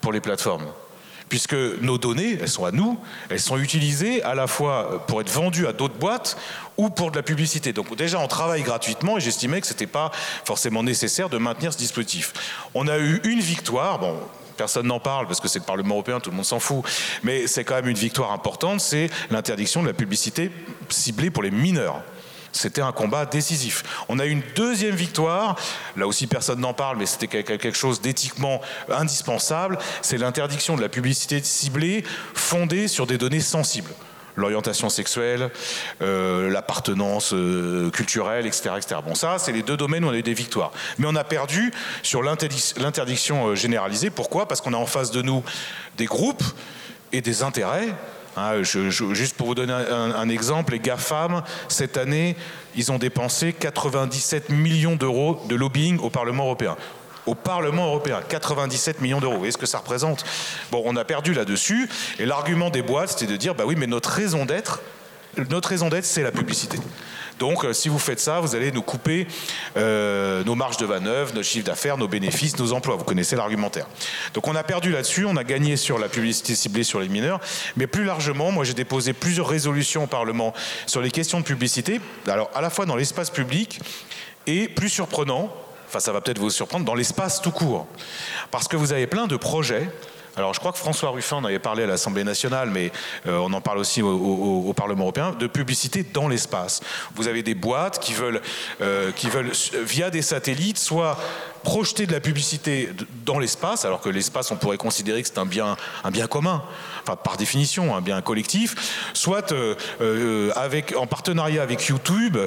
pour 0.00 0.12
les 0.12 0.20
plateformes. 0.20 0.66
Puisque 1.28 1.54
nos 1.54 1.98
données, 1.98 2.38
elles 2.40 2.48
sont 2.48 2.64
à 2.64 2.70
nous, 2.70 2.98
elles 3.28 3.40
sont 3.40 3.58
utilisées 3.58 4.22
à 4.22 4.34
la 4.34 4.46
fois 4.46 5.04
pour 5.06 5.20
être 5.20 5.30
vendues 5.30 5.66
à 5.66 5.74
d'autres 5.74 5.98
boîtes 5.98 6.38
ou 6.78 6.88
pour 6.88 7.10
de 7.10 7.16
la 7.16 7.22
publicité. 7.22 7.74
Donc 7.74 7.94
déjà, 7.96 8.18
on 8.18 8.28
travaille 8.28 8.62
gratuitement 8.62 9.18
et 9.18 9.20
j'estimais 9.20 9.60
que 9.60 9.66
ce 9.66 9.74
n'était 9.74 9.86
pas 9.86 10.10
forcément 10.44 10.82
nécessaire 10.82 11.28
de 11.28 11.36
maintenir 11.36 11.72
ce 11.72 11.78
dispositif. 11.78 12.32
On 12.74 12.88
a 12.88 12.98
eu 12.98 13.20
une 13.24 13.40
victoire, 13.40 13.98
bon, 13.98 14.16
personne 14.56 14.86
n'en 14.86 15.00
parle 15.00 15.26
parce 15.26 15.40
que 15.40 15.48
c'est 15.48 15.58
le 15.58 15.64
Parlement 15.64 15.94
européen, 15.94 16.18
tout 16.20 16.30
le 16.30 16.36
monde 16.36 16.46
s'en 16.46 16.60
fout, 16.60 16.82
mais 17.22 17.46
c'est 17.46 17.64
quand 17.64 17.76
même 17.76 17.88
une 17.88 17.96
victoire 17.96 18.32
importante, 18.32 18.80
c'est 18.80 19.10
l'interdiction 19.30 19.82
de 19.82 19.86
la 19.86 19.94
publicité 19.94 20.50
ciblée 20.88 21.30
pour 21.30 21.42
les 21.42 21.50
mineurs. 21.50 22.02
C'était 22.58 22.82
un 22.82 22.90
combat 22.90 23.24
décisif. 23.24 23.84
On 24.08 24.18
a 24.18 24.26
eu 24.26 24.30
une 24.30 24.42
deuxième 24.56 24.96
victoire, 24.96 25.54
là 25.96 26.08
aussi 26.08 26.26
personne 26.26 26.58
n'en 26.58 26.74
parle, 26.74 26.96
mais 26.96 27.06
c'était 27.06 27.28
quelque 27.44 27.72
chose 27.72 28.00
d'éthiquement 28.00 28.60
indispensable, 28.88 29.78
c'est 30.02 30.18
l'interdiction 30.18 30.76
de 30.76 30.82
la 30.82 30.88
publicité 30.88 31.40
ciblée 31.40 32.04
fondée 32.34 32.88
sur 32.88 33.06
des 33.06 33.16
données 33.16 33.40
sensibles 33.40 33.92
l'orientation 34.34 34.88
sexuelle, 34.88 35.50
euh, 36.00 36.48
l'appartenance 36.48 37.32
euh, 37.32 37.90
culturelle, 37.90 38.46
etc., 38.46 38.70
etc. 38.76 39.00
Bon, 39.04 39.16
ça, 39.16 39.36
c'est 39.38 39.50
les 39.50 39.64
deux 39.64 39.76
domaines 39.76 40.04
où 40.04 40.08
on 40.08 40.12
a 40.12 40.16
eu 40.16 40.22
des 40.22 40.32
victoires. 40.32 40.70
Mais 40.98 41.06
on 41.08 41.16
a 41.16 41.24
perdu 41.24 41.72
sur 42.04 42.22
l'interdiction 42.22 43.48
euh, 43.48 43.54
généralisée. 43.56 44.10
Pourquoi? 44.10 44.46
Parce 44.46 44.60
qu'on 44.60 44.74
a 44.74 44.76
en 44.76 44.86
face 44.86 45.10
de 45.10 45.22
nous 45.22 45.42
des 45.96 46.06
groupes 46.06 46.44
et 47.10 47.20
des 47.20 47.42
intérêts 47.42 47.88
Hein, 48.36 48.62
juste 48.62 49.36
pour 49.36 49.48
vous 49.48 49.54
donner 49.54 49.72
un, 49.72 50.28
exemple, 50.28 50.72
les 50.72 50.78
GAFAM, 50.78 51.42
cette 51.68 51.96
année, 51.96 52.36
ils 52.76 52.92
ont 52.92 52.98
dépensé 52.98 53.52
97 53.52 54.50
millions 54.50 54.96
d'euros 54.96 55.42
de 55.48 55.56
lobbying 55.56 55.98
au 55.98 56.10
Parlement 56.10 56.44
européen. 56.44 56.76
Au 57.26 57.34
Parlement 57.34 57.86
européen, 57.86 58.20
97 58.26 59.00
millions 59.00 59.20
d'euros. 59.20 59.34
Vous 59.34 59.40
voyez 59.40 59.52
ce 59.52 59.58
que 59.58 59.66
ça 59.66 59.78
représente? 59.78 60.24
Bon, 60.70 60.82
on 60.86 60.96
a 60.96 61.04
perdu 61.04 61.34
là-dessus. 61.34 61.88
Et 62.18 62.26
l'argument 62.26 62.70
des 62.70 62.82
boîtes, 62.82 63.10
c'était 63.10 63.30
de 63.30 63.36
dire, 63.36 63.54
bah 63.54 63.64
oui, 63.66 63.74
mais 63.76 63.86
notre 63.86 64.10
raison 64.10 64.46
d'être, 64.46 64.80
notre 65.50 65.68
raison 65.68 65.88
d'être, 65.88 66.06
c'est 66.06 66.22
la 66.22 66.32
publicité. 66.32 66.78
Donc, 67.38 67.64
euh, 67.64 67.72
si 67.72 67.88
vous 67.88 67.98
faites 67.98 68.20
ça, 68.20 68.40
vous 68.40 68.54
allez 68.54 68.72
nous 68.72 68.82
couper 68.82 69.26
euh, 69.76 70.42
nos 70.44 70.54
marges 70.54 70.76
de 70.76 70.86
manœuvre, 70.86 71.34
nos 71.34 71.42
chiffres 71.42 71.66
d'affaires, 71.66 71.96
nos 71.96 72.08
bénéfices, 72.08 72.58
nos 72.58 72.72
emplois. 72.72 72.96
Vous 72.96 73.04
connaissez 73.04 73.36
l'argumentaire. 73.36 73.86
Donc, 74.34 74.48
on 74.48 74.54
a 74.54 74.62
perdu 74.62 74.90
là-dessus. 74.90 75.24
On 75.24 75.36
a 75.36 75.44
gagné 75.44 75.76
sur 75.76 75.98
la 75.98 76.08
publicité 76.08 76.54
ciblée 76.54 76.84
sur 76.84 77.00
les 77.00 77.08
mineurs. 77.08 77.40
Mais 77.76 77.86
plus 77.86 78.04
largement, 78.04 78.50
moi, 78.50 78.64
j'ai 78.64 78.74
déposé 78.74 79.12
plusieurs 79.12 79.48
résolutions 79.48 80.04
au 80.04 80.06
Parlement 80.06 80.52
sur 80.86 81.00
les 81.00 81.10
questions 81.10 81.40
de 81.40 81.44
publicité. 81.44 82.00
Alors, 82.26 82.50
à 82.54 82.60
la 82.60 82.70
fois 82.70 82.86
dans 82.86 82.96
l'espace 82.96 83.30
public 83.30 83.80
et, 84.46 84.68
plus 84.68 84.88
surprenant, 84.88 85.52
enfin, 85.86 86.00
ça 86.00 86.12
va 86.12 86.20
peut-être 86.20 86.38
vous 86.38 86.50
surprendre, 86.50 86.84
dans 86.84 86.94
l'espace 86.94 87.40
tout 87.40 87.50
court. 87.50 87.86
Parce 88.50 88.68
que 88.68 88.76
vous 88.76 88.92
avez 88.92 89.06
plein 89.06 89.26
de 89.26 89.36
projets 89.36 89.88
alors 90.38 90.54
je 90.54 90.60
crois 90.60 90.72
que 90.72 90.78
François 90.78 91.10
Ruffin 91.10 91.36
en 91.36 91.44
avait 91.44 91.58
parlé 91.58 91.82
à 91.82 91.86
l'Assemblée 91.86 92.24
nationale, 92.24 92.70
mais 92.70 92.92
euh, 93.26 93.38
on 93.38 93.52
en 93.52 93.60
parle 93.60 93.78
aussi 93.78 94.02
au, 94.02 94.72
Parlement 94.76 95.04
européen, 95.04 95.32
de 95.32 95.46
publicité 95.48 96.04
dans 96.04 96.28
l'espace. 96.28 96.80
Vous 97.16 97.26
avez 97.26 97.42
des 97.42 97.54
boîtes 97.54 97.98
qui 97.98 98.14
veulent, 98.14 98.40
euh, 98.80 99.10
qui 99.10 99.28
veulent 99.28 99.50
via 99.82 100.10
des 100.10 100.22
satellites, 100.22 100.78
soit 100.78 101.18
projeter 101.64 102.06
de 102.06 102.12
la 102.12 102.20
publicité 102.20 102.90
dans 103.26 103.40
l'espace, 103.40 103.84
alors 103.84 104.00
que 104.00 104.08
l'espace, 104.08 104.52
on 104.52 104.56
pourrait 104.56 104.76
considérer 104.76 105.20
que 105.22 105.28
c'est 105.28 105.38
un 105.38 105.46
bien, 105.46 105.76
un 106.04 106.10
bien 106.12 106.28
commun, 106.28 106.62
enfin 107.02 107.16
par 107.16 107.36
définition, 107.36 107.96
un 107.96 108.00
bien 108.00 108.22
collectif, 108.22 109.10
soit 109.14 109.52
euh, 109.52 110.52
avec, 110.54 110.94
en 110.96 111.08
partenariat 111.08 111.62
avec 111.62 111.86
YouTube, 111.86 112.38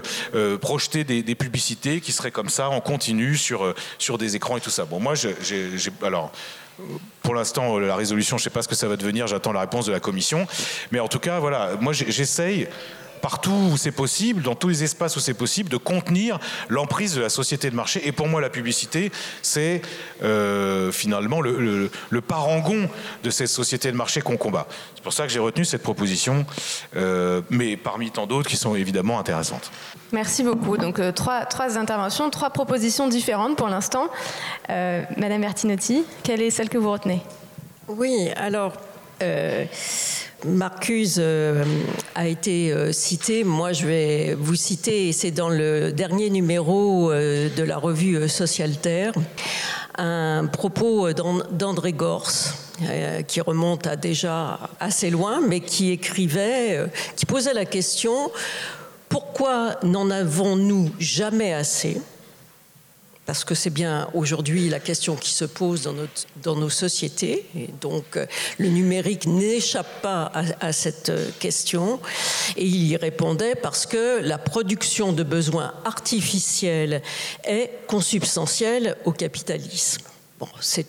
projeter 0.62 1.04
des, 1.04 1.36
publicités 1.36 1.99
qui 1.99 2.12
seraient 2.12 2.32
comme 2.32 2.49
ça 2.49 2.69
en 2.69 2.80
continu 2.80 3.36
sur, 3.36 3.73
sur 3.97 4.17
des 4.17 4.36
écrans 4.36 4.58
et 4.58 4.62
tout 4.62 4.69
ça. 4.69 4.86
Bon, 4.86 4.99
moi, 4.99 5.15
j'ai, 5.15 5.36
alors, 6.01 6.32
pour 7.22 7.36
l'instant, 7.36 7.78
la 7.80 7.96
résolution, 7.96 8.38
je 8.38 8.41
ne 8.41 8.46
sais 8.46 8.50
pas 8.50 8.62
ce 8.62 8.67
que 8.67 8.76
ça 8.76 8.88
va 8.88 8.98
devenir, 8.98 9.28
j'attends 9.28 9.54
la 9.54 9.62
réponse 9.62 9.86
de 9.86 9.91
la 9.91 10.00
commission. 10.00 10.48
Mais 10.91 11.00
en 11.00 11.08
tout 11.08 11.20
cas, 11.20 11.39
voilà, 11.39 11.72
moi 11.80 11.94
j'essaye 11.94 12.67
partout 13.21 13.69
où 13.71 13.77
c'est 13.77 13.91
possible, 13.91 14.41
dans 14.41 14.55
tous 14.55 14.69
les 14.69 14.84
espaces 14.84 15.15
où 15.15 15.19
c'est 15.19 15.34
possible, 15.34 15.69
de 15.69 15.77
contenir 15.77 16.39
l'emprise 16.69 17.15
de 17.15 17.21
la 17.21 17.29
société 17.29 17.69
de 17.69 17.75
marché. 17.75 18.05
Et 18.07 18.12
pour 18.12 18.27
moi, 18.27 18.41
la 18.41 18.49
publicité, 18.49 19.12
c'est 19.41 19.81
euh, 20.23 20.91
finalement 20.91 21.41
le, 21.41 21.89
parangon 22.27 22.89
de 23.23 23.29
cette 23.29 23.47
société 23.47 23.91
de 23.91 23.97
marché 23.97 24.21
qu'on 24.21 24.38
combat. 24.38 24.67
C'est 24.95 25.03
pour 25.03 25.13
ça 25.13 25.23
que 25.25 25.31
j'ai 25.31 25.39
retenu 25.39 25.65
cette 25.65 25.84
proposition, 25.84 26.45
euh, 26.95 27.41
mais 27.49 27.77
parmi 27.77 28.12
tant 28.12 28.27
d'autres 28.27 28.49
qui 28.49 28.57
sont 28.57 28.75
évidemment 28.75 29.19
intéressantes. 29.19 29.71
Merci 30.12 30.43
beaucoup. 30.43 30.77
Donc 30.77 30.99
euh, 30.99 31.12
trois, 31.12 31.45
trois, 31.45 31.77
interventions, 31.77 32.29
trois 32.29 32.49
propositions 32.49 33.07
différentes 33.07 33.55
pour 33.55 33.67
l'instant. 33.67 34.10
Madame 34.69 35.41
Bertinotti, 35.41 36.03
quelle 36.23 36.41
est 36.41 36.49
celle 36.49 36.69
que 36.69 36.77
vous 36.77 36.91
retenez? 36.91 37.21
Oui, 37.88 38.29
alors 38.38 38.73
Marcuse 40.45 41.17
euh, 41.19 41.63
a 42.15 42.27
été 42.27 42.71
euh, 42.71 42.91
cité. 42.91 43.43
Moi, 43.43 43.73
je 43.73 43.86
vais 43.86 44.34
vous 44.34 44.56
citer, 44.56 45.12
c'est 45.12 45.32
dans 45.32 45.49
le 45.49 45.91
dernier 45.91 46.30
numéro 46.30 47.12
euh, 47.12 47.49
de 47.56 47.63
la 47.63 47.77
revue 47.77 48.27
Social 48.27 48.75
Terre, 48.77 49.13
un 49.97 50.47
propos 50.47 51.13
d'André 51.13 51.93
Gors 51.93 52.32
qui 53.27 53.41
remonte 53.41 53.86
à 53.86 53.95
déjà 53.95 54.60
assez 54.80 55.12
loin, 55.12 55.39
mais 55.39 55.60
qui 55.60 55.91
écrivait, 55.91 56.84
qui 57.15 57.27
posait 57.27 57.54
la 57.54 57.65
question 57.65 58.32
pourquoi 59.08 59.75
n'en 59.84 60.10
avons-nous 60.10 60.89
jamais 60.97 61.54
assez? 61.54 62.01
Parce 63.25 63.43
que 63.43 63.55
c'est 63.55 63.69
bien 63.69 64.10
aujourd'hui 64.13 64.69
la 64.69 64.79
question 64.79 65.15
qui 65.15 65.31
se 65.31 65.45
pose 65.45 65.89
dans, 66.43 66.55
nos 66.55 66.69
sociétés. 66.69 67.45
Et 67.55 67.69
donc, 67.79 68.17
euh, 68.17 68.25
le 68.57 68.69
numérique 68.69 69.27
n'échappe 69.27 70.01
pas 70.01 70.31
à, 70.60 70.73
cette 70.73 71.10
euh, 71.10 71.29
question. 71.39 71.99
Et 72.57 72.65
il 72.65 72.88
y 72.88 72.97
répondait 72.97 73.55
parce 73.55 73.86
que 73.86 74.19
la 74.21 74.38
production 74.38 75.13
de 75.13 75.23
besoins 75.23 75.73
artificiels 75.86 77.01
est 77.43 77.86
consubstantielle 77.88 78.97
au 79.05 79.12
capitalisme. 79.12 80.01
Bon, 80.39 80.47
c'est 80.60 80.88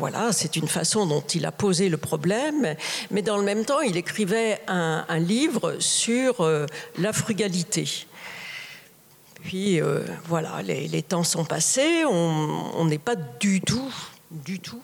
voilà, 0.00 0.32
c'est 0.32 0.56
une 0.56 0.66
façon 0.66 1.06
dont 1.06 1.20
il 1.20 1.46
a 1.46 1.52
posé 1.52 1.88
le 1.88 1.96
problème, 1.96 2.74
mais 3.12 3.22
dans 3.22 3.36
le 3.36 3.44
même 3.44 3.64
temps, 3.64 3.80
il 3.80 3.96
écrivait 3.96 4.60
un, 4.66 5.04
un 5.08 5.18
livre 5.20 5.76
sur 5.78 6.40
euh, 6.40 6.66
la 6.98 7.12
frugalité. 7.12 8.06
Puis 9.44 9.80
euh, 9.80 10.00
voilà, 10.26 10.62
les, 10.62 11.02
temps 11.02 11.24
sont 11.24 11.44
passés, 11.44 12.04
on 12.04 12.84
n'est 12.86 12.98
pas 12.98 13.14
du 13.14 13.60
tout, 13.60 13.92
du 14.30 14.58
tout 14.58 14.82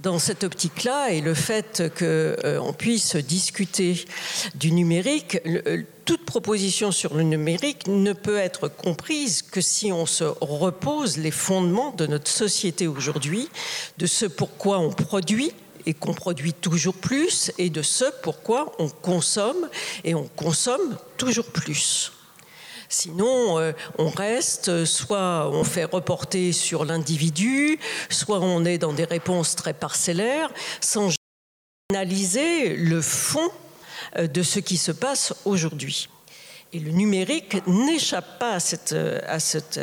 dans 0.00 0.18
cette 0.18 0.44
optique-là 0.44 1.10
et 1.10 1.20
le 1.20 1.34
fait 1.34 1.82
qu'on 1.98 2.04
euh, 2.04 2.72
puisse 2.72 3.16
discuter 3.16 4.04
du 4.54 4.72
numérique, 4.72 5.38
euh, 5.46 5.82
toute 6.04 6.24
proposition 6.24 6.90
sur 6.90 7.14
le 7.14 7.22
numérique 7.22 7.86
ne 7.86 8.12
peut 8.12 8.38
être 8.38 8.68
comprise 8.68 9.42
que 9.42 9.60
si 9.60 9.92
on 9.92 10.06
se 10.06 10.24
repose 10.40 11.18
les 11.18 11.30
fondements 11.30 11.92
de 11.92 12.06
notre 12.06 12.30
société 12.30 12.86
aujourd'hui, 12.86 13.48
de 13.98 14.06
ce 14.06 14.26
pourquoi 14.26 14.78
on 14.78 14.90
produit 14.90 15.52
et 15.86 15.94
qu'on 15.94 16.14
produit 16.14 16.52
toujours 16.52 16.94
plus 16.94 17.52
et 17.58 17.70
de 17.70 17.82
ce 17.82 18.04
pourquoi 18.22 18.72
on 18.78 18.88
consomme 18.88 19.68
et 20.04 20.14
on 20.14 20.28
consomme 20.36 20.96
toujours 21.16 21.46
plus. 21.46 22.12
Sinon, 22.92 23.60
euh, 23.60 23.72
on 23.98 24.08
reste, 24.08 24.84
soit 24.84 25.48
on 25.52 25.62
fait 25.62 25.84
reporter 25.84 26.52
sur 26.52 26.84
l'individu, 26.84 27.78
soit 28.08 28.40
on 28.40 28.64
est 28.64 28.78
dans 28.78 28.92
des 28.92 29.04
réponses 29.04 29.54
très 29.54 29.72
parcellaires, 29.72 30.50
sans 30.80 31.14
analyser 31.92 32.74
le 32.74 33.00
fond 33.00 33.48
euh, 34.16 34.26
de 34.26 34.42
ce 34.42 34.58
qui 34.58 34.76
se 34.76 34.90
passe 34.90 35.32
aujourd'hui. 35.44 36.08
Et 36.72 36.80
le 36.80 36.90
numérique 36.90 37.64
n'échappe 37.68 38.40
pas 38.40 38.56
à 38.56 38.92
euh, 38.92 39.20
à 39.24 39.38
cette 39.38 39.80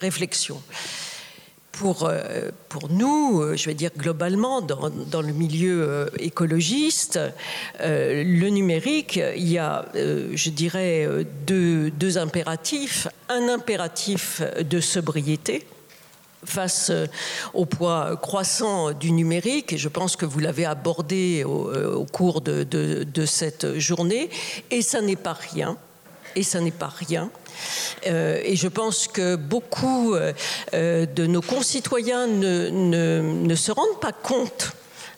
réflexion 0.00 0.60
pour, 1.78 2.04
euh, 2.04 2.50
pour 2.68 2.90
nous, 2.90 3.40
euh, 3.40 3.56
je 3.56 3.66
vais 3.66 3.74
dire 3.74 3.90
globalement, 3.96 4.60
dans, 4.60 5.22
le 5.22 5.32
milieu 5.32 5.82
euh, 5.82 6.06
écologiste, 6.18 7.20
le 7.80 8.48
numérique, 8.48 9.20
il 9.36 9.48
y 9.48 9.58
a, 9.58 9.84
je 9.94 10.50
dirais, 10.50 11.08
deux, 11.46 11.90
deux 11.90 12.18
impératifs. 12.18 13.06
Un 13.28 13.48
impératif 13.48 14.42
de 14.68 14.80
sobriété, 14.80 15.66
face 16.44 16.90
au 17.54 17.64
poids 17.64 18.16
croissant 18.20 18.92
du 18.92 19.12
numérique, 19.12 19.72
et 19.72 19.78
je 19.78 19.88
pense 19.88 20.16
que 20.16 20.26
vous 20.26 20.40
l'avez 20.40 20.64
abordé 20.64 21.44
au, 21.44 22.04
cours 22.06 22.40
de, 22.40 22.64
de, 22.64 23.26
cette 23.26 23.78
journée, 23.78 24.30
et 24.70 24.82
ça 24.82 25.00
n'est 25.00 25.16
pas 25.16 25.34
rien, 25.34 25.76
et 26.36 26.42
ça 26.42 26.60
n'est 26.60 26.70
pas 26.70 26.92
rien. 26.94 27.30
Euh, 28.06 28.40
et 28.44 28.56
je 28.56 28.68
pense 28.68 29.08
que 29.08 29.36
beaucoup 29.36 30.14
euh, 30.14 30.32
de 31.06 31.26
nos 31.26 31.42
concitoyens 31.42 32.26
ne, 32.26 33.54
se 33.54 33.72
rendent 33.72 34.00
pas 34.00 34.12
compte. 34.12 34.72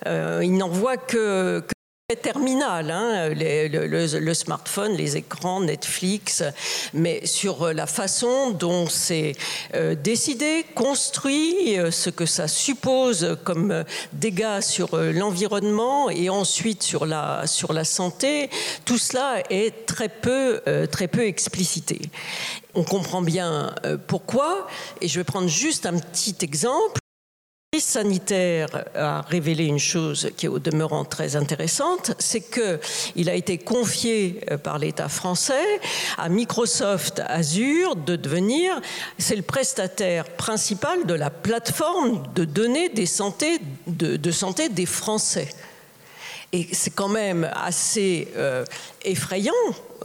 Euh, 0.07 0.41
ils 0.43 0.57
n'en 0.57 0.69
voient 0.69 0.97
que 0.97 1.63
terminal, 2.17 2.91
hein, 2.91 3.31
le, 3.35 4.35
smartphone, 4.35 4.93
les 4.93 5.17
écrans, 5.17 5.61
Netflix, 5.61 6.43
mais 6.95 7.27
sur 7.27 7.73
la 7.73 7.87
façon 7.87 8.51
dont 8.51 8.89
c'est 8.89 9.33
euh, 9.75 9.95
décidé, 9.95 10.65
construit, 10.75 11.79
euh, 11.79 11.91
ce 11.91 12.11
que 12.11 12.27
ça 12.27 12.49
suppose 12.49 13.37
comme 13.45 13.85
dégâts 14.13 14.61
sur 14.61 14.95
euh, 14.95 15.13
l'environnement 15.13 16.11
et 16.11 16.31
ensuite 16.31 16.83
sur 16.83 17.07
la, 17.07 17.47
sur 17.47 17.73
la 17.73 17.85
santé, 17.85 18.51
tout 18.85 18.99
cela 18.99 19.43
est 19.51 19.87
très 19.87 20.09
peu, 20.09 20.61
très 20.91 21.09
peu 21.09 21.27
explicité. 21.27 22.01
On 22.75 22.85
comprend 22.85 23.23
bien 23.23 23.75
pourquoi, 24.07 24.67
et 25.01 25.09
je 25.09 25.19
vais 25.19 25.25
prendre 25.25 25.49
juste 25.49 25.87
un 25.87 25.99
petit 25.99 26.37
exemple 26.43 27.00
crise 27.81 27.93
sanitaire 27.93 28.85
a 28.95 29.23
révélé 29.23 29.65
une 29.65 29.79
chose 29.79 30.31
qui 30.37 30.45
est 30.45 30.51
au 30.51 30.59
demeurant 30.59 31.07
très 31.07 31.35
intéressante, 31.35 32.13
c'est 32.19 32.43
qu'il 32.43 33.31
a 33.31 33.35
été 33.35 33.57
confié 33.57 34.43
euh, 34.51 34.59
par 34.59 34.79
l'État 34.79 35.09
français 35.09 35.81
à 36.19 36.29
Microsoft 36.29 37.23
Azure 37.27 37.97
de 37.97 38.17
devenir, 38.17 38.79
c'est 39.17 39.35
le 39.35 39.43
prestataire 39.43 40.27
principal 40.27 41.07
de 41.07 41.15
la 41.15 41.31
plateforme 41.31 42.23
de 42.35 42.45
données 42.45 42.91
des 42.91 43.07
santé, 43.07 43.61
de, 43.87 44.31
santé 44.31 44.69
des 44.69 44.87
Français. 44.87 45.49
Et 46.53 46.69
c'est 46.73 46.95
quand 46.95 47.09
même 47.09 47.51
assez 47.55 48.29
euh, 48.37 48.67
effrayant 49.05 49.55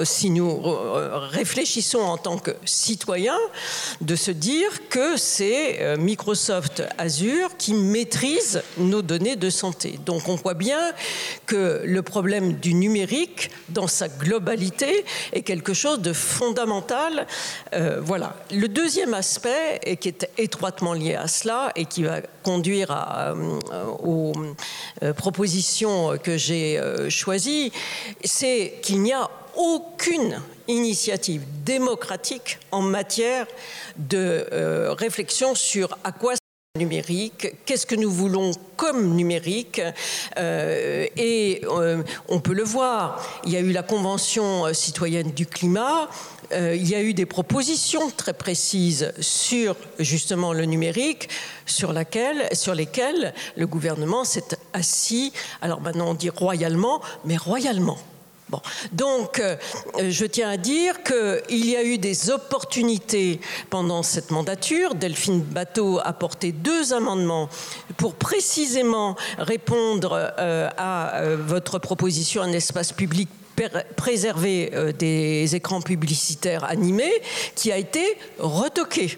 si 0.04 0.30
nous 0.30 0.50
euh, 0.50 1.20
réfléchissons 1.30 2.00
en 2.00 2.18
tant 2.18 2.38
que 2.38 2.52
citoyens, 2.66 3.40
de 4.02 4.16
se 4.16 4.32
dire 4.32 4.90
que 4.90 5.18
c'est 5.18 5.82
euh, 5.82 5.98
Microsoft 5.98 6.84
Azure 6.98 7.56
qui 7.58 7.74
maîtrise 7.74 8.62
nos 8.78 9.02
données 9.02 9.36
de 9.36 9.50
santé. 9.50 10.00
Donc 10.06 10.28
on 10.28 10.36
voit 10.36 10.54
bien 10.54 10.92
que 11.46 11.82
le 11.86 12.02
problème 12.02 12.54
du 12.54 12.74
numérique, 12.74 13.52
dans 13.70 13.88
sa 13.88 14.08
globalité, 14.08 15.06
est 15.32 15.44
quelque 15.44 15.74
chose 15.74 16.00
de 16.00 16.14
fondamental. 16.14 17.28
Euh, 17.74 18.02
voilà. 18.02 18.36
Le 18.52 18.68
deuxième 18.68 19.14
aspect, 19.14 19.80
et 19.84 19.98
qui 19.98 20.10
est 20.10 20.30
étroitement 20.38 20.94
lié 20.94 21.16
à 21.16 21.28
cela, 21.28 21.72
et 21.76 21.86
qui 21.86 22.04
va 22.04 22.22
conduire 22.44 22.96
aux 24.04 24.34
propositions 25.16 26.18
que 26.22 26.38
j'ai 26.38 26.80
choisies, 27.10 27.72
c'est 28.24 28.80
qu'il 28.82 29.02
n'y 29.02 29.14
a 29.14 29.30
aucune 29.56 30.42
initiative 30.68 31.44
démocratique 31.64 32.60
en 32.72 32.82
matière 32.82 33.48
de 33.98 34.48
euh, 34.52 34.94
réflexion 34.94 35.56
sur 35.56 35.98
à 36.04 36.12
quoi 36.12 36.34
numérique, 36.78 37.54
qu'est-ce 37.66 37.86
que 37.86 37.96
nous 37.96 38.12
voulons 38.12 38.52
comme 38.76 39.16
numérique 39.16 39.82
euh, 40.38 41.06
et 41.16 41.62
euh, 41.64 42.04
on 42.28 42.42
peut 42.42 42.54
le 42.54 42.64
voir, 42.64 43.42
il 43.46 43.54
y 43.54 43.56
a 43.56 43.62
eu 43.62 43.72
la 43.72 43.82
Convention 43.82 44.74
citoyenne 44.74 45.32
du 45.32 45.46
climat, 45.46 46.10
il 46.54 46.88
y 46.88 46.94
a 46.94 47.02
eu 47.02 47.14
des 47.14 47.26
propositions 47.26 48.12
très 48.12 48.34
précises 48.34 49.14
sur 49.20 49.76
justement 50.00 50.54
le 50.54 50.66
numérique 50.66 51.30
sur, 51.66 51.94
laquelle, 51.94 52.50
sur 52.52 52.76
lesquelles 52.76 53.34
le 53.56 53.66
gouvernement 53.68 54.26
s'est 54.26 54.58
assis, 54.74 55.32
alors 55.62 55.80
maintenant 55.82 56.10
on 56.10 56.14
dit 56.14 56.30
royalement, 56.30 57.02
mais 57.24 57.38
royalement. 57.38 57.98
Donc, 58.92 59.40
euh, 59.40 59.56
je 59.98 60.26
tiens 60.26 60.50
à 60.50 60.58
dire 60.58 61.04
qu'il 61.04 61.66
y 61.66 61.76
a 61.76 61.84
eu 61.84 61.98
des 61.98 62.30
opportunités 62.30 63.40
pendant 63.70 64.04
cette 64.04 64.32
mandature. 64.32 64.96
Delphine 64.96 65.42
Bateau 65.42 66.00
a 66.04 66.14
porté 66.14 66.52
deux 66.52 66.94
amendements 66.94 67.50
pour 67.98 68.14
précisément 68.16 69.16
répondre 69.38 70.34
euh, 70.40 70.70
à 70.78 71.16
euh, 71.16 71.38
votre 71.40 71.80
proposition 71.80 72.42
un 72.42 72.52
espace 72.52 72.92
public 72.92 73.30
préservé 73.96 74.70
des 75.00 75.56
écrans 75.56 75.80
publicitaires 75.80 76.66
animés, 76.66 77.14
qui 77.56 77.72
a 77.72 77.78
été 77.78 78.04
retoqué. 78.38 79.18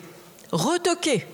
Retoqué 0.52 1.26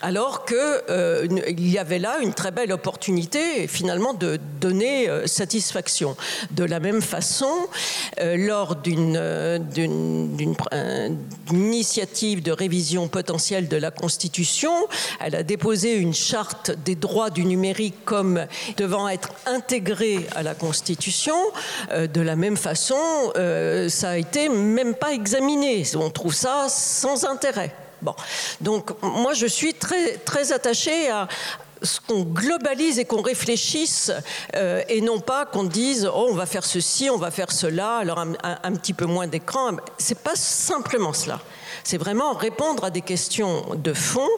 alors 0.00 0.44
qu'il 0.44 0.56
euh, 0.56 1.26
y 1.58 1.78
avait 1.78 1.98
là 1.98 2.18
une 2.20 2.32
très 2.32 2.50
belle 2.50 2.72
opportunité 2.72 3.66
finalement 3.66 4.14
de 4.14 4.38
donner 4.60 5.08
euh, 5.08 5.26
satisfaction. 5.26 6.16
De 6.52 6.64
la 6.64 6.78
même 6.78 7.02
façon, 7.02 7.52
euh, 8.20 8.36
lors 8.36 8.76
d'une 8.76 9.18
initiative 11.50 12.42
de 12.42 12.52
révision 12.52 13.08
potentielle 13.08 13.68
de 13.68 13.76
la 13.76 13.90
Constitution, 13.90 14.72
elle 15.20 15.34
a 15.34 15.42
déposé 15.42 15.96
une 15.96 16.14
charte 16.14 16.70
des 16.84 16.94
droits 16.94 17.30
du 17.30 17.44
numérique 17.44 18.04
comme 18.04 18.46
devant 18.76 19.08
être 19.08 19.30
intégrée 19.46 20.26
à 20.34 20.42
la 20.42 20.54
Constitution. 20.54 21.36
de 21.92 22.20
la 22.20 22.36
même 22.36 22.56
façon, 22.56 22.96
ça 23.88 24.10
a 24.10 24.16
été 24.16 24.48
même 24.48 24.94
pas 24.94 25.12
examiné. 25.12 25.84
On 25.96 26.10
trouve 26.10 26.34
ça 26.34 26.66
sans 26.68 27.24
intérêt. 27.24 27.74
Bon. 28.02 28.14
Donc, 28.60 28.90
moi, 29.02 29.34
je 29.34 29.46
suis 29.46 29.74
très, 29.74 30.52
attachée 30.52 31.10
à, 31.10 31.28
ce 31.82 32.00
qu'on 32.00 32.22
globalise 32.22 32.98
et 32.98 33.04
qu'on 33.04 33.22
réfléchisse 33.22 34.10
euh, 34.56 34.82
et 34.88 35.00
non 35.00 35.20
pas 35.20 35.46
qu'on 35.46 35.64
dise 35.64 36.10
oh 36.12 36.26
on 36.30 36.34
va 36.34 36.46
faire 36.46 36.64
ceci, 36.64 37.08
on 37.08 37.18
va 37.18 37.30
faire 37.30 37.52
cela, 37.52 37.98
alors 37.98 38.18
un, 38.18 38.72
petit 38.72 38.94
peu 38.94 39.04
moins 39.04 39.26
d'écran. 39.26 39.76
C'est 39.96 40.18
pas 40.18 40.34
simplement 40.34 41.12
cela. 41.12 41.40
C'est 41.84 41.98
vraiment 41.98 42.32
répondre 42.32 42.84
à 42.84 42.90
des 42.90 43.00
questions 43.00 43.64
de 43.76 43.92
fond. 43.92 44.28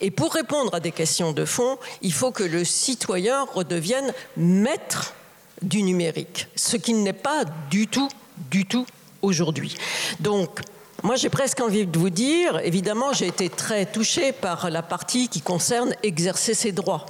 Et 0.00 0.10
pour 0.10 0.32
répondre 0.32 0.74
à 0.74 0.80
des 0.80 0.92
questions 0.92 1.32
de 1.32 1.44
fond, 1.44 1.78
il 2.02 2.12
faut 2.12 2.30
que 2.30 2.44
le 2.44 2.64
citoyen 2.64 3.44
redevienne 3.52 4.12
maître 4.36 5.14
du 5.62 5.82
numérique, 5.82 6.48
ce 6.56 6.76
qui 6.76 6.94
n'est 6.94 7.12
pas 7.12 7.44
du 7.70 7.86
tout, 7.86 8.08
du 8.50 8.66
tout 8.66 8.86
aujourd'hui. 9.22 9.76
Donc 10.20 10.60
moi, 11.04 11.16
j'ai 11.16 11.28
presque 11.28 11.60
envie 11.60 11.84
de 11.86 11.98
vous 11.98 12.08
dire, 12.08 12.58
évidemment, 12.64 13.12
j'ai 13.12 13.26
été 13.26 13.50
très 13.50 13.84
touchée 13.84 14.32
par 14.32 14.70
la 14.70 14.80
partie 14.82 15.28
qui 15.28 15.42
concerne 15.42 15.94
exercer 16.02 16.54
ses 16.54 16.72
droits. 16.72 17.04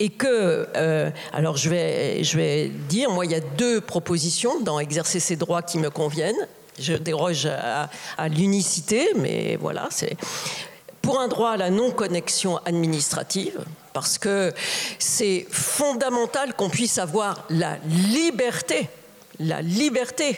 Et 0.00 0.08
que, 0.08 0.66
euh, 0.74 1.08
alors 1.32 1.56
je 1.56 1.70
vais, 1.70 2.24
je 2.24 2.36
vais 2.36 2.68
dire, 2.68 3.08
moi, 3.10 3.24
il 3.24 3.30
y 3.30 3.36
a 3.36 3.40
deux 3.40 3.80
propositions 3.80 4.58
dans 4.58 4.80
exercer 4.80 5.20
ses 5.20 5.36
droits 5.36 5.62
qui 5.62 5.78
me 5.78 5.90
conviennent. 5.90 6.48
Je 6.76 6.94
déroge 6.94 7.46
à, 7.46 7.88
à 8.18 8.28
l'unicité, 8.28 9.10
mais 9.14 9.56
voilà, 9.60 9.86
c'est 9.90 10.16
pour 11.02 11.20
un 11.20 11.28
droit 11.28 11.50
à 11.50 11.56
la 11.56 11.70
non-connexion 11.70 12.56
administrative, 12.64 13.64
parce 13.92 14.18
que 14.18 14.52
c'est 14.98 15.46
fondamental 15.52 16.54
qu'on 16.54 16.68
puisse 16.68 16.98
avoir 16.98 17.44
la 17.48 17.76
liberté 17.86 18.88
la 19.38 19.62
liberté 19.62 20.36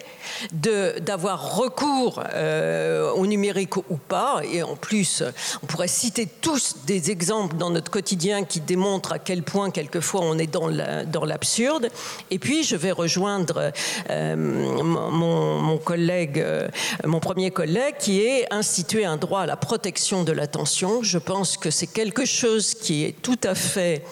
d'avoir 0.53 1.57
recours 1.57 2.23
euh, 2.33 3.11
au 3.13 3.27
numérique 3.27 3.77
ou 3.77 3.97
pas. 3.97 4.41
Et 4.51 4.63
en 4.63 4.77
plus, 4.77 5.23
on 5.63 5.67
pourrait 5.67 5.89
citer 5.89 6.27
tous 6.27 6.77
des 6.87 7.11
exemples 7.11 7.57
dans 7.57 7.71
notre 7.71 7.91
quotidien 7.91 8.45
qui 8.45 8.61
démontrent 8.61 9.13
à 9.13 9.19
quel 9.19 9.43
point 9.43 9.71
quelquefois 9.71 10.21
on 10.23 10.39
est 10.39 10.47
dans 10.47 11.25
l'absurde. 11.25 11.89
et 12.31 12.39
puis, 12.39 12.63
je 12.65 12.77
vais 12.77 12.93
rejoindre 12.93 13.73
euh, 14.11 14.37
mon, 14.37 15.61
mon, 15.61 15.79
collègue, 15.79 16.39
euh, 16.39 16.69
mon 17.05 17.21
premier 17.21 17.51
collègue, 17.51 17.97
qui 17.99 18.21
est 18.21 18.47
instituer 18.53 19.05
un 19.05 19.17
droit 19.17 19.41
à 19.41 19.47
la 19.47 19.57
protection 19.57 20.25
de 20.25 20.33
l'attention. 20.33 21.03
Je 21.03 21.19
pense 21.19 21.57
que 21.57 21.71
c'est 21.71 21.87
quelque 21.87 22.25
chose 22.25 22.75
qui 22.75 23.05
est 23.05 23.21
tout 23.23 23.39
à 23.45 23.55
fait 23.55 24.03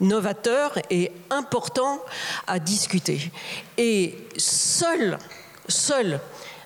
novateur 0.00 0.78
et 0.90 1.12
important 1.30 2.00
à 2.46 2.58
discuter. 2.58 3.30
Et 3.78 4.16
seul, 4.36 5.18
seul, 5.68 6.20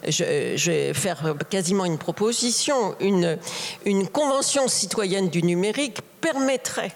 je, 0.07 0.71
vais 0.71 0.95
faire 0.95 1.35
quasiment 1.51 1.85
une 1.85 1.99
proposition, 1.99 2.95
une, 3.01 3.39
une 3.85 4.09
convention 4.09 4.69
citoyenne 4.69 5.29
du 5.29 5.43
numérique 5.43 5.99
permettrait 6.21 6.93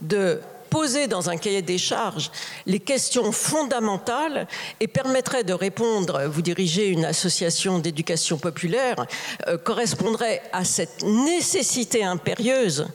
de 0.00 0.40
poser 0.76 1.06
dans 1.06 1.30
un 1.30 1.38
cahier 1.38 1.62
des 1.62 1.78
charges 1.78 2.30
les 2.66 2.80
questions 2.80 3.32
fondamentales 3.32 4.46
et 4.78 4.86
permettrait 4.86 5.42
de 5.42 5.54
répondre, 5.54 6.26
vous 6.26 6.42
dirigez 6.42 6.88
une 6.88 7.06
association 7.06 7.78
d'éducation 7.78 8.36
populaire, 8.36 9.06
euh, 9.48 9.56
correspondrait 9.56 10.42
à 10.52 10.66
cette 10.66 11.02
nécessité 11.02 12.04
impérieuse, 12.04 12.88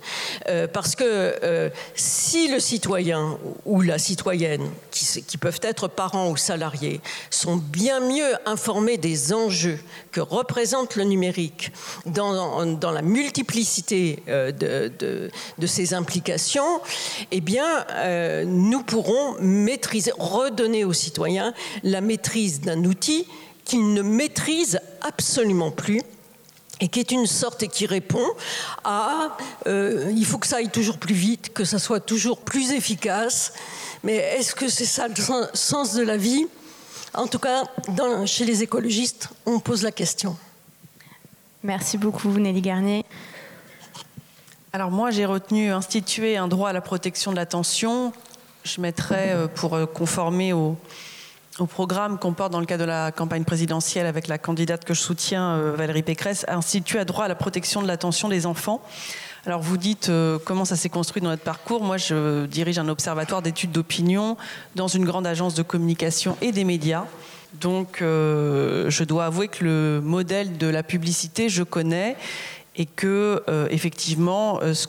euh, 0.48 0.67
parce 0.67 0.96
que 0.96 1.04
euh, 1.04 1.72
si 1.96 2.50
le 2.50 2.60
citoyen 2.60 3.39
ou 3.65 3.82
la 3.82 3.98
citoyenne 3.98 4.70
qui, 4.91 5.38
peuvent 5.38 5.60
être 5.63 5.88
parents 5.88 6.30
ou 6.30 6.38
salariés, 6.38 7.01
sont 7.30 7.56
bien 7.56 7.99
mieux 7.99 8.36
informés 8.45 8.97
des 8.97 9.34
enjeux 9.34 9.80
que 10.12 10.21
représente 10.21 10.95
le 10.95 11.04
numérique 11.04 11.71
dans, 12.06 12.91
la 12.91 13.01
multiplicité 13.01 14.21
euh, 14.27 14.51
de, 14.51 14.91
de, 14.99 15.32
de, 15.58 15.67
ces 15.67 15.93
implications, 15.93 16.82
eh 17.32 17.41
bien, 17.41 17.86
euh, 17.91 18.43
nous 18.45 18.84
pourrons 18.84 19.36
maîtriser, 19.39 20.12
redonner 20.17 20.84
aux 20.84 20.93
citoyens 20.93 21.54
la 21.84 22.01
maîtrise 22.01 22.62
d'un 22.62 22.84
outil 22.84 23.25
qu'ils 23.65 23.93
ne 23.93 24.01
maîtrisent 24.01 24.80
absolument 25.01 25.71
plus 25.71 26.01
et 26.82 26.88
qui 26.88 27.00
est 27.00 27.12
une 27.12 27.28
sorte 27.28 27.63
et 27.63 27.67
qui 27.67 27.86
répond 27.86 28.26
à 28.84 29.38
euh, 29.67 30.12
il 30.13 30.26
faut 30.26 30.39
que 30.39 30.48
ça 30.48 30.58
aille 30.58 30.72
toujours 30.72 30.98
plus 30.98 31.13
vite, 31.13 31.54
que 31.54 31.63
ça 31.63 31.80
soit 31.80 32.00
toujours 32.00 32.39
plus 32.39 32.72
efficace. 32.72 33.54
Mais 34.04 34.15
est-ce 34.15 34.56
que 34.56 34.67
c'est 34.67 34.86
ça 34.86 35.08
le 35.08 35.13
sens 35.54 35.94
de 35.94 36.02
la 36.02 36.17
vie? 36.17 36.48
En 37.13 37.28
tout 37.28 37.39
cas, 37.39 37.63
dans, 37.89 38.26
chez 38.26 38.46
les 38.46 38.63
écologistes, 38.63 39.30
on 39.46 39.60
pose 39.60 39.84
la 39.84 39.91
question. 39.91 40.36
Merci 41.63 42.00
beaucoup, 42.00 42.32
Nelly 42.32 42.62
Garnier. 42.62 43.06
Alors 44.74 44.89
moi, 44.89 45.12
j'ai 45.12 45.26
retenu 45.26 45.72
instituer 45.72 46.38
un 46.38 46.48
droit 46.48 46.70
à 46.70 46.74
la 46.74 46.82
protection 46.82 47.32
de 47.32 47.36
l'attention. 47.36 48.12
Je 48.63 48.82
mettrais, 48.82 49.34
euh, 49.34 49.48
pour 49.48 49.76
euh, 49.76 49.86
conformer 49.86 50.54
au, 50.54 50.78
au 51.60 51.66
programme 51.66 52.18
qu'on 52.18 52.34
porte 52.34 52.52
dans 52.52 52.60
le 52.60 52.66
cadre 52.66 52.84
de 52.84 52.90
la 52.90 53.12
campagne 53.12 53.44
présidentielle 53.44 54.06
avec 54.06 54.28
la 54.28 54.38
candidate 54.38 54.86
que 54.86 54.94
je 54.94 55.02
soutiens, 55.02 55.52
euh, 55.52 55.74
Valérie 55.76 56.04
Pécresse, 56.04 56.46
institue 56.48 56.98
à 56.98 57.06
droit 57.06 57.26
à 57.26 57.28
la 57.28 57.36
protection 57.36 57.82
de 57.82 57.88
l'attention 57.88 58.30
des 58.30 58.46
enfants. 58.46 58.82
Alors 59.46 59.62
vous 59.62 59.78
dites 59.78 60.10
euh, 60.10 60.40
comment 60.44 60.66
ça 60.66 60.76
s'est 60.76 60.90
construit 60.90 61.22
dans 61.22 61.30
notre 61.30 61.44
parcours? 61.44 61.84
Moi, 61.84 61.98
je 61.98 62.46
dirige 62.46 62.80
un 62.80 62.88
observatoire 62.88 63.42
d'études 63.42 63.72
d'opinion 63.72 64.38
dans 64.76 64.88
une 64.88 65.04
grande 65.04 65.28
agence 65.28 65.54
de 65.54 65.64
communication 65.64 66.38
et 66.42 66.52
des 66.52 66.64
médias. 66.64 67.06
Donc, 67.60 68.02
euh, 68.02 68.90
je 68.90 69.04
dois 69.04 69.26
avouer 69.26 69.50
que 69.50 69.64
le 69.66 70.02
modèle 70.02 70.58
de 70.58 70.68
la 70.68 70.84
publicité, 70.84 71.50
je 71.50 71.64
connais 71.64 72.16
et 72.78 72.86
que 72.86 73.44
effectivement, 73.70 74.62
ce 74.62 74.88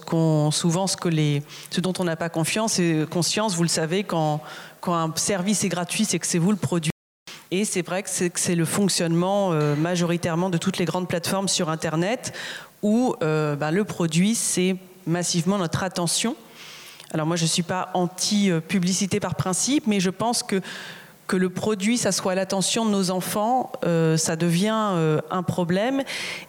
souvent 0.53 0.87
ce 0.87 0.97
que 0.97 1.09
les, 1.09 1.43
ce 1.71 1.81
dont 1.81 1.93
on 1.99 2.05
n'a 2.05 2.15
pas 2.15 2.29
confiance 2.29 2.79
et 2.79 3.05
conscience, 3.11 3.57
vous 3.57 3.65
le 3.65 3.69
savez, 3.69 4.05
quand 4.05 4.41
quand 4.83 4.95
un 4.95 5.13
service 5.17 5.65
est 5.65 5.69
gratuit, 5.69 6.05
c'est 6.05 6.19
que 6.19 6.27
c'est 6.27 6.39
vous 6.39 6.51
le 6.51 6.57
produit. 6.57 6.91
Et 7.53 7.65
c'est 7.65 7.87
vrai 7.87 8.03
que 8.03 8.09
c'est 8.11 8.55
le 8.55 8.65
fonctionnement 8.65 9.53
euh, 9.53 9.77
majoritairement 9.77 10.51
de 10.51 10.59
toutes 10.59 10.79
les 10.79 10.85
grandes 10.85 11.09
plateformes 11.09 11.49
sur 11.49 11.71
Internet 11.71 12.35
où 12.83 13.15
euh, 13.23 13.55
bah, 13.55 13.71
le 13.71 13.85
produit, 13.85 14.35
c'est 14.35 14.77
massivement 15.07 15.57
notre 15.57 15.85
attention. 15.85 16.35
Alors 17.13 17.27
moi, 17.27 17.37
je 17.37 17.45
ne 17.45 17.49
suis 17.49 17.63
pas 17.63 17.91
anti-publicité 17.95 19.21
par 19.21 19.37
principe, 19.37 19.87
mais 19.87 20.01
je 20.01 20.11
pense 20.11 20.43
que 20.43 20.61
que 21.29 21.37
le 21.37 21.49
produit, 21.49 21.97
ça 21.97 22.13
soit 22.13 22.35
l'attention 22.35 22.85
de 22.85 22.91
nos 22.91 23.11
enfants, 23.11 23.73
euh, 23.87 24.19
ça 24.19 24.37
devient 24.37 24.91
un 25.31 25.43
problème. 25.43 26.03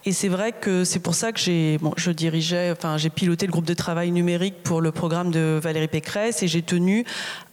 Et 0.03 0.11
c'est 0.11 0.27
vrai 0.27 0.51
que 0.51 0.83
c'est 0.83 0.99
pour 0.99 1.15
ça 1.15 1.31
que 1.31 1.39
j'ai, 1.39 1.77
bon, 1.77 1.93
je 1.95 2.11
dirigeais, 2.11 2.71
enfin, 2.71 2.97
j'ai 2.97 3.09
piloté 3.09 3.45
le 3.45 3.51
groupe 3.51 3.67
de 3.67 3.75
travail 3.75 4.11
numérique 4.11 4.61
pour 4.63 4.81
le 4.81 4.91
programme 4.91 5.31
de 5.31 5.57
Valérie 5.61 5.87
Pécresse 5.87 6.43
et 6.43 6.49
j'ai 6.49 6.63
tenu 6.63 7.05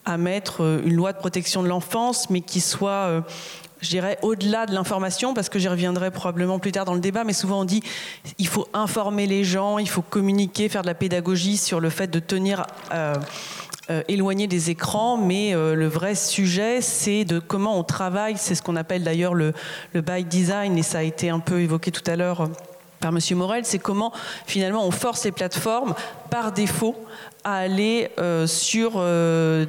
à 0.04 0.16
mettre 0.16 0.62
euh, 0.62 0.82
une 0.84 0.94
loi 0.94 1.12
de 1.12 1.18
protection 1.18 1.62
de 1.62 1.68
l'enfance, 1.68 2.30
mais 2.30 2.40
qui 2.40 2.60
soit 2.60 3.22
je 3.80 3.88
dirais, 3.88 4.18
au-delà 4.20 4.66
de 4.66 4.74
l'information, 4.74 5.32
parce 5.32 5.48
que 5.48 5.58
j'y 5.58 5.68
reviendrai 5.68 6.10
probablement 6.10 6.58
plus 6.58 6.70
tard 6.70 6.84
dans 6.84 6.92
le 6.92 7.00
débat, 7.00 7.24
mais 7.24 7.32
souvent 7.32 7.60
on 7.60 7.64
dit 7.64 7.82
il 8.36 8.46
faut 8.46 8.68
informer 8.74 9.26
les 9.26 9.42
gens, 9.42 9.78
il 9.78 9.88
faut 9.88 10.02
communiquer, 10.02 10.68
faire 10.68 10.82
de 10.82 10.86
la 10.86 10.94
pédagogie 10.94 11.56
sur 11.56 11.80
le 11.80 11.88
fait 11.88 12.08
de 12.08 12.18
tenir 12.18 12.66
euh, 13.90 14.02
éloigné 14.06 14.46
des 14.46 14.70
écrans, 14.70 15.16
mais 15.16 15.52
euh, 15.52 15.74
le 15.74 15.88
vrai 15.88 16.14
sujet, 16.14 16.80
c'est 16.80 17.24
de 17.24 17.40
comment 17.40 17.76
on 17.76 17.82
travaille. 17.82 18.36
C'est 18.36 18.54
ce 18.54 18.62
qu'on 18.62 18.76
appelle 18.76 19.02
d'ailleurs 19.02 19.34
le, 19.34 19.52
by 19.94 20.22
design, 20.22 20.78
et 20.78 20.84
ça 20.84 20.98
a 20.98 21.02
été 21.02 21.28
un 21.28 21.40
peu 21.40 21.60
évoqué 21.60 21.90
tout 21.90 22.08
à 22.08 22.14
l'heure 22.14 22.42
euh, 22.42 22.46
par 23.00 23.12
Monsieur 23.12 23.36
Morel, 23.36 23.64
c'est 23.64 23.78
comment 23.78 24.12
finalement 24.46 24.86
on 24.86 24.90
force 24.90 25.24
les 25.24 25.32
plateformes 25.32 25.94
par 26.30 26.52
défaut 26.52 26.96
à 27.44 27.56
aller 27.56 28.10
sur 28.46 29.02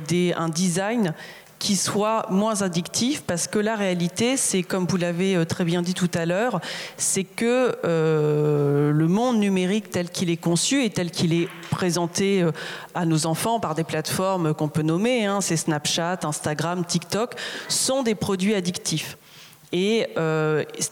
des, 0.07 0.33
un 0.35 0.49
design 0.49 1.13
qui 1.61 1.75
soit 1.75 2.25
moins 2.31 2.63
addictif 2.63 3.21
parce 3.21 3.47
que 3.47 3.59
la 3.59 3.75
réalité, 3.75 4.35
c'est 4.35 4.63
comme 4.63 4.87
vous 4.87 4.97
l'avez 4.97 5.35
euh, 5.35 5.45
très 5.45 5.63
bien 5.63 5.83
dit 5.83 5.93
tout 5.93 6.09
à 6.15 6.25
l'heure, 6.25 6.59
c'est 6.97 7.23
que 7.23 7.77
euh, 7.85 8.91
le 8.91 9.07
monde 9.07 9.37
numérique 9.37 9.91
tel 9.91 10.09
qu'il 10.09 10.31
est 10.31 10.37
conçu 10.37 10.83
et 10.83 10.89
tel 10.89 11.11
qu'il 11.11 11.33
est 11.33 11.47
présenté 11.69 12.41
euh, 12.41 12.51
à 12.95 13.05
nos 13.05 13.27
enfants 13.27 13.59
par 13.59 13.75
des 13.75 13.83
plateformes 13.83 14.55
qu'on 14.55 14.69
peut 14.69 14.81
nommer, 14.81 15.27
hein, 15.27 15.39
c'est 15.39 15.55
Snapchat, 15.55 16.21
Instagram, 16.23 16.83
TikTok, 16.83 17.35
sont 17.69 18.01
des 18.01 18.15
produits 18.15 18.55
addictifs. 18.55 19.17
Et 19.73 20.07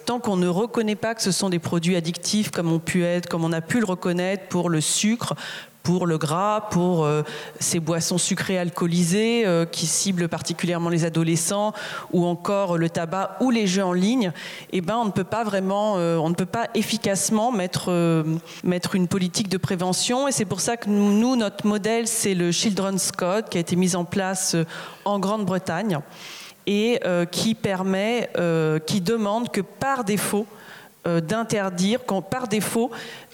tant 0.06 0.20
qu'on 0.20 0.38
ne 0.38 0.48
reconnaît 0.48 0.96
pas 0.96 1.16
que 1.16 1.22
ce 1.22 1.32
sont 1.32 1.50
des 1.50 1.60
produits 1.60 1.96
addictifs, 1.96 2.52
comme 2.52 2.72
on, 2.72 3.54
a 3.54 3.62
pu 3.62 3.80
le 3.80 3.86
reconnaître 3.86 4.48
pour 4.48 4.70
le 4.70 4.82
sucre, 4.82 5.36
pour 5.84 6.06
le 6.06 6.18
gras, 6.18 6.68
pour 6.70 7.06
euh, 7.06 7.24
ces 7.60 7.80
boissons 7.80 8.18
sucrées 8.18 8.60
alcoolisées 8.60 9.44
euh, 9.46 9.66
qui 9.66 9.88
ciblent 9.88 10.28
particulièrement 10.28 10.90
les 10.90 11.06
adolescents, 11.06 11.74
ou 12.12 12.26
encore 12.26 12.78
le 12.78 12.90
tabac 12.90 13.38
ou 13.40 13.50
les 13.50 13.66
jeux 13.66 13.84
en 13.84 13.94
ligne, 13.94 14.32
eh 14.72 14.82
ben, 14.82 14.98
on 14.98 15.06
ne 15.06 15.12
peut 15.12 15.24
pas 15.24 15.44
vraiment, 15.44 15.96
euh, 15.98 16.18
on 16.18 16.30
ne 16.30 16.36
peut 16.36 16.46
pas 16.46 16.68
efficacement 16.76 17.52
mettre, 17.52 17.92
mettre 18.64 18.96
une 18.96 19.08
politique 19.08 19.50
de 19.50 19.58
prévention. 19.58 20.28
Et 20.28 20.32
c'est 20.32 20.46
pour 20.46 20.60
ça 20.60 20.78
que 20.78 20.90
nous, 20.90 21.36
notre 21.36 21.66
modèle, 21.66 22.08
c'est 22.08 22.36
le 22.36 22.52
Children's 22.52 23.12
Code 23.12 23.50
qui 23.50 23.58
a 23.58 23.62
été 23.62 23.76
mis 23.76 23.96
en 23.96 24.06
place 24.06 24.56
en 25.06 25.20
Grande-Bretagne 25.20 26.00
et 26.72 27.00
qui 27.32 27.56
permet, 27.56 28.30
qui 28.86 29.02
demande 29.02 29.50
que 29.50 29.62
par 29.62 30.04
défaut, 30.04 30.46
d'interdire, 31.06 32.02
par 32.30 32.48
défaut, 32.48 32.92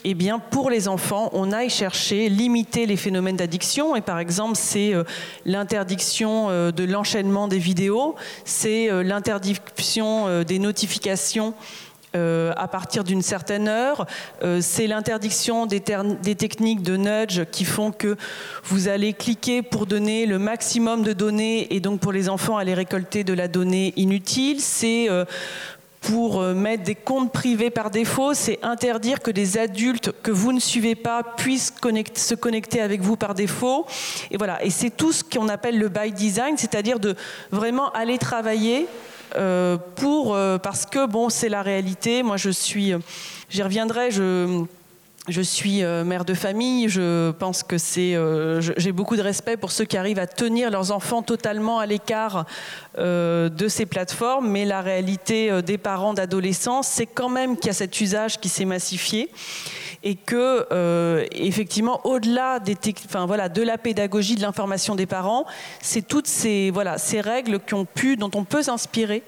eh 0.08 0.14
bien, 0.14 0.38
pour 0.38 0.70
les 0.70 0.86
enfants, 0.86 1.30
on 1.32 1.50
aille 1.50 1.68
chercher, 1.68 2.28
limiter 2.28 2.86
les 2.86 2.96
phénomènes 2.96 3.34
d'addiction. 3.34 3.96
Et 3.96 4.00
par 4.00 4.20
exemple, 4.20 4.54
c'est 4.54 4.94
euh, 4.94 5.02
l'interdiction 5.44 6.48
euh, 6.48 6.70
de 6.70 6.84
l'enchaînement 6.84 7.48
des 7.48 7.58
vidéos, 7.58 8.14
c'est 8.44 8.88
euh, 8.88 9.02
l'interdiction 9.02 10.44
des 10.44 10.60
notifications 10.60 11.54
à 12.16 12.68
partir 12.68 13.04
d'une 13.04 13.22
certaine 13.22 13.68
heure. 13.68 14.06
c'est 14.60 14.86
l'interdiction 14.86 15.66
des, 15.66 15.80
techniques 15.80 16.82
de 16.82 16.96
nudge 16.96 17.44
qui 17.50 17.64
font 17.64 17.92
que 17.92 18.16
vous 18.64 18.88
allez 18.88 19.12
cliquer 19.12 19.62
pour 19.62 19.86
donner 19.86 20.26
le 20.26 20.38
maximum 20.38 21.02
de 21.02 21.12
données 21.12 21.74
et 21.74 21.80
donc 21.80 22.00
pour 22.00 22.12
les 22.12 22.28
enfants 22.28 22.56
aller 22.56 22.74
récolter 22.74 23.24
de 23.24 23.32
la 23.32 23.48
donnée 23.48 23.92
inutile. 23.96 24.60
C'est 24.60 25.08
pour 26.06 26.40
euh, 26.40 26.54
mettre 26.54 26.84
des 26.84 26.94
comptes 26.94 27.32
privés 27.32 27.70
par 27.70 27.90
défaut, 27.90 28.32
c'est 28.32 28.60
interdire 28.62 29.20
que 29.20 29.30
des 29.30 29.58
adultes 29.58 30.12
que 30.22 30.30
vous 30.30 30.52
ne 30.52 30.60
suivez 30.60 30.94
pas 30.94 31.22
puissent 31.22 31.74
se 32.14 32.34
connecter 32.34 32.80
avec 32.80 33.00
vous 33.00 33.16
par 33.16 33.34
défaut. 33.34 33.86
Et 34.30 34.36
voilà. 34.36 34.64
Et 34.64 34.70
c'est 34.70 34.90
tout 34.90 35.12
ce 35.12 35.24
qu'on 35.24 35.48
appelle 35.48 35.78
le 35.78 35.88
by 35.88 36.12
design, 36.12 36.56
c'est-à-dire 36.56 37.00
de 37.00 37.16
vraiment 37.50 37.90
aller 37.90 38.18
travailler 38.18 38.82
euh, 38.84 39.15
pour 39.96 40.34
euh, 40.34 40.58
parce 40.58 40.86
que 40.86 41.06
bon, 41.06 41.28
c'est 41.28 41.48
la 41.48 41.62
réalité. 41.62 42.22
Moi, 42.22 42.36
je 42.36 42.50
suis, 42.50 42.92
j'y 43.48 43.62
reviendrai. 43.62 44.10
Je 44.10 44.64
je 45.28 45.42
suis 45.42 45.82
euh, 45.82 46.04
mère 46.04 46.24
de 46.24 46.34
famille, 46.34 46.88
je 46.88 47.32
pense 47.32 47.62
que 47.62 47.78
c'est, 47.78 48.14
euh, 48.14 48.60
j'ai 48.60 48.92
beaucoup 48.92 49.16
de 49.16 49.22
respect 49.22 49.56
pour 49.56 49.72
ceux 49.72 49.84
qui 49.84 49.96
arrivent 49.96 50.18
à 50.18 50.26
tenir 50.26 50.70
leurs 50.70 50.92
enfants 50.92 51.22
totalement 51.22 51.78
à 51.78 51.86
l'écart 51.86 52.46
euh, 52.98 53.48
de 53.48 53.68
ces 53.68 53.86
plateformes, 53.86 54.48
mais 54.48 54.64
la 54.64 54.82
réalité 54.82 55.62
des 55.62 55.78
parents 55.78 56.14
d'adolescents, 56.14 56.82
c'est 56.82 57.06
quand 57.06 57.28
même 57.28 57.56
qu'il 57.56 57.66
y 57.66 57.70
a 57.70 57.74
cet 57.74 58.00
usage 58.00 58.38
qui 58.38 58.48
s'est 58.48 58.64
massifié 58.64 59.30
et 60.04 60.14
que 60.14 61.26
effectivement, 61.32 62.00
au-delà 62.04 62.60
des, 62.60 62.76
enfin 63.06 63.26
voilà, 63.26 63.48
de 63.48 63.62
la 63.62 63.78
pédagogie, 63.78 64.36
de 64.36 64.42
l'information 64.42 64.94
des 64.94 65.06
parents, 65.06 65.46
c'est 65.80 66.06
toutes 66.06 66.28
ces 66.28 66.70
voilà 66.70 66.98
ces 66.98 67.20
règles 67.20 67.58
qui 67.60 67.74
ont 67.74 67.86
pu, 67.86 68.16
dont 68.16 68.30
on 68.34 68.44
peut 68.44 68.62
s'inspirer 68.62 69.24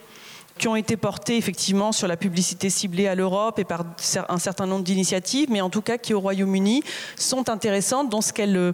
qui 0.58 0.68
ont 0.68 0.76
été 0.76 0.96
portées 0.96 1.36
effectivement 1.36 1.92
sur 1.92 2.08
la 2.08 2.16
publicité 2.16 2.68
ciblée 2.68 3.06
à 3.06 3.14
l'Europe 3.14 3.58
et 3.58 3.64
par 3.64 3.84
un 4.28 4.38
certain 4.38 4.66
nombre 4.66 4.84
d'initiatives, 4.84 5.48
mais 5.50 5.60
en 5.60 5.70
tout 5.70 5.82
cas 5.82 5.98
qui 5.98 6.14
au 6.14 6.20
Royaume-Uni 6.20 6.82
sont 7.16 7.48
intéressantes 7.48 8.11
dans 8.11 8.20
ce 8.20 8.32
qu'elles 8.32 8.56
euh, 8.56 8.72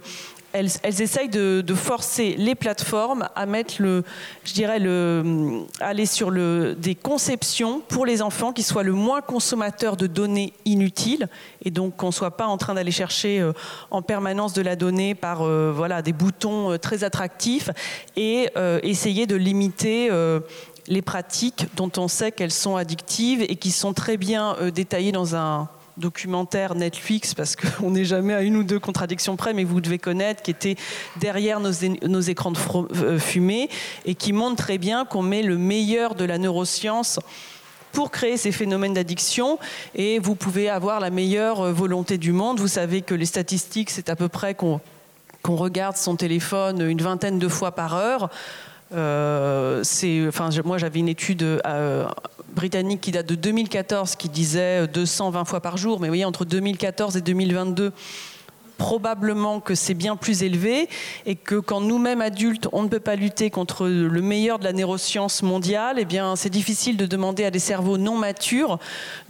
elles, 0.52 1.02
essayent 1.02 1.28
de, 1.28 1.64
forcer 1.74 2.36
les 2.38 2.54
plateformes 2.54 3.28
à 3.34 3.44
mettre 3.44 3.74
le, 3.80 4.04
je 4.44 4.52
dirais, 4.52 4.78
le, 4.78 5.64
aller 5.80 6.06
sur 6.06 6.30
le, 6.30 6.76
des 6.78 6.94
conceptions 6.94 7.80
pour 7.80 8.06
les 8.06 8.22
enfants 8.22 8.52
qui 8.52 8.62
soient 8.62 8.84
le 8.84 8.92
moins 8.92 9.20
consommateurs 9.20 9.96
de 9.96 10.06
données 10.06 10.52
inutiles 10.64 11.28
et 11.64 11.72
donc 11.72 11.96
qu'on 11.96 12.12
soit 12.12 12.36
pas 12.36 12.46
en 12.46 12.56
train 12.56 12.74
d'aller 12.74 12.92
chercher 12.92 13.40
euh, 13.40 13.52
en 13.90 14.00
permanence 14.00 14.52
de 14.52 14.62
la 14.62 14.76
donnée 14.76 15.16
par 15.16 15.42
euh, 15.42 15.72
voilà, 15.74 16.02
des 16.02 16.12
boutons 16.12 16.78
très 16.78 17.02
attractifs 17.02 17.70
et 18.14 18.48
essayer 18.84 19.26
de 19.26 19.34
limiter 19.34 20.08
les 20.86 21.02
pratiques 21.02 21.66
dont 21.76 21.90
on 21.96 22.08
sait 22.08 22.32
qu'elles 22.32 22.50
sont 22.50 22.76
addictives 22.76 23.42
et 23.42 23.56
qui 23.56 23.70
sont 23.70 23.94
très 23.94 24.16
bien 24.16 24.56
euh, 24.60 24.70
détaillées 24.70 25.12
dans 25.12 25.36
un 25.36 25.68
documentaire 25.96 26.74
Netflix, 26.74 27.34
parce 27.34 27.56
qu'on 27.56 27.90
n'est 27.92 28.04
jamais 28.04 28.34
à 28.34 28.42
une 28.42 28.56
ou 28.56 28.64
deux 28.64 28.80
contradictions 28.80 29.36
près, 29.36 29.54
mais 29.54 29.64
vous 29.64 29.80
devez 29.80 29.98
connaître, 29.98 30.42
qui 30.42 30.50
était 30.50 30.76
derrière 31.16 31.60
nos, 31.60 31.70
écrans 32.20 32.50
de 32.50 32.58
euh, 32.96 33.18
fumée, 33.18 33.68
et 34.04 34.14
qui 34.14 34.32
montre 34.32 34.56
très 34.56 34.78
bien 34.78 35.04
qu'on 35.04 35.22
met 35.22 35.42
le 35.42 35.56
meilleur 35.56 36.14
de 36.14 36.24
la 36.24 36.38
neuroscience 36.38 37.20
pour 37.92 38.10
créer 38.10 38.36
ces 38.36 38.50
phénomènes 38.50 38.94
d'addiction 38.94 39.56
et 39.94 40.18
vous 40.18 40.34
pouvez 40.34 40.68
avoir 40.68 40.98
la 40.98 41.10
meilleure 41.10 41.60
euh, 41.60 41.72
volonté 41.72 42.18
du 42.18 42.32
monde. 42.32 42.58
Vous 42.58 42.68
savez 42.68 43.02
que 43.02 43.14
les 43.14 43.24
statistiques, 43.24 43.90
c'est 43.90 44.08
à 44.08 44.16
peu 44.16 44.28
près 44.28 44.54
qu'on 44.54 44.80
regarde 45.44 45.96
son 45.96 46.16
téléphone 46.16 46.80
une 46.80 47.00
vingtaine 47.00 47.38
de 47.38 47.48
fois 47.48 47.72
par 47.72 47.94
heure. 47.94 48.30
Euh, 48.94 49.82
enfin, 50.28 50.50
moi, 50.64 50.78
j'avais 50.78 51.00
une 51.00 51.08
étude 51.08 51.42
euh, 51.42 52.06
britannique 52.54 53.00
qui 53.00 53.10
date 53.10 53.26
de 53.26 53.34
2014 53.34 54.16
qui 54.16 54.28
disait 54.28 54.86
220 54.88 55.44
fois 55.44 55.60
par 55.60 55.76
jour, 55.76 56.00
mais 56.00 56.06
vous 56.06 56.12
voyez, 56.12 56.24
entre 56.24 56.44
2014 56.44 57.16
et 57.16 57.20
2022, 57.20 57.92
probablement 58.76 59.60
que 59.60 59.74
c'est 59.74 59.94
bien 59.94 60.16
plus 60.16 60.42
élevé 60.42 60.88
et 61.26 61.36
que 61.36 61.56
quand 61.56 61.80
nous-mêmes 61.80 62.20
adultes, 62.20 62.68
on 62.72 62.82
ne 62.82 62.88
peut 62.88 63.00
pas 63.00 63.16
lutter 63.16 63.50
contre 63.50 63.86
le 63.86 64.20
meilleur 64.20 64.58
de 64.58 64.64
la 64.64 64.72
neuroscience 64.72 65.42
mondiale, 65.42 65.96
eh 65.98 66.04
bien, 66.04 66.36
c'est 66.36 66.50
difficile 66.50 66.96
de 66.96 67.06
demander 67.06 67.44
à 67.44 67.50
des 67.50 67.58
cerveaux 67.58 67.98
non 67.98 68.16
matures 68.16 68.78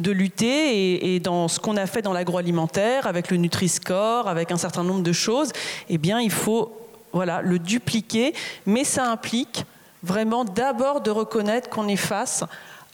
de 0.01 0.11
lutter. 0.11 1.15
Et, 1.15 1.21
dans 1.21 1.49
ce 1.49 1.61
qu'on 1.61 1.77
a 1.77 1.87
fait 1.87 2.03
dans 2.03 2.13
l'agroalimentaire, 2.13 3.07
avec 3.07 3.31
le 3.31 3.37
Nutri-Score, 3.37 4.29
avec 4.29 4.51
un 4.51 4.57
certain 4.57 4.83
nombre 4.83 5.03
de 5.03 5.13
choses, 5.13 5.53
eh 5.89 5.99
bien, 5.99 6.21
il 6.21 6.31
faut 6.31 6.73
voilà, 7.15 7.41
le 7.41 7.59
dupliquer. 7.59 8.35
Mais 8.67 8.85
ça 8.85 9.07
implique 9.07 9.65
vraiment 10.03 10.45
d'abord 10.45 11.01
de 11.01 11.11
reconnaître 11.11 11.71
qu'on 11.71 11.89
est 11.89 11.97
face 11.97 12.45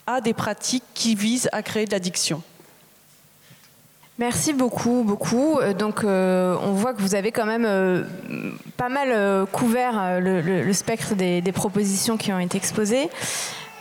à 0.07 0.21
des 0.21 0.35
pratiques 0.35 0.85
qui 0.95 1.15
visent 1.15 1.49
à 1.53 1.63
créer 1.63 1.87
de 1.87 1.91
l'addiction. 1.91 2.43
Merci 4.21 4.53
beaucoup, 4.53 5.03
beaucoup. 5.03 5.59
Euh, 5.59 5.73
donc, 5.73 6.05
euh, 6.05 6.55
on 6.63 6.73
voit 6.73 6.93
que 6.93 7.01
vous 7.01 7.15
avez 7.15 7.33
quand 7.33 7.47
même 7.47 7.65
euh, 7.67 8.03
pas 8.77 8.91
mal 8.91 9.47
couvert 9.51 10.21
le, 10.21 10.73
spectre 10.75 11.15
des, 11.15 11.53
propositions 11.53 12.19
qui 12.19 12.31
ont 12.31 12.39
été 12.39 12.59
exposées. 12.59 13.09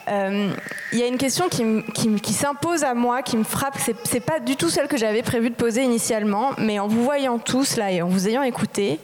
Il 0.07 0.97
y 0.97 1.03
a 1.03 1.07
une 1.07 1.17
question 1.17 1.49
qui, 1.49 2.33
s'impose 2.33 2.83
à 2.83 2.93
moi, 2.93 3.21
qui 3.21 3.35
me 3.35 3.43
frappe. 3.43 3.77
C'est 4.05 4.21
pas 4.21 4.39
du 4.39 4.55
tout 4.55 4.69
celle 4.69 4.87
que 4.87 4.97
j'avais 4.97 5.21
prévu 5.21 5.49
de 5.49 5.55
poser 5.55 5.83
initialement, 5.83 6.51
mais 6.57 6.79
en 6.79 6.87
vous 6.87 7.03
voyant 7.03 7.37
tous 7.37 7.75
là 7.75 7.91
et 7.91 8.01
en 8.01 8.07
vous 8.07 8.27
ayant 8.27 8.41
écouté, 8.41 8.99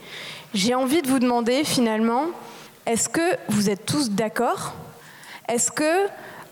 j'ai 0.56 0.74
envie 0.74 1.02
de 1.02 1.08
vous 1.10 1.20
demander 1.20 1.64
finalement, 1.66 2.28
est-ce 2.86 3.10
que 3.10 3.38
vous 3.50 3.70
êtes 3.70 3.86
tous 3.86 4.10
d'accord? 4.10 4.74
Est-ce 5.50 5.70
que, 5.70 6.08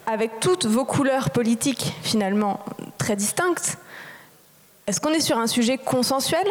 avec 0.06 0.40
toutes 0.42 0.66
vos 0.66 0.84
couleurs 0.84 1.30
politiques 1.30 1.94
finalement 2.04 2.60
très 2.98 3.16
distinctes, 3.16 3.78
est-ce 4.86 5.00
qu'on 5.00 5.14
est 5.14 5.22
sur 5.22 5.38
un 5.38 5.48
sujet 5.48 5.78
consensuel? 5.78 6.46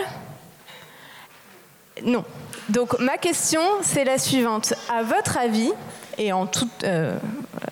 Non. 2.03 2.25
Donc 2.71 2.99
ma 3.01 3.19
question, 3.19 3.61
c'est 3.83 4.05
la 4.05 4.17
suivante. 4.17 4.73
À 4.91 5.03
votre 5.03 5.37
avis, 5.37 5.71
et 6.17 6.33
en 6.33 6.47
tout 6.47 6.71
euh, 6.85 7.19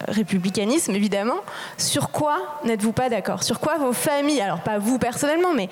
républicanisme 0.08 0.94
évidemment, 0.94 1.38
sur 1.78 2.10
quoi 2.10 2.60
n'êtes-vous 2.64 2.92
pas 2.92 3.08
d'accord? 3.08 3.42
Sur 3.44 3.60
quoi 3.60 3.78
vos 3.78 3.94
familles, 3.94 4.42
alors 4.42 4.60
pas 4.60 4.78
vous 4.78 4.98
personnellement, 4.98 5.54
mais 5.54 5.70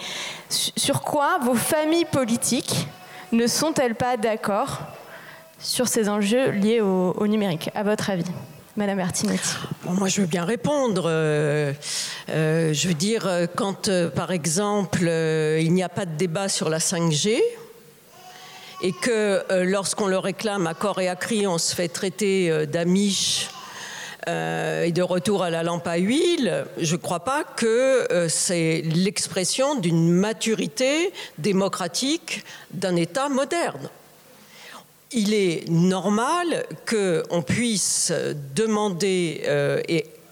sur 0.49 1.03
quoi 1.03 1.39
vos 1.43 1.55
familles 1.55 2.07
politiques 2.07 2.89
ne 3.33 3.47
sont-elles 3.47 3.95
pas 3.95 4.17
d'accord 4.17 4.81
sur 5.59 5.89
ces 5.89 6.09
enjeux 6.09 6.51
liés 6.51 6.81
au 6.81 7.27
numérique, 7.27 7.71
à 7.75 7.83
votre 7.83 8.11
avis 8.11 8.25
Madame 8.79 8.99
Martinetti? 8.99 9.57
moi, 9.87 10.07
je 10.07 10.21
veux 10.21 10.29
bien 10.29 10.45
répondre. 10.45 11.07
Euh, 11.07 11.73
euh, 12.31 12.73
je 12.73 12.87
veux 12.87 12.95
dire, 12.95 13.27
euh, 13.27 13.47
quand, 13.53 13.91
par 14.15 14.31
exemple, 14.31 15.01
il 15.03 15.73
n'y 15.73 15.83
a 15.83 15.89
pas 15.89 16.07
de 16.07 16.17
débat 16.17 16.49
sur 16.49 16.69
la 16.69 16.79
5G, 16.79 17.43
et 18.83 18.93
que 18.93 19.43
lorsqu'on 19.65 20.07
le 20.07 20.19
réclame 20.19 20.69
à 20.69 20.75
corps 20.75 21.01
et 21.01 21.09
à 21.09 21.17
cri, 21.17 21.49
on 21.49 21.59
se 21.59 21.75
fait 21.75 21.89
traiter 21.89 22.67
d'amiche 22.69 23.49
et 24.27 24.93
de 24.93 25.03
retour 25.03 25.43
à 25.43 25.51
la 25.51 25.63
lampe 25.63 25.87
à 25.87 25.97
huile, 25.97 26.67
je 26.79 26.97
ne 26.97 27.01
crois 27.01 27.21
pas 27.21 27.45
que 27.45 28.27
c'est 28.29 28.83
l'expression 28.83 29.75
d'une 29.77 30.11
maturité 30.11 31.13
démocratique 31.39 32.45
d'un 32.73 32.97
État 32.97 33.29
moderne. 33.29 33.89
Il 35.13 35.33
est 35.33 35.69
normal 35.71 36.67
qu'on 36.87 37.41
puisse 37.43 38.13
demander 38.55 39.41
euh, 39.47 39.81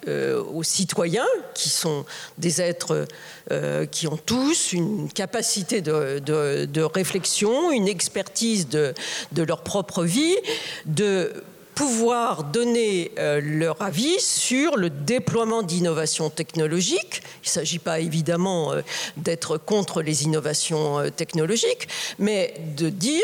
euh, 0.06 0.42
aux 0.42 0.62
citoyens, 0.62 1.26
qui 1.54 1.70
sont 1.70 2.04
des 2.36 2.60
êtres 2.60 3.06
euh, 3.50 3.86
qui 3.86 4.06
ont 4.06 4.18
tous 4.18 4.74
une 4.74 5.10
capacité 5.10 5.80
de, 5.80 6.82
réflexion, 6.82 7.70
une 7.70 7.88
expertise 7.88 8.68
de, 8.68 8.92
de, 9.32 9.42
leur 9.42 9.62
propre 9.62 10.04
vie, 10.04 10.36
de 10.84 11.32
pouvoir 11.76 12.42
donner 12.42 13.12
euh, 13.18 13.38
leur 13.44 13.82
avis 13.82 14.18
sur 14.18 14.78
le 14.78 14.88
déploiement 14.88 15.62
d'innovations 15.62 16.30
technologiques. 16.30 17.22
Il 17.44 17.48
ne 17.48 17.50
s'agit 17.50 17.78
pas 17.78 18.00
évidemment 18.00 18.72
euh, 18.72 18.80
d'être 19.18 19.58
contre 19.58 20.00
les 20.00 20.24
innovations 20.24 20.98
euh, 20.98 21.10
technologiques, 21.10 21.86
mais 22.18 22.54
de 22.76 22.88
dire 22.88 23.22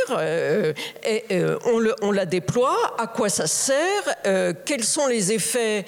on, 1.64 1.78
le, 1.78 1.94
on, 2.02 2.12
la 2.12 2.26
déploie, 2.26 2.76
à 2.98 3.06
quoi 3.06 3.30
ça 3.30 3.46
sert, 3.46 4.02
quels 4.66 4.84
sont 4.84 5.06
les 5.06 5.32
effets 5.32 5.86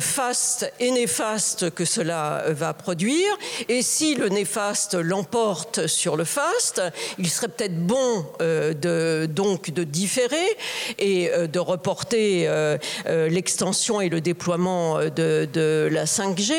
fastes 0.00 0.72
et 0.80 0.90
néfastes 0.90 1.70
que 1.70 1.84
cela 1.84 2.44
va 2.48 2.72
produire, 2.72 3.28
et 3.68 3.82
si 3.82 4.14
le 4.14 4.28
néfaste 4.28 4.94
l'emporte 4.94 5.86
sur 5.86 6.16
le 6.16 6.24
faste, 6.24 6.80
il 7.18 7.28
serait 7.28 7.48
peut-être 7.48 7.78
bon 7.78 8.24
de, 8.40 9.26
donc 9.26 9.70
de 9.70 9.84
différer 9.84 10.56
et 10.98 11.30
de 11.46 11.58
reporter 11.58 11.97
euh, 12.14 12.78
euh, 13.06 13.28
l'extension 13.28 14.00
et 14.00 14.08
le 14.08 14.20
déploiement 14.20 14.98
euh, 14.98 15.10
de, 15.10 15.88
la 15.90 16.04
5G. 16.04 16.52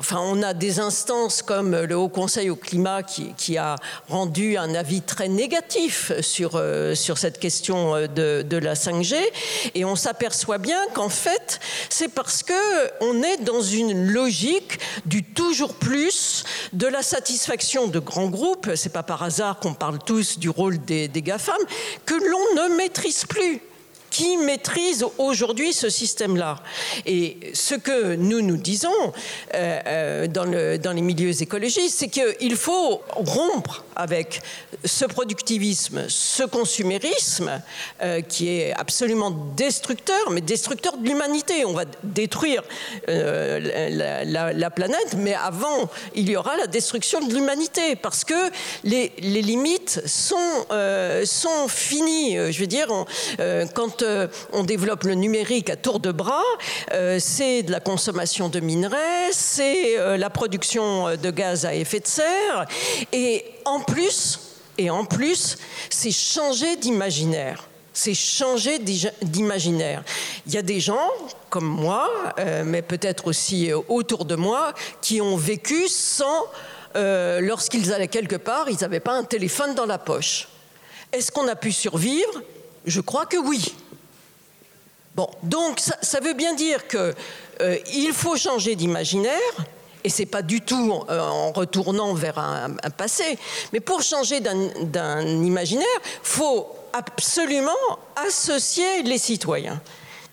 Enfin, 0.00 0.20
on 0.22 0.42
a 0.42 0.54
des 0.54 0.80
instances 0.80 1.42
comme 1.42 1.76
le 1.76 1.96
Haut 1.96 2.08
Conseil 2.08 2.50
au 2.50 2.56
climat 2.56 3.02
qui, 3.02 3.58
a 3.58 3.76
rendu 4.08 4.56
un 4.56 4.74
avis 4.74 5.02
très 5.02 5.28
négatif 5.28 6.12
sur, 6.20 6.62
sur 6.94 7.18
cette 7.18 7.38
question 7.38 8.06
de, 8.06 8.56
la 8.56 8.74
5G. 8.74 9.16
Et 9.74 9.84
on 9.84 9.96
s'aperçoit 9.96 10.58
bien 10.58 10.80
qu'en 10.94 11.08
fait, 11.08 11.60
c'est 11.88 12.08
parce 12.08 12.42
que 12.42 12.52
on 13.00 13.22
est 13.22 13.42
dans 13.42 13.60
une 13.60 14.06
logique 14.06 14.78
du 15.04 15.22
toujours 15.22 15.74
plus, 15.74 16.44
de 16.72 16.86
la 16.86 17.02
satisfaction 17.02 17.88
de 17.88 17.98
grands 17.98 18.28
groupes. 18.28 18.70
C'est 18.74 18.92
pas 18.92 19.02
par 19.02 19.22
hasard 19.22 19.60
qu'on 19.60 19.74
parle 19.74 19.98
tous 19.98 20.38
du 20.38 20.48
rôle 20.48 20.78
des, 20.84 21.08
des 21.08 21.22
GAFAM 21.22 21.60
que 22.06 22.14
l'on 22.14 22.68
ne 22.68 22.76
maîtrise 22.76 23.24
plus 23.26 23.60
qui 24.12 24.36
maîtrise 24.36 25.04
aujourd'hui 25.16 25.72
ce 25.72 25.88
système-là. 25.88 26.58
Et 27.06 27.38
ce 27.54 27.74
que 27.74 28.14
nous 28.14 28.42
nous 28.42 28.58
disons 28.58 28.88
euh, 29.54 29.80
euh, 29.86 30.26
dans, 30.26 30.44
le, 30.44 30.78
dans, 30.78 30.92
les 30.92 31.00
milieux 31.00 31.42
écologistes, 31.42 31.98
c'est 31.98 32.08
qu'il 32.08 32.56
faut 32.56 33.00
rompre 33.08 33.84
avec 33.96 34.42
ce 34.84 35.06
productivisme, 35.06 36.04
ce 36.08 36.42
consumérisme 36.42 37.62
euh, 38.02 38.20
qui 38.20 38.50
est 38.50 38.72
absolument 38.78 39.30
destructeur, 39.56 40.30
mais 40.30 40.42
destructeur 40.42 40.98
de 40.98 41.08
l'humanité. 41.08 41.64
On 41.64 41.72
va 41.72 41.84
détruire 42.02 42.62
la, 43.08 44.70
planète, 44.70 45.14
mais 45.16 45.34
avant, 45.34 45.88
il 46.14 46.28
y 46.28 46.36
aura 46.36 46.56
la 46.58 46.66
destruction 46.66 47.26
de 47.26 47.32
l'humanité 47.32 47.96
parce 47.96 48.24
que 48.24 48.50
les, 48.84 49.10
limites 49.18 50.02
sont, 50.06 50.36
finies. 51.68 52.36
Je 52.52 52.58
veux 52.58 52.66
dire, 52.66 52.88
quand 53.74 54.01
euh, 54.02 54.28
on 54.52 54.64
développe 54.64 55.04
le 55.04 55.14
numérique 55.14 55.70
à 55.70 55.76
tour 55.76 56.00
de 56.00 56.12
bras, 56.12 56.42
euh, 56.92 57.18
c'est 57.20 57.62
de 57.62 57.72
la 57.72 57.80
consommation 57.80 58.48
de 58.48 58.60
minerais, 58.60 59.32
c'est 59.32 59.98
euh, 59.98 60.16
la 60.16 60.30
production 60.30 61.16
de 61.16 61.30
gaz 61.30 61.64
à 61.64 61.74
effet 61.74 62.00
de 62.00 62.06
serre, 62.06 62.66
et 63.12 63.44
en 63.64 63.80
plus, 63.80 64.40
et 64.78 64.90
en 64.90 65.04
plus, 65.04 65.58
c'est 65.90 66.12
changer 66.12 66.76
d'imaginaire 66.76 67.68
c'est 67.94 68.14
changer 68.14 68.78
d'imaginaire. 68.78 70.02
Il 70.46 70.54
y 70.54 70.56
a 70.56 70.62
des 70.62 70.80
gens 70.80 71.10
comme 71.50 71.66
moi, 71.66 72.10
mais 72.64 72.80
peut-être 72.80 73.26
aussi 73.26 73.70
autour 73.70 74.24
de 74.24 74.34
moi, 74.34 74.72
qui 75.02 75.20
ont 75.20 75.36
vécu 75.36 75.88
sans, 75.88 76.46
lorsqu'ils 76.94 77.92
allaient 77.92 78.08
quelque 78.08 78.36
part, 78.36 78.70
ils 78.70 78.78
n'avaient 78.80 78.98
pas 78.98 79.12
un 79.12 79.24
téléphone 79.24 79.74
dans 79.74 79.84
la 79.84 79.98
poche. 79.98 80.48
Est-ce 81.12 81.30
qu'on 81.30 81.46
a 81.48 81.54
pu 81.54 81.70
survivre? 81.70 82.42
Je 82.86 83.00
crois 83.02 83.26
que 83.26 83.36
oui. 83.36 83.74
Bon, 85.14 85.28
donc 85.42 85.78
ça, 85.78 86.20
veut 86.20 86.32
bien 86.32 86.54
dire 86.54 86.88
qu'il 86.88 87.14
euh, 87.60 88.12
faut 88.12 88.36
changer 88.36 88.76
d'imaginaire. 88.76 89.32
Et 90.04 90.08
c'est 90.08 90.26
pas 90.26 90.42
du 90.42 90.62
tout 90.62 91.04
euh, 91.08 91.20
en 91.20 91.52
retournant 91.52 92.14
vers 92.14 92.38
un, 92.38 92.70
passé, 92.96 93.38
mais 93.72 93.78
pour 93.78 94.02
changer 94.02 94.40
d'un 94.40 95.20
imaginaire, 95.20 95.86
faut 96.22 96.66
absolument 96.92 97.70
associer 98.16 99.02
les 99.04 99.18
citoyens. 99.18 99.80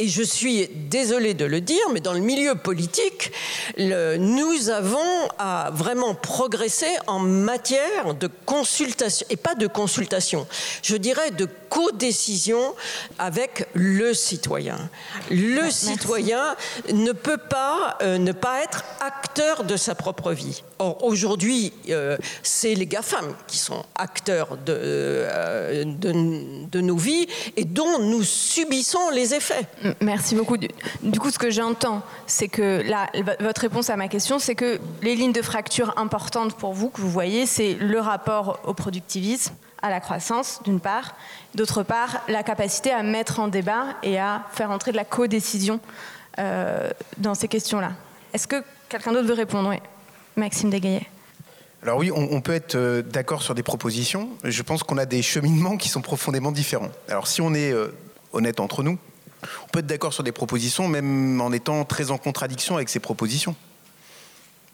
Et 0.01 0.07
je 0.07 0.23
suis 0.23 0.69
désolée 0.69 1.33
de 1.33 1.43
le 1.43 1.59
dire, 1.59 1.83
mais 1.91 1.99
dans 1.99 2.13
le 2.13 2.21
milieu 2.21 2.55
politique, 2.55 3.33
nous 3.77 4.69
avons 4.69 5.27
à 5.37 5.71
vraiment 5.73 6.15
progresser 6.15 6.97
en 7.05 7.19
matière 7.19 8.15
de 8.15 8.29
consultation, 8.45 9.27
et 9.29 9.35
pas 9.35 9.55
de 9.55 9.67
consultation, 9.67 10.47
je 10.83 10.95
dirais 10.95 11.31
de 11.31 11.49
co-décision 11.69 12.75
avec 13.17 13.67
le 13.73 14.13
citoyen. 14.13 14.77
Le 15.29 15.69
citoyen 15.69 16.55
ne 16.91 17.11
peut 17.11 17.37
pas 17.37 17.97
euh, 18.01 18.17
ne 18.17 18.31
pas 18.31 18.63
être 18.63 18.83
acteur 18.99 19.63
de 19.63 19.77
sa 19.77 19.95
propre 19.95 20.31
vie. 20.31 20.63
Or, 20.79 21.03
aujourd'hui, 21.03 21.73
euh, 21.89 22.17
c'est 22.43 22.73
les 22.73 22.85
GAFAM 22.85 23.35
qui 23.47 23.57
sont 23.57 23.83
acteurs 23.95 24.57
de, 24.57 24.73
euh, 24.77 25.83
de, 25.85 26.81
nos 26.81 26.95
vies 26.95 27.27
et 27.57 27.65
dont 27.65 27.99
nous 27.99 28.23
subissons 28.23 29.09
les 29.11 29.33
effets. 29.33 29.67
Merci 30.01 30.35
beaucoup. 30.35 30.57
Du 30.57 31.19
coup, 31.19 31.29
ce 31.31 31.39
que 31.39 31.51
j'entends, 31.51 32.01
c'est 32.27 32.47
que 32.47 32.81
là, 32.87 33.07
votre 33.39 33.61
réponse 33.61 33.89
à 33.89 33.97
ma 33.97 34.07
question, 34.07 34.39
c'est 34.39 34.55
que 34.55 34.79
les 35.01 35.15
lignes 35.15 35.33
de 35.33 35.41
fracture 35.41 35.93
importantes 35.97 36.55
pour 36.55 36.73
vous, 36.73 36.89
que 36.89 37.01
vous 37.01 37.09
voyez, 37.11 37.45
c'est 37.45 37.73
le 37.73 37.99
rapport 37.99 38.59
au 38.65 38.73
productivisme, 38.73 39.53
à 39.81 39.89
la 39.89 39.99
croissance, 39.99 40.61
d'une 40.63 40.79
part, 40.79 41.15
d'autre 41.55 41.83
part, 41.83 42.21
la 42.27 42.43
capacité 42.43 42.91
à 42.91 43.03
mettre 43.03 43.39
en 43.39 43.47
débat 43.47 43.95
et 44.03 44.19
à 44.19 44.43
faire 44.51 44.71
entrer 44.71 44.91
de 44.91 44.97
la 44.97 45.05
codécision 45.05 45.79
euh, 46.37 46.89
dans 47.17 47.35
ces 47.35 47.47
questions-là. 47.47 47.93
Est-ce 48.33 48.47
que 48.47 48.63
quelqu'un 48.87 49.11
d'autre 49.11 49.27
veut 49.27 49.33
répondre? 49.33 49.69
Oui. 49.69 49.77
Maxime 50.35 50.69
Desgaillet. 50.69 51.07
Alors 51.81 51.97
oui, 51.97 52.11
on, 52.11 52.41
peut 52.41 52.53
être 52.53 52.75
euh, 52.75 53.01
d'accord 53.01 53.41
sur 53.41 53.55
des 53.55 53.63
propositions. 53.63 54.29
Je 54.43 54.61
pense 54.63 54.83
qu'on 54.83 54.97
a 54.97 55.05
des 55.05 55.21
cheminements 55.21 55.77
qui 55.77 55.87
sont 55.87 56.01
profondément 56.01 56.51
différents. 56.51 56.89
Alors 57.07 57.27
si 57.27 57.41
on 57.41 57.53
est 57.53 57.71
euh, 57.71 57.95
honnête 58.33 58.59
entre 58.59 58.83
nous, 58.83 58.97
on 59.63 59.67
peut 59.71 59.79
être 59.79 59.87
d'accord 59.87 60.11
sur 60.11 60.23
des 60.23 60.33
propositions, 60.33 60.89
même 60.89 61.39
en 61.39 61.53
étant 61.53 61.85
très 61.85 62.11
en 62.11 62.17
contradiction 62.17 62.75
avec 62.75 62.89
ces 62.89 62.99
propositions. 62.99 63.55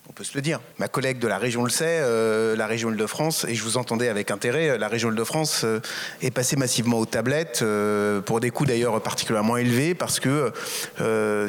On 0.08 0.14
peut 0.14 0.24
se 0.24 0.36
le 0.36 0.42
dire. 0.42 0.60
Ma 0.78 0.88
collègue 0.88 1.18
de 1.18 1.28
la 1.28 1.40
région 1.40 1.64
le 1.64 1.70
sait, 1.70 2.00
euh, 2.02 2.56
la 2.56 2.68
région 2.68 2.92
Île-de-France, 2.92 3.46
et 3.50 3.56
je 3.56 3.64
vous 3.64 3.78
entendais 3.78 4.08
avec 4.08 4.30
intérêt, 4.30 4.78
la 4.78 4.88
région 4.88 5.10
Île-de-France 5.10 5.62
euh, 5.64 5.80
est 6.22 6.30
passée 6.30 6.56
massivement 6.58 7.00
aux 7.00 7.08
tablettes, 7.08 7.62
euh, 7.64 8.22
pour 8.22 8.40
des 8.40 8.52
coûts 8.52 8.68
d'ailleurs 8.68 9.02
particulièrement 9.02 9.58
élevés, 9.58 9.96
parce 9.96 10.20
que 10.20 10.52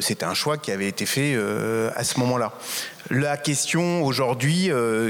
c'était 0.01 0.25
un 0.25 0.33
choix 0.33 0.57
qui 0.57 0.71
avait 0.71 0.87
été 0.87 1.05
fait 1.05 1.37
à 1.95 2.03
ce 2.03 2.19
moment-là. 2.19 2.53
La 3.09 3.37
question 3.37 4.03
aujourd'hui 4.03 4.69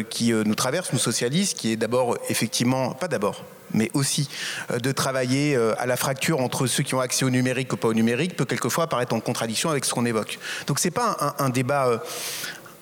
qui 0.09 0.31
nous 0.31 0.55
traverse, 0.55 0.91
nous 0.93 0.99
socialistes, 0.99 1.57
qui 1.57 1.71
est 1.71 1.75
d'abord 1.75 2.17
effectivement, 2.29 2.91
pas 2.91 3.07
d'abord, 3.07 3.43
mais 3.73 3.89
aussi 3.93 4.29
de 4.69 4.91
travailler 4.91 5.55
à 5.77 5.85
la 5.85 5.97
fracture 5.97 6.39
entre 6.41 6.67
ceux 6.67 6.83
qui 6.83 6.95
ont 6.95 6.99
accès 6.99 7.25
au 7.25 7.29
numérique 7.29 7.73
ou 7.73 7.77
pas 7.77 7.87
au 7.87 7.93
numérique, 7.93 8.35
peut 8.35 8.45
quelquefois 8.45 8.85
apparaître 8.85 9.13
en 9.13 9.19
contradiction 9.19 9.69
avec 9.69 9.85
ce 9.85 9.93
qu'on 9.93 10.05
évoque. 10.05 10.39
Donc 10.67 10.79
c'est 10.79 10.91
pas 10.91 11.35
un 11.39 11.49
débat 11.49 12.01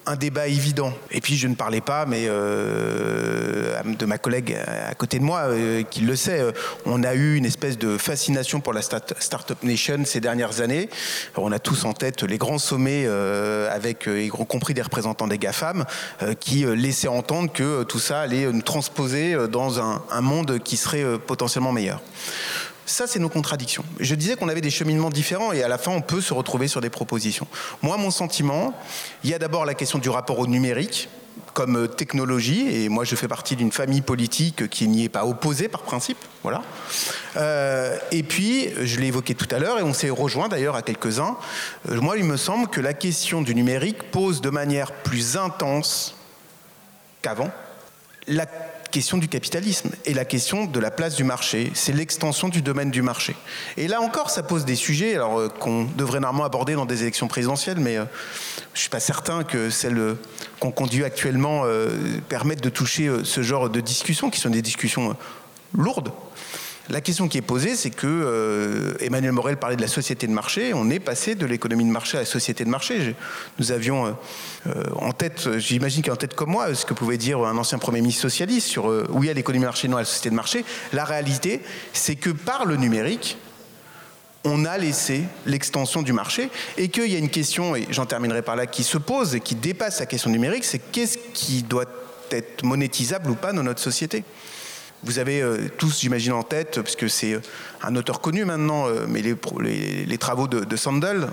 un 0.05 0.15
débat 0.15 0.47
évident. 0.47 0.93
Et 1.11 1.21
puis 1.21 1.37
je 1.37 1.47
ne 1.47 1.55
parlais 1.55 1.81
pas, 1.81 2.05
mais 2.05 2.25
euh, 2.27 3.81
de 3.83 4.05
ma 4.05 4.17
collègue 4.17 4.55
à 4.65 4.93
côté 4.93 5.19
de 5.19 5.23
moi, 5.23 5.41
euh, 5.45 5.83
qui 5.83 6.01
le 6.01 6.15
sait, 6.15 6.39
euh, 6.39 6.51
on 6.85 7.03
a 7.03 7.15
eu 7.15 7.35
une 7.35 7.45
espèce 7.45 7.77
de 7.77 7.97
fascination 7.97 8.59
pour 8.59 8.73
la 8.73 8.81
Startup 8.81 9.63
Nation 9.63 10.03
ces 10.05 10.19
dernières 10.19 10.61
années. 10.61 10.89
on 11.35 11.51
a 11.51 11.59
tous 11.59 11.85
en 11.85 11.93
tête 11.93 12.23
les 12.23 12.37
grands 12.37 12.57
sommets 12.57 13.07
avec, 13.71 14.07
y 14.07 14.29
compris 14.29 14.73
des 14.73 14.81
représentants 14.81 15.27
des 15.27 15.37
GAFAM, 15.37 15.85
qui 16.39 16.65
laissaient 16.65 17.07
entendre 17.07 17.51
que 17.51 17.83
tout 17.83 17.99
ça 17.99 18.21
allait 18.21 18.51
nous 18.51 18.61
transposer 18.61 19.35
dans 19.49 19.79
un 19.79 20.21
monde 20.21 20.59
qui 20.59 20.77
serait 20.77 21.17
potentiellement 21.19 21.71
meilleur. 21.71 22.01
Ça, 22.85 23.07
c'est 23.07 23.19
nos 23.19 23.29
contradictions. 23.29 23.83
Je 23.99 24.13
disais 24.13 24.35
qu'on 24.35 24.47
avait 24.47 24.61
des 24.61 24.69
cheminements 24.69 25.09
différents 25.09 25.51
et 25.51 25.63
à 25.63 25.67
la 25.67 25.77
fin, 25.77 25.91
on 25.91 26.01
peut 26.01 26.21
se 26.21 26.33
retrouver 26.33 26.67
sur 26.67 26.81
des 26.81 26.89
propositions. 26.89 27.47
Moi, 27.81 27.97
mon 27.97 28.11
sentiment, 28.11 28.73
il 29.23 29.29
y 29.29 29.33
a 29.33 29.39
d'abord 29.39 29.65
la 29.65 29.73
question 29.73 29.97
du 29.97 30.09
rapport 30.09 30.39
au 30.39 30.47
numérique 30.47 31.09
comme 31.53 31.77
euh, 31.77 31.87
technologie, 31.87 32.83
et 32.83 32.89
moi 32.89 33.05
je 33.05 33.15
fais 33.15 33.27
partie 33.27 33.55
d'une 33.55 33.71
famille 33.71 34.01
politique 34.01 34.69
qui 34.69 34.87
n'y 34.87 35.05
est 35.05 35.09
pas 35.09 35.25
opposée 35.25 35.69
par 35.69 35.83
principe, 35.83 36.17
voilà. 36.43 36.61
Euh, 37.37 37.97
et 38.11 38.23
puis, 38.23 38.69
je 38.81 38.99
l'ai 38.99 39.07
évoqué 39.07 39.35
tout 39.35 39.47
à 39.51 39.59
l'heure, 39.59 39.79
et 39.79 39.83
on 39.83 39.93
s'est 39.93 40.09
rejoint 40.09 40.49
d'ailleurs 40.49 40.75
à 40.75 40.81
quelques-uns. 40.81 41.37
Euh, 41.89 42.01
moi, 42.01 42.17
il 42.17 42.25
me 42.25 42.37
semble 42.37 42.67
que 42.67 42.81
la 42.81 42.93
question 42.93 43.41
du 43.41 43.55
numérique 43.55 44.11
pose 44.11 44.41
de 44.41 44.49
manière 44.49 44.91
plus 44.91 45.37
intense 45.37 46.15
qu'avant 47.21 47.51
la 48.27 48.45
question 48.95 49.17
du 49.17 49.27
capitalisme 49.27 49.89
et 50.05 50.13
la 50.13 50.23
question 50.23 50.67
de 50.67 50.79
la 50.79 50.89
place 50.89 51.15
du 51.15 51.25
marché. 51.25 51.69
C'est 51.73 51.91
l'extension 51.91 52.47
du 52.47 52.61
domaine 52.61 52.91
du 52.91 53.01
marché. 53.01 53.35
Et 53.75 53.89
là 53.89 53.99
encore, 53.99 54.29
ça 54.29 54.41
pose 54.41 54.63
des 54.63 54.77
sujets 54.77 55.17
euh, 55.17 55.49
qu'on 55.49 55.83
devrait 55.83 56.21
normalement 56.21 56.45
aborder 56.45 56.75
dans 56.75 56.85
des 56.85 57.01
élections 57.01 57.27
présidentielles, 57.27 57.77
mais 57.77 57.97
euh, 57.97 58.05
je 58.73 58.79
suis 58.79 58.89
pas 58.89 59.01
certain 59.01 59.43
que 59.43 59.69
celles 59.69 59.97
euh, 59.97 60.13
qu'on 60.61 60.71
conduit 60.71 61.03
actuellement 61.03 61.63
permettent 62.29 62.63
de 62.63 62.69
toucher 62.69 63.11
ce 63.25 63.41
genre 63.43 63.69
de 63.69 63.81
discussions, 63.81 64.29
qui 64.29 64.39
sont 64.39 64.49
des 64.49 64.61
discussions 64.61 65.17
lourdes. 65.73 66.13
La 66.89 67.01
question 67.01 67.27
qui 67.27 67.39
est 67.39 67.41
posée, 67.41 67.75
c'est 67.75 67.89
que 67.89 68.05
euh, 68.05 68.93
Emmanuel 68.99 69.31
Morel 69.31 69.57
parlait 69.57 69.75
de 69.75 69.81
la 69.81 69.87
société 69.87 70.27
de 70.27 70.31
marché. 70.31 70.71
On 70.75 70.91
est 70.91 70.99
passé 70.99 71.33
de 71.33 71.45
l'économie 71.47 71.83
de 71.83 71.89
marché 71.89 72.17
à 72.17 72.19
la 72.19 72.25
société 72.27 72.63
de 72.63 72.69
marché. 72.69 73.15
Nous 73.57 73.71
avions 73.71 74.05
euh, 74.05 74.11
euh, 74.67 74.83
en 74.97 75.11
tête, 75.11 75.57
j'imagine 75.57 76.03
qu'en 76.03 76.15
tête 76.15 76.35
comme 76.35 76.51
moi, 76.51 76.75
ce 76.75 76.85
que 76.85 76.93
pouvait 76.93 77.17
dire 77.17 77.39
un 77.39 77.57
ancien 77.57 77.79
premier 77.79 78.01
ministre 78.01 78.21
socialiste 78.21 78.67
sur 78.67 78.85
oui 79.09 79.31
à 79.31 79.33
l'économie 79.33 79.61
de 79.61 79.67
marché, 79.67 79.87
non 79.87 79.97
à 79.97 80.01
la 80.01 80.05
société 80.05 80.29
de 80.29 80.35
marché. 80.35 80.63
La 80.93 81.05
réalité, 81.05 81.61
c'est 81.91 82.15
que 82.15 82.29
par 82.29 82.65
le 82.65 82.75
numérique, 82.75 83.37
on 84.43 84.63
a 84.63 84.77
laissé 84.77 85.23
l'extension 85.47 86.03
du 86.03 86.13
marché 86.13 86.51
et 86.77 86.89
qu'il 86.89 87.07
y 87.07 87.15
a 87.15 87.19
une 87.19 87.31
question, 87.31 87.75
et 87.75 87.87
j'en 87.89 88.05
terminerai 88.05 88.43
par 88.43 88.55
là, 88.55 88.67
qui 88.67 88.83
se 88.83 88.99
pose 88.99 89.33
et 89.33 89.39
qui 89.39 89.55
dépasse 89.55 89.99
la 89.99 90.05
question 90.05 90.29
numérique, 90.29 90.63
c'est 90.63 90.77
qu'est-ce 90.91 91.17
qui 91.33 91.63
doit 91.63 91.85
être 92.29 92.63
monétisable 92.63 93.31
ou 93.31 93.35
pas 93.35 93.53
dans 93.53 93.63
notre 93.63 93.81
société? 93.81 94.23
Vous 95.05 95.19
avez 95.19 95.41
euh, 95.41 95.69
tous, 95.77 96.01
j'imagine, 96.01 96.33
en 96.33 96.43
tête, 96.43 96.81
parce 96.81 96.95
que 96.95 97.07
c'est 97.07 97.33
euh, 97.33 97.41
un 97.83 97.95
auteur 97.95 98.21
connu 98.21 98.43
maintenant, 98.43 98.87
euh, 98.87 99.05
mais 99.07 99.21
les, 99.21 100.17
travaux 100.17 100.47
de, 100.47 100.75
Sandel, 100.75 101.27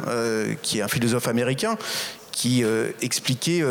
qui 0.63 0.79
est 0.79 0.83
un 0.83 0.89
philosophe 0.89 1.27
américain, 1.27 1.77
qui 2.31 2.65
expliquait 3.01 3.63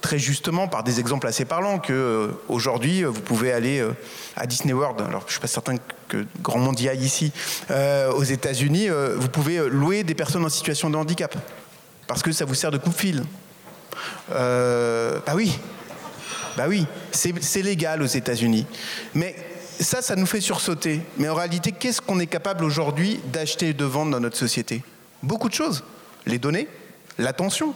très 0.00 0.18
justement 0.18 0.68
par 0.68 0.84
des 0.84 1.00
exemples 1.00 1.26
assez 1.26 1.44
parlants 1.44 1.78
que 1.78 2.30
aujourd'hui 2.48 3.02
vous 3.02 3.20
pouvez 3.20 3.52
aller 3.52 3.84
à 4.36 4.46
Disney 4.46 4.72
World. 4.72 5.00
Alors 5.00 5.24
je 5.26 5.32
suis 5.32 5.40
pas 5.40 5.46
certain 5.46 5.76
que 6.08 6.24
grand 6.42 6.58
monde 6.58 6.78
y 6.80 6.88
aille 6.88 7.04
ici. 7.04 7.32
aux 7.70 8.22
États-Unis, 8.22 8.88
vous 9.16 9.28
pouvez 9.28 9.68
louer 9.68 10.04
des 10.04 10.14
personnes 10.14 10.44
en 10.44 10.48
situation 10.48 10.90
de 10.90 10.96
handicap 10.96 11.36
parce 12.06 12.22
que 12.22 12.32
ça 12.32 12.44
vous 12.44 12.54
sert 12.54 12.70
de 12.70 12.78
coupe-fil. 12.78 13.24
bah 14.28 15.32
oui, 15.34 15.58
bah 16.56 16.64
oui, 16.68 16.86
c'est 17.12 17.62
légal 17.62 18.02
aux 18.02 18.06
États-Unis. 18.06 18.66
Mais 19.14 19.34
ça, 19.80 20.02
ça 20.02 20.16
nous 20.16 20.26
fait 20.26 20.40
sursauter. 20.40 21.00
Mais 21.18 21.28
en 21.28 21.34
réalité, 21.34 21.72
qu'est-ce 21.72 22.00
qu'on 22.00 22.20
est 22.20 22.26
capable 22.26 22.64
aujourd'hui 22.64 23.20
d'acheter 23.32 23.68
et 23.68 23.74
de 23.74 23.84
vendre 23.84 24.12
dans 24.12 24.20
notre 24.20 24.36
société? 24.36 24.82
Beaucoup 25.22 25.48
de 25.48 25.54
choses. 25.54 25.84
Les 26.26 26.38
données, 26.38 26.68
l'attention. 27.18 27.74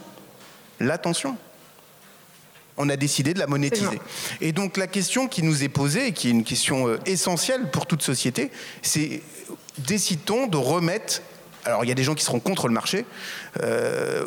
L'attention. 0.81 1.37
On 2.77 2.89
a 2.91 2.97
décidé 2.97 3.33
de 3.33 3.39
la 3.39 3.47
monétiser. 3.47 4.01
Et 4.41 4.53
donc 4.53 4.77
la 4.77 4.87
question 4.87 5.29
qui 5.29 5.43
nous 5.43 5.65
est 5.65 5.69
posée, 5.69 6.09
et 6.09 6.13
qui 6.13 6.29
est 6.29 6.33
une 6.33 6.45
question 6.45 6.89
euh, 6.89 6.99
essentielle 7.07 7.71
pour 7.71 7.87
toute 7.87 8.03
société, 8.03 8.51
c'est 8.83 9.23
décide-t-on 9.79 10.47
de 10.47 10.57
remettre 10.57 11.23
alors 11.67 11.85
il 11.85 11.89
y 11.89 11.91
a 11.91 11.95
des 11.95 12.05
gens 12.05 12.15
qui 12.15 12.25
seront 12.25 12.39
contre 12.39 12.69
le 12.69 12.75
marché. 12.75 13.05
Euh, 13.61 14.27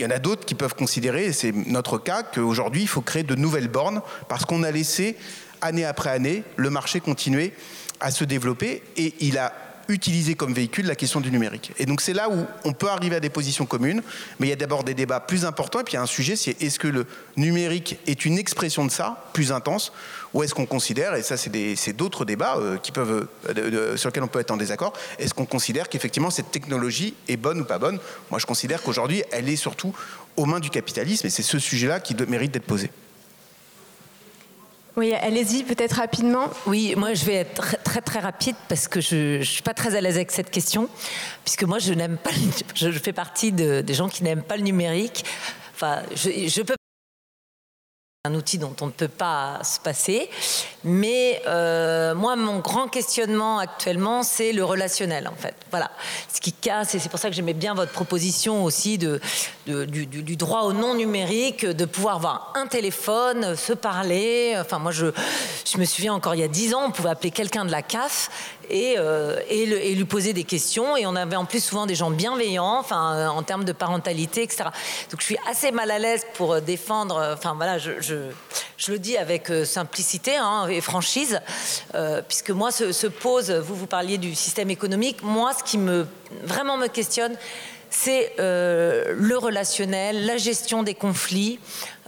il 0.00 0.04
y 0.04 0.06
en 0.06 0.10
a 0.10 0.18
d'autres 0.18 0.46
qui 0.46 0.54
peuvent 0.54 0.74
considérer, 0.74 1.26
et 1.26 1.32
c'est 1.34 1.52
notre 1.52 1.98
cas, 1.98 2.22
qu'aujourd'hui, 2.22 2.80
il 2.80 2.88
faut 2.88 3.02
créer 3.02 3.22
de 3.22 3.34
nouvelles 3.34 3.68
bornes 3.68 4.00
parce 4.28 4.46
qu'on 4.46 4.62
a 4.62 4.70
laissé, 4.70 5.14
année 5.60 5.84
après 5.84 6.08
année, 6.08 6.42
le 6.56 6.70
marché 6.70 7.00
continuer 7.00 7.52
à 8.00 8.10
se 8.10 8.24
développer 8.24 8.82
et 8.96 9.12
il 9.20 9.36
a 9.36 9.52
utiliser 9.88 10.36
comme 10.36 10.54
véhicule 10.54 10.86
la 10.86 10.94
question 10.94 11.20
du 11.20 11.30
numérique. 11.30 11.72
Et 11.78 11.84
donc 11.84 12.00
c'est 12.00 12.14
là 12.14 12.30
où 12.30 12.46
on 12.64 12.72
peut 12.72 12.88
arriver 12.88 13.16
à 13.16 13.20
des 13.20 13.28
positions 13.28 13.66
communes, 13.66 14.02
mais 14.38 14.46
il 14.46 14.50
y 14.50 14.54
a 14.54 14.56
d'abord 14.56 14.84
des 14.84 14.94
débats 14.94 15.20
plus 15.20 15.44
importants, 15.44 15.80
et 15.80 15.84
puis 15.84 15.92
il 15.92 15.96
y 15.96 15.98
a 15.98 16.02
un 16.02 16.06
sujet, 16.06 16.36
c'est 16.36 16.62
est-ce 16.62 16.78
que 16.78 16.88
le 16.88 17.06
numérique 17.36 17.98
est 18.06 18.24
une 18.24 18.38
expression 18.38 18.86
de 18.86 18.90
ça, 18.90 19.28
plus 19.34 19.52
intense, 19.52 19.92
ou 20.34 20.42
est-ce 20.42 20.54
qu'on 20.54 20.66
considère, 20.66 21.14
et 21.14 21.22
ça 21.22 21.36
c'est 21.36 21.92
d'autres 21.92 22.24
débats 22.24 22.56
euh, 22.56 22.76
qui 22.78 22.92
peuvent, 22.92 23.26
euh, 23.48 23.96
sur 23.96 24.08
lesquels 24.08 24.22
on 24.22 24.28
peut 24.28 24.40
être 24.40 24.50
en 24.50 24.56
désaccord, 24.56 24.92
est-ce 25.18 25.34
qu'on 25.34 25.46
considère 25.46 25.88
qu'effectivement 25.88 26.30
cette 26.30 26.50
technologie 26.50 27.14
est 27.28 27.36
bonne 27.36 27.60
ou 27.60 27.64
pas 27.64 27.78
bonne? 27.78 27.98
Moi 28.30 28.38
je 28.38 28.46
considère 28.46 28.82
qu'aujourd'hui 28.82 29.22
elle 29.32 29.48
est 29.48 29.56
surtout 29.56 29.94
aux 30.36 30.46
mains 30.46 30.60
du 30.60 30.70
capitalisme, 30.70 31.26
et 31.26 31.30
c'est 31.30 31.42
ce 31.42 31.58
sujet-là 31.58 32.00
qui 32.00 32.14
mérite 32.28 32.52
d'être 32.52 32.66
posé. 32.66 32.90
Oui, 34.96 35.14
allez-y, 35.14 35.62
peut-être 35.62 35.94
rapidement. 35.94 36.50
Oui, 36.66 36.94
moi 36.96 37.14
je 37.14 37.24
vais 37.24 37.36
être 37.36 37.76
très 37.84 38.00
très, 38.00 38.20
rapide 38.20 38.56
parce 38.68 38.88
que 38.88 39.00
je 39.00 39.38
ne 39.38 39.42
suis 39.42 39.62
pas 39.62 39.72
très 39.72 39.94
à 39.94 40.00
l'aise 40.00 40.16
avec 40.16 40.30
cette 40.30 40.50
question, 40.50 40.88
puisque 41.44 41.62
moi 41.62 41.78
je 41.78 41.92
n'aime 41.94 42.18
pas, 42.18 42.30
je 42.74 42.90
fais 42.90 43.12
partie 43.12 43.52
de, 43.52 43.80
des 43.80 43.94
gens 43.94 44.08
qui 44.08 44.24
n'aiment 44.24 44.42
pas 44.42 44.56
le 44.56 44.62
numérique. 44.62 45.24
Enfin, 45.74 46.02
je, 46.14 46.48
je 46.48 46.62
peux 46.62 46.74
un 48.26 48.34
outil 48.34 48.58
dont 48.58 48.76
on 48.82 48.88
ne 48.88 48.90
peut 48.90 49.08
pas 49.08 49.60
se 49.64 49.80
passer. 49.80 50.28
Mais 50.84 51.40
euh, 51.46 52.14
moi, 52.14 52.36
mon 52.36 52.58
grand 52.58 52.86
questionnement 52.86 53.58
actuellement, 53.58 54.22
c'est 54.22 54.52
le 54.52 54.62
relationnel, 54.62 55.26
en 55.26 55.34
fait. 55.34 55.54
Voilà. 55.70 55.90
Ce 56.30 56.38
qui 56.38 56.52
casse, 56.52 56.94
et 56.94 56.98
c'est 56.98 57.08
pour 57.08 57.18
ça 57.18 57.30
que 57.30 57.34
j'aimais 57.34 57.54
bien 57.54 57.72
votre 57.72 57.92
proposition 57.92 58.62
aussi 58.62 58.98
de, 58.98 59.22
du, 59.66 60.36
droit 60.36 60.64
au 60.64 60.74
non 60.74 60.96
numérique, 60.96 61.64
de 61.64 61.84
pouvoir 61.86 62.16
avoir 62.16 62.52
un 62.56 62.66
téléphone, 62.66 63.56
se 63.56 63.72
parler. 63.72 64.54
Enfin, 64.60 64.78
moi, 64.78 64.92
je, 64.92 65.06
je 65.64 65.78
me 65.78 65.86
souviens 65.86 66.12
encore 66.12 66.34
il 66.34 66.42
y 66.42 66.44
a 66.44 66.48
dix 66.48 66.74
ans, 66.74 66.84
on 66.88 66.90
pouvait 66.90 67.08
appeler 67.08 67.30
quelqu'un 67.30 67.64
de 67.64 67.70
la 67.70 67.80
CAF 67.80 68.28
et, 68.70 68.94
euh, 68.98 69.38
et, 69.48 69.94
lui 69.94 70.04
poser 70.04 70.32
des 70.32 70.44
questions. 70.44 70.96
Et 70.96 71.06
on 71.06 71.16
avait 71.16 71.36
en 71.36 71.44
plus 71.44 71.62
souvent 71.62 71.86
des 71.86 71.94
gens 71.94 72.10
bienveillants, 72.10 72.78
enfin, 72.78 73.28
en 73.28 73.42
termes 73.42 73.64
de 73.64 73.72
parentalité, 73.72 74.42
etc. 74.42 74.64
Donc, 75.10 75.20
je 75.20 75.24
suis 75.24 75.38
assez 75.48 75.72
mal 75.72 75.90
à 75.90 75.98
l'aise 75.98 76.24
pour 76.34 76.60
défendre. 76.60 77.34
Enfin, 77.34 77.54
voilà, 77.54 77.78
je 78.80 78.92
le 78.92 78.98
dis 78.98 79.16
avec 79.16 79.50
euh, 79.50 79.64
simplicité 79.64 80.36
hein, 80.36 80.66
et 80.68 80.80
franchise, 80.80 81.40
euh, 81.94 82.22
puisque 82.26 82.50
moi 82.50 82.70
se, 82.70 83.06
pose, 83.06 83.50
vous 83.50 83.74
vous 83.74 83.86
parliez 83.86 84.18
du 84.18 84.34
système 84.34 84.70
économique, 84.70 85.22
moi 85.22 85.52
ce 85.52 85.62
qui 85.62 85.78
me 85.78 86.06
vraiment 86.42 86.76
me 86.76 86.86
questionne, 86.86 87.36
c'est 87.90 88.32
euh, 88.38 89.12
le 89.16 89.36
relationnel, 89.36 90.26
la 90.26 90.36
gestion 90.36 90.82
des 90.82 90.94
conflits 90.94 91.58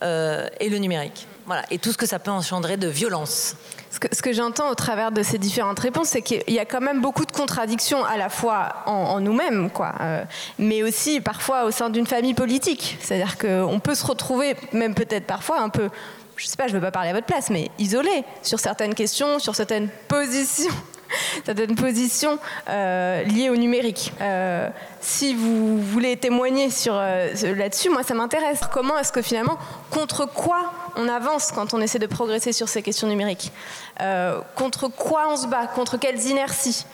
et 0.02 0.68
le 0.68 0.78
numérique. 0.78 1.28
Voilà, 1.46 1.62
et 1.70 1.78
tout 1.78 1.92
ce 1.92 1.96
que 1.96 2.06
ça 2.06 2.18
peut 2.18 2.30
engendrer 2.30 2.76
de 2.76 2.88
violence. 2.88 3.54
Ce 3.92 4.22
que, 4.22 4.32
j'entends 4.32 4.70
au 4.70 4.74
travers 4.74 5.12
de 5.12 5.22
ces 5.22 5.36
différentes 5.36 5.78
réponses, 5.78 6.08
c'est 6.08 6.22
qu'il 6.22 6.42
y 6.48 6.58
a 6.58 6.64
quand 6.64 6.80
même 6.80 7.02
beaucoup 7.02 7.26
de 7.26 7.32
contradictions 7.32 8.02
à 8.06 8.16
la 8.16 8.30
fois 8.30 8.76
en, 8.86 9.20
nous-mêmes, 9.20 9.68
quoi, 9.70 9.92
euh, 10.00 10.24
mais 10.58 10.82
aussi 10.82 11.20
parfois 11.20 11.64
au 11.64 11.70
sein 11.70 11.90
d'une 11.90 12.06
famille 12.06 12.32
politique. 12.32 12.96
C'est-à-dire 13.00 13.36
qu'on 13.36 13.80
peut 13.80 13.94
se 13.94 14.06
retrouver, 14.06 14.56
même 14.72 14.94
peut-être 14.94 15.26
parfois 15.26 15.60
un 15.60 15.68
peu, 15.68 15.90
je 16.36 16.46
sais 16.46 16.56
pas, 16.56 16.68
je 16.68 16.72
ne 16.72 16.78
veux 16.78 16.84
pas 16.84 16.90
parler 16.90 17.10
à 17.10 17.12
votre 17.12 17.26
place, 17.26 17.50
mais 17.50 17.70
isolé 17.78 18.24
sur 18.42 18.60
certaines 18.60 18.94
questions, 18.94 19.38
sur 19.38 19.54
certaines 19.54 19.90
positions 20.08 20.72
certaines 21.44 21.74
positions 21.74 22.38
euh, 22.68 23.22
liées 23.24 23.50
au 23.50 23.56
numérique. 23.56 24.12
Euh, 24.20 24.68
si 25.00 25.34
vous 25.34 25.80
voulez 25.80 26.16
témoigner 26.16 26.70
sur 26.70 26.94
euh, 26.94 27.28
là-dessus, 27.56 27.90
moi 27.90 28.02
ça 28.02 28.14
m'intéresse. 28.14 28.60
Comment 28.72 28.98
est-ce 28.98 29.12
que 29.12 29.22
finalement, 29.22 29.58
contre 29.90 30.26
quoi 30.26 30.72
on 30.96 31.08
avance 31.08 31.52
quand 31.52 31.74
on 31.74 31.80
essaie 31.80 31.98
de 31.98 32.06
progresser 32.06 32.52
sur 32.52 32.68
ces 32.68 32.82
questions 32.82 33.08
numériques 33.08 33.50
Contre 34.56 34.88
quoi 34.88 35.28
on 35.30 35.36
se 35.36 35.46
bat? 35.46 35.66
Contre 35.66 35.96
quelles 35.96 36.20
inerties? 36.26 36.84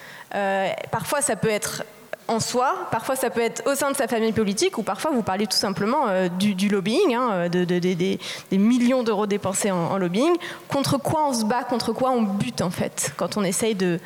Parfois 0.91 1.21
ça 1.21 1.37
peut 1.37 1.49
être 1.49 1.85
en 2.29 2.41
soi, 2.41 2.87
parfois 2.91 3.17
ça 3.17 3.31
peut 3.31 3.41
être 3.41 3.63
au 3.67 3.75
sein 3.75 3.91
de 3.91 3.97
sa 3.97 4.07
famille 4.07 4.33
politique, 4.33 4.77
ou 4.77 4.83
parfois 4.83 5.11
vous 5.11 5.23
parlez 5.23 5.47
tout 5.47 5.57
simplement 5.57 6.09
euh, 6.09 6.29
du, 6.29 6.69
lobbying, 6.69 7.15
hein, 7.15 7.49
de, 7.49 7.65
des, 7.65 8.19
millions 8.53 9.03
d'euros 9.03 9.27
dépensés 9.27 9.71
en, 9.71 9.97
lobbying. 9.97 10.37
Contre 10.69 10.99
quoi 10.99 11.27
on 11.27 11.33
se 11.33 11.45
bat, 11.45 11.65
contre 11.65 11.93
quoi 11.93 12.11
on 12.11 12.23
bute 12.23 12.61
en 12.61 12.71
fait, 12.71 13.13
quand 13.17 13.39
on 13.39 13.45
essaye 13.45 13.75
de, 13.75 13.99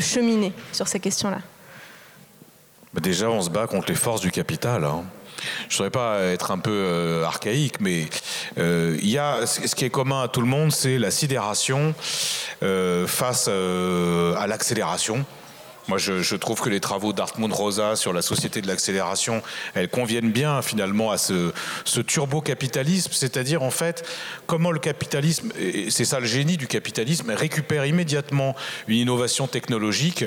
cheminer 0.00 0.52
sur 0.72 0.86
ces 0.86 1.00
questions-là? 1.00 1.38
Bah, 2.92 3.00
Déjà, 3.02 3.28
on 3.28 3.42
se 3.42 3.50
bat 3.50 3.66
contre 3.66 3.88
les 3.88 3.96
forces 3.96 4.20
du 4.20 4.30
capital. 4.30 4.84
Hein. 4.84 5.02
Je 5.68 5.74
ne 5.74 5.78
saurais 5.78 5.90
pas 5.90 6.20
être 6.20 6.52
un 6.52 6.58
peu 6.58 6.70
euh, 6.70 7.24
archaïque, 7.24 7.80
mais 7.80 8.06
euh, 8.58 8.96
y 9.02 9.18
a 9.18 9.44
ce 9.46 9.74
qui 9.74 9.84
est 9.84 9.90
commun 9.90 10.22
à 10.22 10.28
tout 10.28 10.40
le 10.40 10.46
monde, 10.46 10.70
c'est 10.70 10.98
la 10.98 11.10
sidération 11.10 11.94
face 13.06 13.48
à 13.48 14.46
l'accélération. 14.46 15.26
Moi, 15.88 15.98
je, 15.98 16.36
trouve 16.36 16.60
que 16.60 16.70
les 16.70 16.80
travaux 16.80 17.12
d'Artmund 17.12 17.52
Rosa 17.52 17.94
sur 17.96 18.12
la 18.12 18.22
société 18.22 18.62
de 18.62 18.66
l'accélération, 18.66 19.42
elles 19.74 19.88
conviennent 19.88 20.30
bien 20.30 20.62
finalement 20.62 21.10
à 21.10 21.18
ce, 21.18 21.52
turbo-capitalisme, 22.06 23.12
c'est-à-dire 23.12 23.62
en 23.62 23.70
fait 23.70 24.08
comment 24.46 24.70
le 24.70 24.78
capitalisme, 24.78 25.50
et 25.58 25.90
c'est 25.90 26.04
ça 26.04 26.20
le 26.20 26.26
génie 26.26 26.56
du 26.56 26.66
capitalisme, 26.66 27.30
récupère 27.30 27.84
immédiatement 27.84 28.56
une 28.88 28.96
innovation 28.96 29.46
technologique 29.46 30.24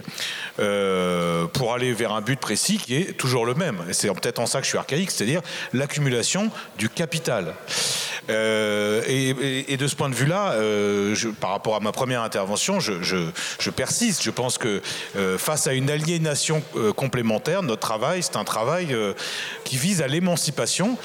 euh, 0.59 1.47
pour 1.47 1.73
aller 1.73 1.91
vers 1.93 2.13
un 2.13 2.21
but 2.21 2.39
précis 2.39 2.77
qui 2.77 2.95
est 2.95 3.17
toujours 3.17 3.45
le 3.45 3.55
même. 3.55 3.83
Et 3.89 3.93
c'est 3.93 4.13
peut-être 4.13 4.39
en 4.39 4.45
ça 4.45 4.59
que 4.59 4.65
je 4.65 4.69
suis 4.69 4.77
archaïque, 4.77 5.11
c'est-à-dire 5.11 5.41
l'accumulation 5.73 6.51
du 6.77 6.89
capital. 6.89 7.55
Euh, 8.29 9.01
et, 9.07 9.77
de 9.77 9.87
ce 9.87 9.95
point 9.95 10.09
de 10.09 10.15
vue-là, 10.15 10.51
euh, 10.53 11.15
par 11.39 11.51
rapport 11.51 11.75
à 11.75 11.79
ma 11.79 11.91
première 11.91 12.23
intervention, 12.23 12.79
je, 12.79 13.69
persiste. 13.69 14.23
Je 14.23 14.31
pense 14.31 14.57
que 14.57 14.81
euh, 15.15 15.37
face 15.37 15.67
à 15.67 15.73
une 15.73 15.89
aliénation 15.89 16.61
complémentaire, 16.95 17.63
notre 17.63 17.81
travail, 17.81 18.23
c'est 18.23 18.35
un 18.35 18.43
travail 18.43 18.95
qui 19.63 19.77
vise 19.77 20.01
à 20.01 20.07
l'émancipation. 20.07 20.97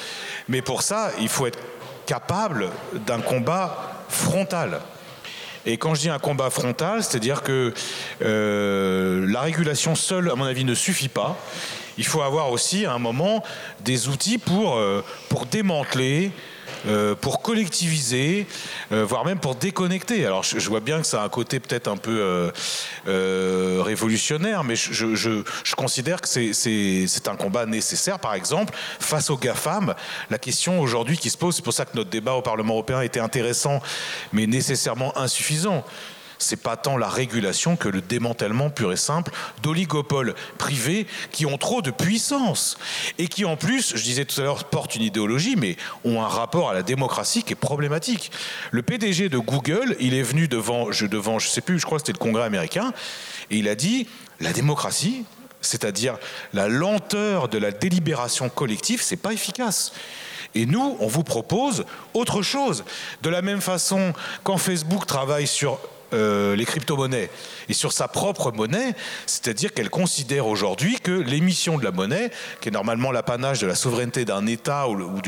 Mais 0.48 0.62
pour 0.62 0.82
ça, 0.82 1.10
il 1.20 1.28
faut 1.28 1.46
être 1.46 1.58
capable 2.06 2.70
d'un 3.06 3.20
combat 3.20 4.04
frontal. 4.08 4.80
Et 5.64 5.76
quand 5.76 5.94
je 5.94 6.00
dis 6.00 6.08
un 6.08 6.18
combat 6.18 6.50
frontal, 6.50 7.04
c'est-à-dire 7.04 7.42
que 7.42 7.72
la 8.20 9.40
régulation 9.40 9.94
seule, 9.94 10.30
à 10.30 10.34
mon 10.34 10.44
avis, 10.44 10.64
ne 10.64 10.74
suffit 10.74 11.08
pas. 11.08 11.38
Il 11.98 12.06
faut 12.06 12.22
avoir 12.22 12.50
aussi 12.50 12.86
à 12.86 12.94
un 12.94 12.98
moment 12.98 13.44
des 13.80 14.08
outils 14.08 14.38
pour, 14.38 14.80
pour 15.28 15.46
démanteler, 15.46 16.32
euh, 16.87 17.14
pour 17.14 17.43
collectiviser, 17.43 18.47
euh, 18.91 19.05
voire 19.05 19.24
même 19.24 19.39
pour 19.39 19.55
déconnecter. 19.55 20.26
Alors 20.26 20.43
je, 20.43 20.68
vois 20.68 20.80
bien 20.80 21.01
que 21.01 21.07
ça 21.07 21.22
a 21.22 21.24
un 21.24 21.28
côté 21.28 21.61
peut-être 21.61 21.89
un 21.89 21.97
peu 21.97 22.53
euh, 23.07 23.83
révolutionnaire, 23.83 24.64
mais 24.64 24.76
je, 24.76 25.14
je 25.14 25.74
considère 25.76 26.20
que 26.20 26.28
c'est 26.28 27.28
un 27.28 27.37
combat 27.37 27.66
nécessaire. 27.66 28.18
Par 28.18 28.35
exemple, 28.35 28.74
face 28.99 29.30
aux 29.30 29.37
GAFAM, 29.37 29.95
la 30.30 30.39
question 30.39 30.80
aujourd'hui 30.80 31.16
qui 31.16 31.30
se 31.30 31.39
pose, 31.39 31.57
c'est 31.57 31.64
pour 31.64 31.72
ça 31.72 31.85
que 31.85 31.97
notre 31.97 32.11
débat 32.11 32.33
au 32.33 32.43
Parlement 32.43 32.74
européen 32.74 33.01
était 33.03 33.20
intéressant, 33.20 33.80
mais 34.33 34.47
nécessairement 34.47 35.16
insuffisant 35.16 35.85
c'est 36.43 36.57
pas 36.57 36.76
tant 36.76 36.97
la 36.97 37.09
régulation 37.09 37.76
que 37.76 37.88
le 37.88 38.01
démantèlement 38.01 38.70
pur 38.70 38.93
et 38.93 38.97
simple 38.97 39.32
d'oligopoles 39.62 40.34
privés 40.59 41.07
qui 41.30 41.47
ont 41.47 41.59
trop 41.59 41.82
de 41.82 41.90
puissance 41.90 42.76
et 43.18 43.28
qui 43.28 43.45
en 43.45 43.57
plus, 43.57 43.97
je 43.97 44.03
disais 44.03 44.24
tout 44.24 44.40
à 44.40 44.45
l'heure, 44.45 44.64
portent 44.64 44.97
une 44.97 45.03
idéologie, 45.03 45.57
mais 45.57 45.76
ont 46.05 46.22
un 46.22 46.28
rapport 46.28 46.70
à 46.70 46.74
la 46.74 46.82
démocratie 46.82 47.43
qui 47.43 47.53
est 47.53 47.57
problématique. 47.57 48.30
Le 48.70 48.82
PDG 48.82 49.28
de 49.28 49.38
Google, 49.38 49.97
il 50.01 50.14
est 50.14 50.22
venu 50.22 50.49
devant, 50.49 50.93
je 50.93 51.07
devant, 51.07 51.38
je 51.38 51.49
sais 51.49 51.61
plus, 51.61 51.78
je 51.78 51.86
crois 51.86 51.99
que 51.99 52.07
c'était 52.07 52.18
le 52.18 52.22
Congrès 52.22 52.45
américain, 52.45 52.93
et 53.51 53.59
il 53.59 53.68
a 53.68 53.74
dit 53.74 54.07
la 54.40 54.53
démocratie, 54.53 55.24
c'est-à-dire 55.61 56.18
la 56.53 56.68
lenteur 56.68 57.49
de 57.49 57.59
la 57.59 57.70
délibération 57.70 58.49
collective, 58.49 59.01
c'est 59.03 59.16
pas 59.16 59.32
efficace. 59.32 59.93
Et 60.55 60.66
nous, 60.66 60.97
on 61.01 61.07
vous 61.07 61.22
propose 61.22 61.84
autre 62.12 62.43
chose. 62.43 62.84
De 63.22 63.30
la 63.30 63.43
même 63.43 63.61
façon, 63.61 64.12
quand 64.43 64.59
Facebook 64.59 65.07
travaille 65.07 65.47
sur 65.47 65.78
euh, 66.12 66.56
les 66.56 66.64
crypto-monnaies 66.64 67.30
et 67.68 67.74
sur 67.74 67.92
sa 67.92 68.08
propre 68.08 68.52
monnaie, 68.52 68.94
c'est-à-dire 69.26 69.72
qu'elle 69.72 69.90
considère 69.90 70.46
aujourd'hui 70.46 70.98
que 71.00 71.10
l'émission 71.10 71.78
de 71.78 71.84
la 71.84 71.90
monnaie, 71.90 72.30
qui 72.60 72.68
est 72.68 72.72
normalement 72.72 73.12
l'apanage 73.12 73.60
de 73.60 73.66
la 73.66 73.74
souveraineté 73.74 74.24
d'un 74.24 74.46
État 74.46 74.88
ou 74.88 75.20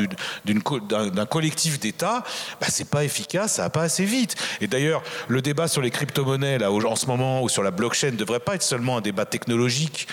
d'un 0.45 1.27
collectif 1.27 1.79
d'États, 1.79 2.25
bah, 2.61 2.67
c'est 2.69 2.89
pas 2.89 3.05
efficace, 3.05 3.55
ça 3.55 3.63
va 3.63 3.71
pas 3.71 3.83
assez 3.83 4.05
vite. 4.05 4.37
Et 4.61 4.67
d'ailleurs, 4.67 5.03
le 5.29 5.43
débat 5.43 5.69
sur 5.69 5.83
les 5.83 5.91
crypto-monnaies 5.91 6.59
en 6.65 6.97
ce 6.97 7.07
moment 7.07 7.43
ou 7.43 7.49
sur 7.49 7.63
la 7.63 7.71
blockchain 7.71 8.13
ne 8.13 8.17
devrait 8.17 8.41
pas 8.41 8.55
être 8.55 8.63
seulement 8.63 8.97
un 8.97 9.01
débat 9.01 9.25
technologique, 9.25 10.07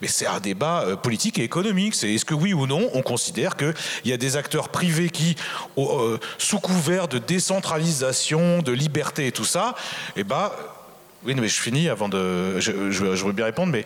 mais 0.00 0.08
c'est 0.08 0.26
un 0.26 0.40
débat 0.40 0.82
euh, 0.82 0.96
politique 0.96 1.38
et 1.38 1.44
économique. 1.44 1.94
C'est 1.94 2.12
est-ce 2.12 2.24
que 2.24 2.34
oui 2.34 2.52
ou 2.52 2.66
non 2.66 2.90
on 2.94 3.02
considère 3.02 3.56
qu'il 3.56 3.74
y 4.04 4.12
a 4.12 4.16
des 4.16 4.36
acteurs 4.36 4.68
privés 4.68 5.10
qui, 5.10 5.36
euh, 5.78 6.18
sous 6.38 6.58
couvert 6.58 7.08
de 7.08 7.18
décentralisation, 7.18 8.62
de 8.62 8.72
liberté 8.72 9.26
et 9.26 9.32
tout 9.32 9.44
ça, 9.44 9.74
eh 10.18 10.24
ben, 10.24 10.50
oui, 11.24 11.34
mais 11.36 11.46
je 11.48 11.60
finis 11.60 11.88
avant 11.88 12.08
de. 12.08 12.58
Je, 12.58 13.30
bien 13.30 13.44
répondre, 13.44 13.72
mais 13.72 13.84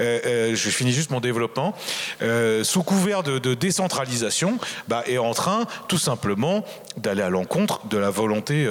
euh, 0.00 0.20
euh, 0.24 0.54
je 0.54 0.70
finis 0.70 0.92
juste 0.92 1.10
mon 1.10 1.20
développement. 1.20 1.74
Euh, 2.22 2.64
sous 2.64 2.82
couvert 2.82 3.22
de, 3.22 3.54
décentralisation, 3.54 4.58
bah, 4.88 5.02
est 5.06 5.18
en 5.18 5.34
train 5.34 5.64
tout 5.88 5.98
simplement 5.98 6.64
d'aller 6.96 7.22
à 7.22 7.28
l'encontre 7.28 7.86
de 7.88 7.98
la 7.98 8.10
volonté 8.10 8.66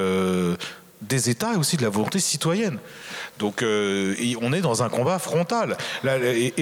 des 1.07 1.29
États 1.29 1.53
et 1.53 1.57
aussi 1.57 1.77
de 1.77 1.83
la 1.83 1.89
volonté 1.89 2.19
citoyenne. 2.19 2.79
Donc 3.39 3.61
euh, 3.61 4.15
on 4.41 4.53
est 4.53 4.61
dans 4.61 4.83
un 4.83 4.89
combat 4.89 5.19
frontal. 5.19 5.77
et, 6.05 6.53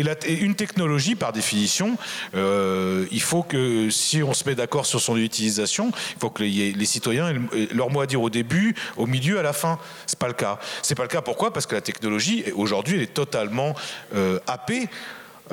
une 0.42 0.56
technologie, 0.56 1.16
par 1.16 1.34
définition, 1.34 1.98
euh, 2.36 3.06
il 3.12 3.22
faut 3.22 3.44
que 3.44 3.90
si 3.90 4.24
on 4.24 4.34
se 4.34 4.48
met 4.48 4.56
d'accord 4.56 4.86
sur 4.86 5.02
son 5.02 5.18
utilisation, 5.18 5.92
il 6.16 6.20
faut 6.20 6.30
que 6.30 6.44
les, 6.44 6.86
citoyens 6.86 7.30
aient 7.30 7.68
leur 7.74 7.90
mot 7.90 8.02
à 8.02 8.08
dire 8.08 8.22
au 8.22 8.30
début, 8.30 8.76
au 8.98 9.06
milieu, 9.06 9.40
à 9.40 9.42
la 9.42 9.54
fin. 9.54 9.80
C'est 10.06 10.20
pas 10.20 10.28
le 10.28 10.34
cas. 10.34 10.60
C'est 10.82 10.96
pas 10.96 11.04
le 11.04 11.10
cas. 11.10 11.22
Pourquoi? 11.22 11.54
Parce 11.54 11.66
que 11.66 11.76
la 11.76 11.82
technologie 11.82 12.46
aujourd'hui, 12.56 12.96
elle 12.96 13.04
est 13.04 13.14
totalement 13.14 13.76
euh, 14.16 14.40
happée 14.48 14.90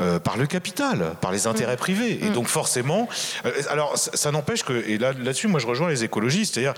euh, 0.00 0.18
par 0.18 0.36
le 0.36 0.46
capital, 0.46 1.14
par 1.20 1.32
les 1.32 1.46
intérêts 1.46 1.74
mm. 1.74 1.78
privés. 1.78 2.24
Et 2.24 2.30
mm. 2.30 2.32
donc 2.32 2.46
forcément, 2.46 3.08
euh, 3.44 3.50
alors 3.68 3.98
ça, 3.98 4.30
n'empêche 4.30 4.62
que, 4.62 4.72
et 4.86 4.96
là, 4.96 5.12
là-dessus, 5.12 5.48
moi 5.48 5.58
je 5.58 5.66
rejoins 5.66 5.88
les 5.88 6.04
écologistes, 6.04 6.54
c'est-à-dire 6.54 6.74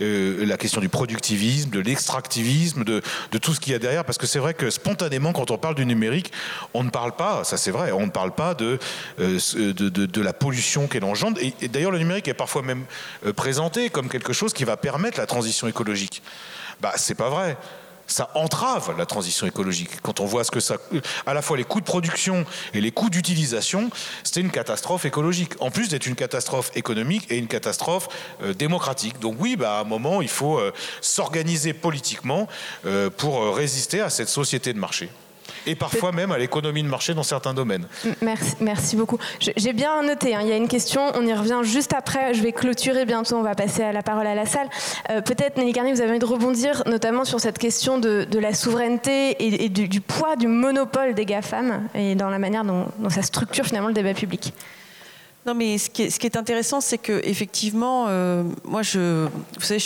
euh, 0.00 0.44
la 0.44 0.56
question 0.56 0.80
du 0.80 0.88
productivisme, 0.88 1.70
de 1.70 1.80
l'extractivisme, 1.80 2.82
de, 2.82 3.00
de, 3.30 3.38
tout 3.38 3.54
ce 3.54 3.60
qu'il 3.60 3.72
y 3.72 3.76
a 3.76 3.78
derrière, 3.78 4.04
parce 4.04 4.18
que 4.18 4.26
c'est 4.26 4.38
vrai 4.38 4.54
que 4.54 4.70
spontanément, 4.70 5.32
quand 5.32 5.50
on 5.50 5.58
parle 5.58 5.76
du 5.76 5.86
numérique, 5.86 6.32
on 6.72 6.82
ne 6.82 6.90
parle 6.90 7.12
pas, 7.12 7.44
ça 7.44 7.56
c'est 7.56 7.70
vrai, 7.70 7.92
on 7.92 8.06
ne 8.06 8.10
parle 8.10 8.32
pas 8.32 8.54
de, 8.54 8.78
de, 9.18 9.72
de, 9.72 10.06
de, 10.06 10.20
la 10.20 10.32
pollution 10.32 10.88
qu'elle 10.88 11.04
engendre. 11.04 11.40
Et, 11.40 11.54
et 11.60 11.68
d'ailleurs, 11.68 11.92
le 11.92 11.98
numérique 11.98 12.28
est 12.28 12.34
parfois 12.34 12.62
même 12.62 12.86
présenté 13.36 13.88
comme 13.90 14.08
quelque 14.08 14.32
chose 14.32 14.52
qui 14.52 14.64
va 14.64 14.76
permettre 14.76 15.18
la 15.18 15.26
transition 15.26 15.68
écologique. 15.68 16.22
Bah, 16.80 16.92
c'est 16.96 17.14
pas 17.14 17.30
vrai 17.30 17.56
ça 18.06 18.30
entrave 18.34 18.94
la 18.96 19.06
transition 19.06 19.46
écologique. 19.46 20.00
Quand 20.02 20.20
on 20.20 20.26
voit 20.26 20.44
ce 20.44 20.50
que 20.50 20.60
ça, 20.60 20.76
à 21.26 21.34
la 21.34 21.42
fois 21.42 21.56
les 21.56 21.64
coûts 21.64 21.80
de 21.80 21.84
production 21.84 22.44
et 22.72 22.80
les 22.80 22.90
coûts 22.90 23.10
d'utilisation, 23.10 23.90
c'était 24.22 24.40
une 24.40 24.50
catastrophe 24.50 25.04
écologique. 25.04 25.52
En 25.60 25.70
plus 25.70 25.88
d'être 25.88 26.06
une 26.06 26.14
catastrophe 26.14 26.70
économique 26.74 27.26
et 27.30 27.38
une 27.38 27.48
catastrophe 27.48 28.08
euh, 28.42 28.54
démocratique. 28.54 29.18
Donc 29.20 29.36
oui, 29.38 29.56
bah, 29.56 29.78
à 29.78 29.80
un 29.80 29.84
moment, 29.84 30.22
il 30.22 30.28
faut 30.28 30.58
euh, 30.58 30.72
s'organiser 31.00 31.72
politiquement 31.72 32.48
euh, 32.86 33.10
pour 33.10 33.54
résister 33.56 34.00
à 34.00 34.10
cette 34.10 34.28
société 34.28 34.72
de 34.72 34.78
marché 34.78 35.08
et 35.66 35.74
parfois 35.74 36.12
même 36.12 36.32
à 36.32 36.38
l'économie 36.38 36.82
de 36.82 36.88
marché 36.88 37.14
dans 37.14 37.22
certains 37.22 37.54
domaines. 37.54 37.86
Merci, 38.60 38.96
beaucoup. 38.96 39.18
J'ai 39.38 39.72
bien 39.72 40.02
noté, 40.02 40.34
hein, 40.34 40.40
il 40.42 40.48
y 40.48 40.52
a 40.52 40.56
une 40.56 40.68
question, 40.68 41.12
on 41.14 41.26
y 41.26 41.32
revient 41.32 41.60
juste 41.62 41.92
après, 41.92 42.34
je 42.34 42.42
vais 42.42 42.52
clôturer 42.52 43.04
bientôt, 43.04 43.36
on 43.36 43.42
va 43.42 43.54
passer 43.54 43.82
à 43.82 43.92
la 43.92 44.02
parole 44.02 44.26
à 44.26 44.34
la 44.34 44.46
salle. 44.46 44.68
Euh, 45.10 45.20
peut-être, 45.20 45.56
Nelly 45.56 45.72
Carney, 45.72 45.92
vous 45.92 46.00
avez 46.00 46.10
envie 46.10 46.18
de 46.18 46.24
rebondir 46.24 46.82
notamment 46.86 47.24
sur 47.24 47.40
cette 47.40 47.58
question 47.58 47.98
de, 47.98 48.26
la 48.38 48.52
souveraineté 48.52 49.36
et, 49.38 49.68
du, 49.68 50.00
poids 50.00 50.36
du 50.36 50.48
monopole 50.48 51.14
des 51.14 51.24
GAFAM 51.24 51.88
et 51.94 52.14
dans 52.14 52.28
la 52.28 52.38
manière 52.38 52.64
dont 52.64 52.86
ça 53.08 53.22
structure 53.22 53.64
finalement 53.64 53.88
le 53.88 53.94
débat 53.94 54.12
public. 54.12 54.52
Non, 55.46 55.52
mais 55.52 55.76
ce 55.76 55.90
qui 55.90 56.02
est, 56.02 56.36
intéressant, 56.36 56.80
c'est 56.80 56.96
que 56.96 57.20
effectivement, 57.22 58.06
euh, 58.08 58.44
moi, 58.64 58.80
je, 58.80 59.26
vous 59.58 59.64
savez, 59.64 59.78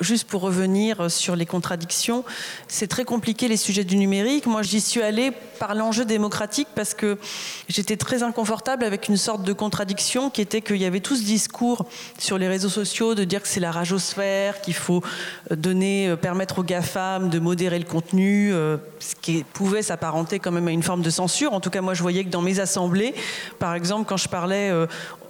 juste 0.00 0.28
pour 0.28 0.42
revenir 0.42 1.10
sur 1.10 1.34
les 1.34 1.46
contradictions, 1.46 2.24
c'est 2.68 2.86
très 2.86 3.04
compliqué 3.04 3.48
les 3.48 3.56
sujets 3.56 3.82
du 3.82 3.96
numérique. 3.96 4.46
Moi, 4.46 4.62
j'y 4.62 4.80
suis 4.80 5.02
allée 5.02 5.32
par 5.58 5.74
l'enjeu 5.74 6.04
démocratique 6.04 6.68
parce 6.76 6.94
que 6.94 7.18
j'étais 7.68 7.96
très 7.96 8.22
inconfortable 8.22 8.84
avec 8.84 9.08
une 9.08 9.16
sorte 9.16 9.42
de 9.42 9.52
contradiction 9.52 10.30
qui 10.30 10.40
était 10.40 10.60
qu'il 10.60 10.76
y 10.76 10.84
avait 10.84 11.00
tout 11.00 11.16
ce 11.16 11.24
discours 11.24 11.86
sur 12.18 12.38
les 12.38 12.46
réseaux 12.46 12.68
sociaux 12.68 13.16
de 13.16 13.24
dire 13.24 13.42
que 13.42 13.48
c'est 13.48 13.60
la 13.60 13.72
ragosphère, 13.72 14.60
qu'il 14.60 14.74
faut 14.74 15.02
donner, 15.50 16.08
euh, 16.08 16.16
permettre 16.16 16.60
aux 16.60 16.62
GAFAM 16.62 17.30
de 17.30 17.38
modérer 17.40 17.80
le 17.80 17.84
contenu, 17.84 18.52
euh, 18.52 18.76
ce 19.00 19.14
qui 19.20 19.44
pouvait 19.52 19.82
s'apparenter 19.82 20.38
quand 20.38 20.52
même 20.52 20.68
à 20.68 20.70
une 20.72 20.84
forme 20.84 21.02
de 21.02 21.10
censure. 21.10 21.52
En 21.52 21.60
tout 21.60 21.70
cas, 21.70 21.80
moi, 21.80 21.94
je 21.94 22.02
voyais 22.02 22.22
que 22.22 22.30
dans 22.30 22.42
mes 22.42 22.60
assemblées, 22.60 23.14
par 23.58 23.74
exemple, 23.74 24.06
quand 24.08 24.16
je 24.16 24.28
parlais 24.28 24.70
euh, 24.70 24.83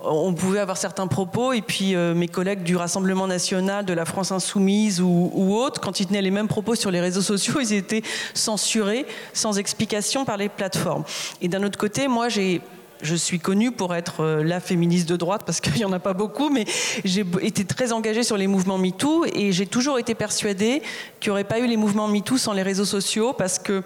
on 0.05 0.34
pouvait 0.34 0.61
avoir 0.61 0.76
certains 0.76 1.07
propos 1.07 1.52
et 1.52 1.62
puis 1.62 1.94
euh, 1.94 2.14
mes 2.14 2.28
collègues 2.28 2.62
du 2.62 2.76
Rassemblement 2.76 3.26
national, 3.26 3.84
de 3.84 3.92
la 3.92 4.05
France 4.05 4.32
insoumise 4.32 5.00
ou, 5.00 5.55
autres, 5.55 5.80
quand 5.80 6.00
ils 6.00 6.07
tenaient 6.07 6.22
les 6.22 6.30
mêmes 6.30 6.48
propos 6.48 6.74
sur 6.74 6.90
les 6.90 7.00
réseaux 7.00 7.22
sociaux, 7.22 7.55
ils 7.61 7.72
étaient 7.72 8.02
censurés 8.34 9.07
sans 9.32 9.59
explication 9.59 10.24
par 10.24 10.36
les 10.36 10.48
plateformes. 10.48 11.05
Et 11.40 11.48
d'un 11.48 11.62
autre 11.62 11.78
côté, 11.78 12.09
moi 12.09 12.28
je 12.28 13.14
suis 13.14 13.38
connue 13.38 13.70
pour 13.70 13.94
être 13.94 14.20
euh, 14.20 14.44
la 14.44 14.61
féministe 14.61 15.09
de 15.09 15.16
droite 15.16 15.42
parce 15.46 15.61
qu'il 15.62 15.74
n'y 15.74 15.84
en 15.84 15.92
a 15.92 15.98
pas 15.98 16.14
beaucoup, 16.14 16.50
mais 16.50 16.64
j'ai 17.05 17.24
été 17.40 17.64
très 17.64 17.92
engagée 17.92 18.22
sur 18.22 18.36
les 18.36 18.46
mouvements 18.46 18.78
MeToo 18.78 19.24
et 19.32 19.52
j'ai 19.52 19.66
toujours 19.66 19.98
été 19.98 20.14
persuadée 20.14 20.82
qu'il 21.20 21.30
n'y 21.30 21.32
aurait 21.32 21.44
pas 21.44 21.61
eu 21.61 21.66
les 21.66 21.76
mouvements 21.76 22.09
MeToo 22.09 22.38
sans 22.38 22.52
les 22.52 22.62
réseaux 22.62 22.84
sociaux 22.84 23.32
parce 23.32 23.59
que 23.59 23.82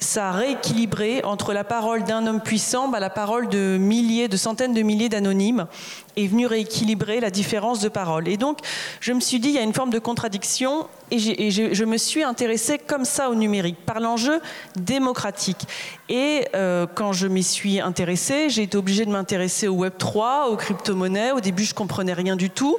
ça 0.00 0.30
a 0.30 0.32
rééquilibré 0.32 1.22
entre 1.24 1.52
la 1.52 1.62
parole 1.62 2.04
d'un 2.04 2.26
homme 2.26 2.40
puissant, 2.40 2.88
bah, 2.88 3.00
la 3.00 3.10
parole 3.10 3.48
de 3.48 3.76
milliers, 3.78 4.28
de 4.28 4.36
centaines 4.36 4.74
de 4.74 4.82
milliers 4.82 5.08
d'anonymes 5.08 5.66
est 6.24 6.26
venu 6.26 6.46
rééquilibrer 6.46 7.20
la 7.20 7.30
différence 7.30 7.80
de 7.80 7.88
parole. 7.88 8.28
Et 8.28 8.36
donc, 8.36 8.58
je 9.00 9.12
me 9.12 9.20
suis 9.20 9.40
dit, 9.40 9.48
il 9.48 9.54
y 9.54 9.58
a 9.58 9.62
une 9.62 9.74
forme 9.74 9.90
de 9.90 9.98
contradiction, 9.98 10.86
et, 11.10 11.50
je 11.50 11.84
me 11.84 11.96
suis 11.96 12.22
intéressée 12.22 12.78
comme 12.78 13.04
ça 13.04 13.30
au 13.30 13.34
numérique, 13.34 13.76
par 13.84 14.00
l'enjeu 14.00 14.40
démocratique. 14.76 15.66
Et 16.08 16.46
euh, 16.54 16.86
quand 16.94 17.12
je 17.12 17.26
m'y 17.26 17.42
suis 17.42 17.80
intéressée, 17.80 18.50
j'ai 18.50 18.62
été 18.62 18.76
obligée 18.76 19.04
de 19.04 19.10
m'intéresser 19.10 19.68
au 19.68 19.74
Web 19.74 19.94
3, 19.98 20.48
aux 20.50 20.56
crypto-monnaies. 20.56 21.32
Au 21.32 21.40
début, 21.40 21.64
je 21.64 21.74
comprenais 21.74 22.12
rien 22.12 22.36
du 22.36 22.50
tout. 22.50 22.78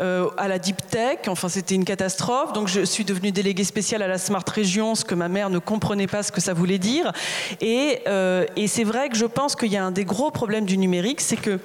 Euh, 0.00 0.30
à 0.38 0.48
la 0.48 0.58
deep 0.58 0.78
tech, 0.88 1.18
enfin, 1.28 1.48
c'était 1.48 1.74
une 1.74 1.84
catastrophe. 1.84 2.52
Donc, 2.52 2.68
je 2.68 2.84
suis 2.84 3.04
devenue 3.04 3.32
déléguée 3.32 3.64
spéciale 3.64 4.02
à 4.02 4.08
la 4.08 4.18
Smart 4.18 4.44
Region, 4.54 4.94
ce 4.94 5.04
que 5.04 5.14
ma 5.14 5.28
mère 5.28 5.50
ne 5.50 5.58
comprenait 5.58 6.06
pas 6.06 6.22
ce 6.22 6.32
que 6.32 6.40
ça 6.40 6.54
voulait 6.54 6.78
dire. 6.78 7.12
Et, 7.60 8.00
euh, 8.08 8.46
et 8.56 8.66
c'est 8.66 8.84
vrai 8.84 9.08
que 9.10 9.16
je 9.16 9.26
pense 9.26 9.56
qu'il 9.56 9.70
y 9.70 9.76
a 9.76 9.84
un 9.84 9.90
des 9.90 10.04
gros 10.04 10.30
problèmes 10.30 10.64
du 10.64 10.78
numérique, 10.78 11.20
c'est 11.20 11.36
que 11.36 11.60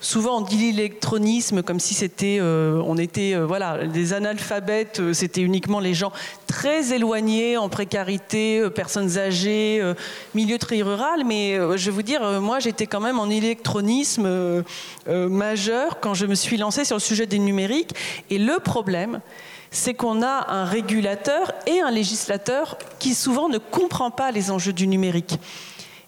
souvent 0.00 0.38
on 0.38 0.40
dit 0.40 0.56
l'électronisme 0.60 1.62
comme 1.62 1.80
si 1.80 1.94
c'était, 1.94 2.38
euh, 2.40 2.82
on 2.84 2.96
était, 2.96 3.34
euh, 3.34 3.46
voilà, 3.46 3.86
des 3.86 4.12
analphabètes, 4.12 5.00
euh, 5.00 5.12
c'était 5.12 5.40
uniquement 5.40 5.80
les 5.80 5.94
gens 5.94 6.12
très 6.46 6.92
éloignés, 6.92 7.56
en 7.56 7.68
précarité, 7.68 8.68
personnes 8.74 9.18
âgées, 9.18 9.82
milieu 10.34 10.58
très 10.58 10.82
rural. 10.82 11.24
Mais 11.24 11.54
je 11.76 11.84
vais 11.86 11.90
vous 11.90 12.02
dire, 12.02 12.40
moi 12.40 12.58
j'étais 12.58 12.86
quand 12.86 13.00
même 13.00 13.20
en 13.20 13.30
électronisme 13.30 14.64
majeur 15.06 16.00
quand 16.00 16.14
je 16.14 16.26
me 16.26 16.34
suis 16.34 16.56
lancée 16.56 16.84
sur 16.84 16.96
le 16.96 17.00
sujet 17.00 17.26
des 17.26 17.38
numériques. 17.38 17.94
Et 18.30 18.38
le 18.38 18.58
problème, 18.58 19.20
c'est 19.70 19.94
qu'on 19.94 20.22
a 20.22 20.50
un 20.50 20.64
régulateur 20.64 21.52
et 21.68 21.80
un 21.80 21.92
législateur 21.92 22.76
qui 22.98 23.14
souvent 23.14 23.48
ne 23.48 23.58
comprend 23.58 24.10
pas 24.10 24.32
les 24.32 24.50
enjeux 24.50 24.72
du 24.72 24.88
numérique 24.88 25.38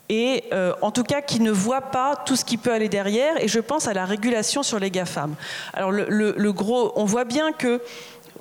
et 0.08 0.44
euh, 0.52 0.72
en 0.82 0.90
tout 0.90 1.04
cas 1.04 1.20
qui 1.20 1.40
ne 1.40 1.50
voit 1.50 1.80
pas 1.80 2.16
tout 2.16 2.36
ce 2.36 2.44
qui 2.44 2.56
peut 2.56 2.72
aller 2.72 2.88
derrière. 2.88 3.42
Et 3.42 3.48
je 3.48 3.60
pense 3.60 3.86
à 3.86 3.94
la 3.94 4.04
régulation 4.04 4.62
sur 4.62 4.78
les 4.78 4.90
GAFAM. 4.90 5.34
Alors 5.72 5.90
le, 5.90 6.50
gros, 6.52 6.92
on 6.96 7.04
voit 7.04 7.24
bien 7.24 7.52
que 7.52 7.80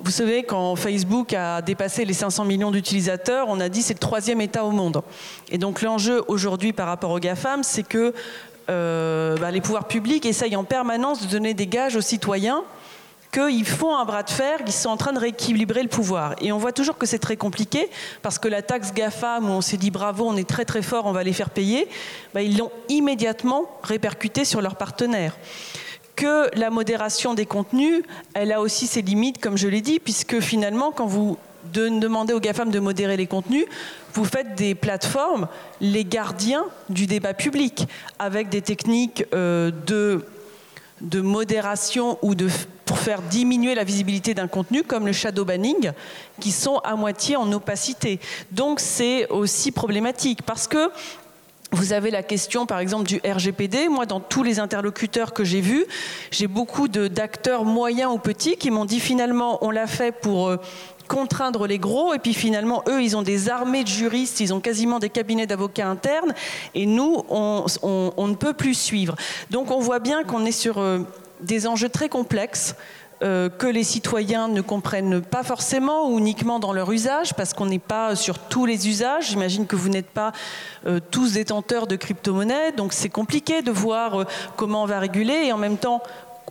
vous 0.00 0.10
savez, 0.10 0.42
quand 0.42 0.74
Facebook 0.74 1.32
a 1.32 1.62
dépassé 1.62 2.04
les 2.04 2.12
500 2.12 2.44
millions 2.44 2.72
d'utilisateurs, 2.72 3.46
on 3.48 3.60
a 3.60 3.68
dit 3.68 3.82
c'est 3.82 3.94
le 3.94 4.00
troisième 4.00 4.40
État 4.40 4.64
au 4.64 4.72
monde. 4.72 5.02
Et 5.50 5.58
donc 5.58 5.82
l'enjeu 5.82 6.24
aujourd'hui 6.28 6.72
par 6.72 6.88
rapport 6.88 7.10
aux 7.10 7.20
GAFAM, 7.20 7.62
c'est 7.62 7.84
que 7.84 8.12
euh, 8.68 9.36
bah, 9.36 9.50
les 9.50 9.60
pouvoirs 9.60 9.86
publics 9.86 10.26
essayent 10.26 10.56
en 10.56 10.64
permanence 10.64 11.22
de 11.22 11.26
donner 11.30 11.54
des 11.54 11.66
gages 11.66 11.96
aux 11.96 12.00
citoyens 12.00 12.64
qu'ils 13.32 13.66
font 13.66 13.96
un 13.96 14.04
bras 14.04 14.22
de 14.22 14.30
fer, 14.30 14.58
qu'ils 14.58 14.72
sont 14.72 14.90
en 14.90 14.96
train 14.98 15.12
de 15.12 15.18
rééquilibrer 15.18 15.82
le 15.82 15.88
pouvoir. 15.88 16.34
Et 16.42 16.52
on 16.52 16.58
voit 16.58 16.72
toujours 16.72 16.98
que 16.98 17.06
c'est 17.06 17.18
très 17.18 17.36
compliqué, 17.36 17.88
parce 18.20 18.38
que 18.38 18.46
la 18.46 18.60
taxe 18.60 18.92
GAFAM, 18.92 19.48
où 19.48 19.52
on 19.52 19.62
s'est 19.62 19.78
dit 19.78 19.90
bravo, 19.90 20.26
on 20.28 20.36
est 20.36 20.48
très 20.48 20.66
très 20.66 20.82
fort, 20.82 21.06
on 21.06 21.12
va 21.12 21.24
les 21.24 21.32
faire 21.32 21.50
payer, 21.50 21.88
bah, 22.34 22.42
ils 22.42 22.58
l'ont 22.58 22.70
immédiatement 22.88 23.64
répercuté 23.82 24.44
sur 24.44 24.60
leurs 24.60 24.76
partenaires 24.76 25.36
que 26.14 26.50
la 26.58 26.68
modération 26.68 27.32
des 27.32 27.46
contenus, 27.46 28.02
elle 28.34 28.52
a 28.52 28.60
aussi 28.60 28.86
ses 28.86 29.00
limites, 29.00 29.40
comme 29.40 29.56
je 29.56 29.66
l'ai 29.66 29.80
dit, 29.80 29.98
puisque 29.98 30.40
finalement, 30.40 30.92
quand 30.92 31.06
vous 31.06 31.38
demandez 31.72 32.34
aux 32.34 32.40
GAFAM 32.40 32.70
de 32.70 32.80
modérer 32.80 33.16
les 33.16 33.26
contenus, 33.26 33.64
vous 34.12 34.26
faites 34.26 34.54
des 34.54 34.74
plateformes 34.74 35.48
les 35.80 36.04
gardiens 36.04 36.66
du 36.90 37.06
débat 37.06 37.32
public, 37.32 37.88
avec 38.18 38.50
des 38.50 38.60
techniques 38.60 39.24
euh, 39.32 39.70
de 39.86 40.26
de 41.02 41.20
modération 41.20 42.18
ou 42.22 42.34
de, 42.34 42.48
pour 42.84 42.98
faire 42.98 43.20
diminuer 43.22 43.74
la 43.74 43.84
visibilité 43.84 44.34
d'un 44.34 44.48
contenu, 44.48 44.82
comme 44.82 45.06
le 45.06 45.12
shadow 45.12 45.44
banning, 45.44 45.92
qui 46.40 46.52
sont 46.52 46.78
à 46.78 46.96
moitié 46.96 47.36
en 47.36 47.52
opacité. 47.52 48.20
Donc 48.50 48.80
c'est 48.80 49.28
aussi 49.28 49.72
problématique 49.72 50.42
parce 50.42 50.66
que 50.66 50.90
vous 51.74 51.94
avez 51.94 52.10
la 52.10 52.22
question, 52.22 52.66
par 52.66 52.80
exemple, 52.80 53.08
du 53.08 53.18
RGPD. 53.24 53.88
Moi, 53.88 54.04
dans 54.04 54.20
tous 54.20 54.42
les 54.42 54.60
interlocuteurs 54.60 55.32
que 55.32 55.42
j'ai 55.42 55.62
vus, 55.62 55.86
j'ai 56.30 56.46
beaucoup 56.46 56.86
d'acteurs 56.86 57.64
moyens 57.64 58.12
ou 58.12 58.18
petits 58.18 58.56
qui 58.56 58.70
m'ont 58.70 58.84
dit 58.84 59.00
finalement, 59.00 59.58
on 59.64 59.70
l'a 59.70 59.86
fait 59.86 60.12
pour 60.12 60.48
euh, 60.48 60.58
contraindre 61.12 61.66
les 61.66 61.78
gros, 61.78 62.14
et 62.14 62.18
puis 62.18 62.32
finalement, 62.32 62.82
eux, 62.88 63.02
ils 63.02 63.18
ont 63.18 63.22
des 63.22 63.50
armées 63.50 63.84
de 63.84 63.88
juristes, 63.88 64.40
ils 64.40 64.54
ont 64.54 64.60
quasiment 64.60 64.98
des 64.98 65.10
cabinets 65.10 65.46
d'avocats 65.46 65.86
internes, 65.86 66.32
et 66.74 66.86
nous, 66.86 67.22
on, 67.28 67.66
ne 68.16 68.34
peut 68.34 68.54
plus 68.54 68.74
suivre. 68.74 69.14
Donc 69.50 69.70
on 69.70 69.78
voit 69.78 69.98
bien 69.98 70.24
qu'on 70.24 70.46
est 70.46 70.52
sur 70.52 70.78
euh, 70.78 71.00
des 71.40 71.66
enjeux 71.66 71.90
très 71.90 72.08
complexes. 72.08 72.74
Euh, 73.22 73.48
que 73.48 73.68
les 73.68 73.84
citoyens 73.84 74.48
ne 74.48 74.60
comprennent 74.60 75.20
pas 75.20 75.44
forcément 75.44 76.10
ou 76.10 76.18
uniquement 76.18 76.58
dans 76.58 76.72
leur 76.72 76.90
usage, 76.90 77.34
parce 77.34 77.54
qu'on 77.54 77.66
n'est 77.66 77.78
pas 77.78 78.16
sur 78.16 78.40
tous 78.40 78.66
les 78.66 78.88
usages. 78.88 79.28
J'imagine 79.28 79.68
que 79.68 79.76
vous 79.76 79.90
n'êtes 79.90 80.10
pas 80.10 80.32
euh, 80.86 80.98
tous 81.12 81.34
détenteurs 81.34 81.86
de 81.86 81.94
crypto-monnaies, 81.94 82.72
donc 82.72 82.92
c'est 82.92 83.10
compliqué 83.10 83.62
de 83.62 83.70
voir 83.70 84.26
comment 84.56 84.82
on 84.82 84.86
va 84.86 84.98
réguler 84.98 85.44
et 85.44 85.52
en 85.52 85.58
même 85.58 85.76
temps 85.76 86.02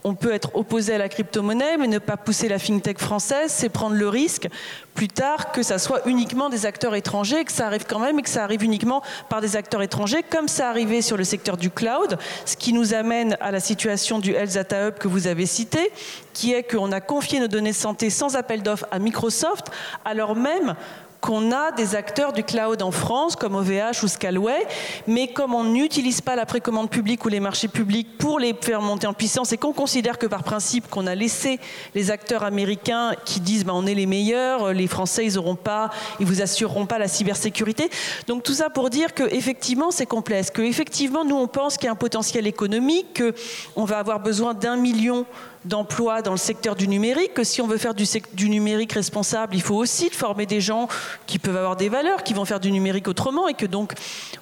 on 0.04 0.14
peut 0.14 0.32
être 0.32 0.54
opposé 0.54 0.94
à 0.94 0.98
la 0.98 1.08
crypto-monnaie, 1.08 1.76
mais 1.76 1.86
ne 1.86 1.98
pas 1.98 2.16
pousser 2.16 2.48
la 2.48 2.58
fintech 2.58 2.98
française, 2.98 3.52
c'est 3.52 3.68
prendre 3.68 3.96
le 3.96 4.08
risque 4.08 4.48
plus 4.94 5.08
tard 5.08 5.52
que 5.52 5.62
ça 5.62 5.78
soit 5.78 6.06
uniquement 6.06 6.48
des 6.50 6.66
acteurs 6.66 6.94
étrangers, 6.94 7.44
que 7.44 7.52
ça 7.52 7.66
arrive 7.66 7.86
quand 7.88 7.98
même 7.98 8.18
et 8.18 8.22
que 8.22 8.28
ça 8.28 8.44
arrive 8.44 8.62
uniquement 8.62 9.02
par 9.28 9.40
des 9.40 9.56
acteurs 9.56 9.82
étrangers, 9.82 10.22
comme 10.22 10.48
ça 10.48 10.68
arrivé 10.68 11.02
sur 11.02 11.16
le 11.16 11.24
secteur 11.24 11.56
du 11.56 11.70
cloud, 11.70 12.18
ce 12.44 12.56
qui 12.56 12.72
nous 12.72 12.94
amène 12.94 13.36
à 13.40 13.50
la 13.50 13.60
situation 13.60 14.18
du 14.18 14.32
Health 14.32 14.54
Data 14.54 14.88
Hub 14.88 14.94
que 14.94 15.08
vous 15.08 15.26
avez 15.26 15.46
cité, 15.46 15.92
qui 16.34 16.52
est 16.52 16.62
qu'on 16.62 16.92
a 16.92 17.00
confié 17.00 17.40
nos 17.40 17.48
données 17.48 17.72
santé 17.72 18.10
sans 18.10 18.36
appel 18.36 18.62
d'offres 18.62 18.86
à 18.90 18.98
Microsoft, 18.98 19.66
alors 20.04 20.36
même 20.36 20.74
qu'on 21.22 21.52
a 21.52 21.70
des 21.70 21.94
acteurs 21.94 22.32
du 22.32 22.42
cloud 22.42 22.82
en 22.82 22.90
France, 22.90 23.36
comme 23.36 23.54
OVH 23.54 24.02
ou 24.02 24.08
Scalway, 24.08 24.66
mais 25.06 25.28
comme 25.28 25.54
on 25.54 25.62
n'utilise 25.62 26.20
pas 26.20 26.34
la 26.34 26.46
précommande 26.46 26.90
publique 26.90 27.24
ou 27.24 27.28
les 27.28 27.38
marchés 27.38 27.68
publics 27.68 28.18
pour 28.18 28.40
les 28.40 28.54
faire 28.60 28.82
monter 28.82 29.06
en 29.06 29.14
puissance 29.14 29.52
et 29.52 29.56
qu'on 29.56 29.72
considère 29.72 30.18
que 30.18 30.26
par 30.26 30.42
principe 30.42 30.90
qu'on 30.90 31.06
a 31.06 31.14
laissé 31.14 31.60
les 31.94 32.10
acteurs 32.10 32.42
américains 32.42 33.12
qui 33.24 33.38
disent 33.38 33.64
bah, 33.64 33.72
on 33.72 33.86
est 33.86 33.94
les 33.94 34.06
meilleurs, 34.06 34.72
les 34.72 34.88
Français 34.88 35.24
ils 35.24 35.38
auront 35.38 35.54
pas, 35.54 35.90
ils 36.18 36.26
vous 36.26 36.42
assureront 36.42 36.86
pas 36.86 36.98
la 36.98 37.06
cybersécurité. 37.06 37.88
Donc 38.26 38.42
tout 38.42 38.54
ça 38.54 38.68
pour 38.68 38.90
dire 38.90 39.14
que 39.14 39.22
effectivement 39.32 39.92
c'est 39.92 40.06
complexe, 40.06 40.50
que 40.50 40.62
effectivement 40.62 41.24
nous 41.24 41.36
on 41.36 41.46
pense 41.46 41.76
qu'il 41.76 41.86
y 41.86 41.88
a 41.88 41.92
un 41.92 41.94
potentiel 41.94 42.48
économique, 42.48 43.14
que 43.14 43.32
on 43.76 43.84
va 43.84 43.98
avoir 43.98 44.18
besoin 44.18 44.54
d'un 44.54 44.76
million 44.76 45.24
d'emplois 45.64 46.22
dans 46.22 46.32
le 46.32 46.36
secteur 46.36 46.74
du 46.74 46.88
numérique, 46.88 47.34
que 47.34 47.44
si 47.44 47.60
on 47.60 47.66
veut 47.66 47.78
faire 47.78 47.94
du, 47.94 48.04
du, 48.32 48.48
numérique 48.48 48.92
responsable, 48.92 49.54
il 49.54 49.62
faut 49.62 49.76
aussi 49.76 50.10
former 50.10 50.46
des 50.46 50.60
gens 50.60 50.88
qui 51.26 51.38
peuvent 51.38 51.56
avoir 51.56 51.76
des 51.76 51.88
valeurs, 51.88 52.24
qui 52.24 52.34
vont 52.34 52.44
faire 52.44 52.60
du 52.60 52.72
numérique 52.72 53.08
autrement, 53.08 53.48
et 53.48 53.54
que 53.54 53.66
donc 53.66 53.92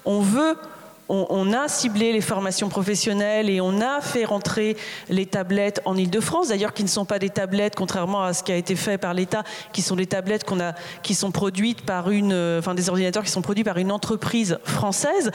on 0.05 0.21
veut 0.21 0.57
on, 1.11 1.51
a 1.51 1.67
ciblé 1.67 2.13
les 2.13 2.21
formations 2.21 2.69
professionnelles 2.69 3.49
et 3.49 3.59
on 3.59 3.81
a 3.81 3.99
fait 3.99 4.23
rentrer 4.23 4.77
les 5.09 5.25
tablettes 5.25 5.81
en 5.83 5.97
Ile-de-France, 5.97 6.47
d'ailleurs 6.47 6.73
qui 6.73 6.83
ne 6.83 6.87
sont 6.87 7.03
pas 7.03 7.19
des 7.19 7.29
tablettes, 7.29 7.75
contrairement 7.75 8.23
à 8.23 8.33
ce 8.33 8.43
qui 8.43 8.51
a 8.51 8.55
été 8.55 8.77
fait 8.77 8.97
par 8.97 9.13
l'État, 9.13 9.43
qui 9.73 9.81
sont 9.81 9.97
des 9.97 10.05
tablettes 10.05 10.45
qui 11.03 11.13
sont 11.13 11.31
produites 11.31 11.81
par 11.81 12.11
une, 12.11 12.31
euh, 12.31 12.59
enfin 12.59 12.73
des 12.75 12.89
ordinateurs 12.89 13.23
qui 13.23 13.29
sont 13.29 13.41
produits 13.41 13.63
par 13.63 13.77
une 13.77 13.91
entreprise 13.91 14.57
française. 14.63 15.31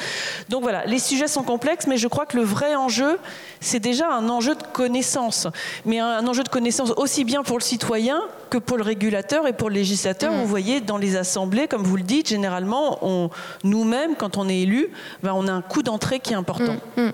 Donc 0.48 0.62
voilà, 0.62 0.86
les 0.86 0.98
sujets 0.98 1.28
sont 1.28 1.42
complexes, 1.42 1.86
mais 1.86 1.98
je 1.98 2.08
crois 2.08 2.24
que 2.24 2.38
le 2.38 2.42
vrai 2.42 2.74
enjeu, 2.74 3.18
c'est 3.60 3.80
déjà 3.80 4.10
un 4.10 4.28
enjeu 4.28 4.54
de 4.54 4.62
connaissance, 4.72 5.46
mais 5.84 5.98
un, 5.98 6.26
enjeu 6.26 6.42
de 6.42 6.48
connaissance 6.48 6.92
aussi 6.96 7.24
bien 7.24 7.42
pour 7.42 7.58
le 7.58 7.62
citoyen 7.62 8.22
que 8.50 8.58
pour 8.58 8.76
le 8.76 8.82
régulateur 8.82 9.46
et 9.46 9.52
pour 9.52 9.68
le 9.68 9.74
législateur. 9.74 10.32
Mmh. 10.32 10.36
Vous 10.36 10.46
voyez, 10.46 10.80
dans 10.80 10.98
les 10.98 11.16
assemblées, 11.16 11.68
comme 11.68 11.82
vous 11.82 11.96
le 11.96 12.02
dites, 12.02 12.28
généralement, 12.28 13.30
nous-mêmes, 13.64 14.16
quand 14.16 14.36
on 14.36 14.48
est 14.48 14.60
élu, 14.60 14.88
ben, 15.22 15.32
on 15.34 15.48
a 15.48 15.52
un 15.52 15.62
coût 15.62 15.82
d'entrée 15.82 16.20
qui 16.20 16.32
est 16.32 16.36
important. 16.36 16.76
Mmh, 16.96 17.02
mmh. 17.02 17.12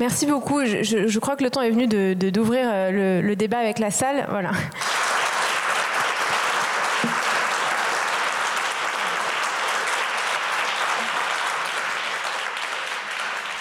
Merci 0.00 0.26
beaucoup. 0.26 0.64
Je, 0.64 1.18
crois 1.18 1.36
que 1.36 1.44
le 1.44 1.50
temps 1.50 1.62
est 1.62 1.70
venu 1.70 1.86
d'ouvrir 1.86 2.16
de, 2.16 2.30
d'ouvrir 2.30 2.66
euh, 2.68 3.20
le, 3.20 3.26
le, 3.26 3.36
débat 3.36 3.58
avec 3.58 3.78
la 3.78 3.90
salle. 3.90 4.26
Voilà. 4.30 4.50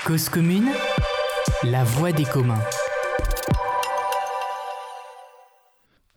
Cause 0.03 0.29
commune, 0.29 0.71
la 1.63 1.83
voix 1.83 2.11
des 2.11 2.25
communs. 2.25 2.57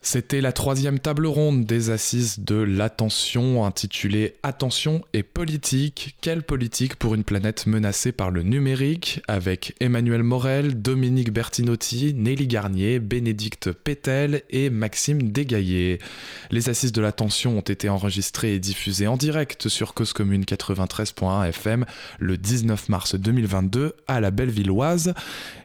C'était 0.07 0.43
la 0.43 0.53
troisième 0.53 0.99
table 0.99 1.27
ronde 1.27 1.65
des 1.65 1.89
assises 1.89 2.39
de 2.39 2.57
l'attention 2.57 3.65
intitulée 3.65 4.37
Attention 4.43 5.03
et 5.15 5.23
politique. 5.23 6.17
Quelle 6.21 6.43
politique 6.43 6.97
pour 6.97 7.15
une 7.15 7.25
planète 7.25 7.67
menacée 7.67 8.13
par 8.13 8.31
le 8.31 8.43
numérique? 8.43 9.23
Avec 9.29 9.75
Emmanuel 9.81 10.23
Morel, 10.23 10.83
Dominique 10.83 11.33
Bertinotti, 11.33 12.13
Nelly 12.13 12.47
Garnier, 12.47 12.99
Bénédicte 12.99 13.73
Pétel 13.73 14.43
et 14.51 14.69
Maxime 14.69 15.33
Desgaillé. 15.33 16.01
Les 16.51 16.69
assises 16.69 16.93
de 16.93 17.01
l'attention 17.01 17.57
ont 17.57 17.63
été 17.63 17.89
enregistrées 17.89 18.55
et 18.55 18.61
diffusées 18.61 19.07
en 19.07 19.17
direct 19.17 19.69
sur 19.69 19.95
Cause 19.95 20.13
Commune 20.13 20.45
93.1 20.45 21.49
FM 21.49 21.87
le 22.19 22.37
19 22.37 22.91
mars 22.91 23.15
2022 23.15 23.95
à 24.07 24.21
la 24.21 24.31
Bellevilloise 24.31 25.15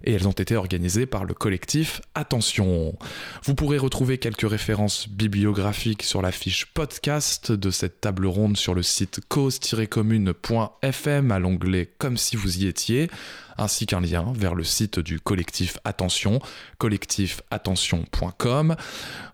et 0.05 0.13
elles 0.13 0.29
ont 0.29 0.31
été 0.31 0.55
organisées 0.55 1.05
par 1.05 1.25
le 1.25 1.33
collectif 1.33 1.99
Attention. 2.15 2.97
Vous 3.43 3.53
pourrez 3.53 3.77
retrouver 3.77 4.17
quelques 4.17 4.38
références 4.47 5.09
bibliographiques 5.09 6.03
sur 6.03 6.21
la 6.21 6.31
fiche 6.31 6.67
podcast 6.73 7.51
de 7.51 7.71
cette 7.71 7.99
table 8.01 8.25
ronde 8.25 8.57
sur 8.57 8.73
le 8.73 8.83
site 8.83 9.21
cause-commune.fm 9.27 11.31
à 11.31 11.39
l'onglet 11.39 11.89
Comme 11.97 12.17
si 12.17 12.35
vous 12.35 12.59
y 12.59 12.67
étiez, 12.67 13.09
ainsi 13.59 13.85
qu'un 13.85 14.01
lien 14.01 14.33
vers 14.35 14.55
le 14.55 14.63
site 14.63 14.99
du 14.99 15.19
collectif 15.19 15.77
Attention, 15.83 16.39
collectifattention.com, 16.77 18.75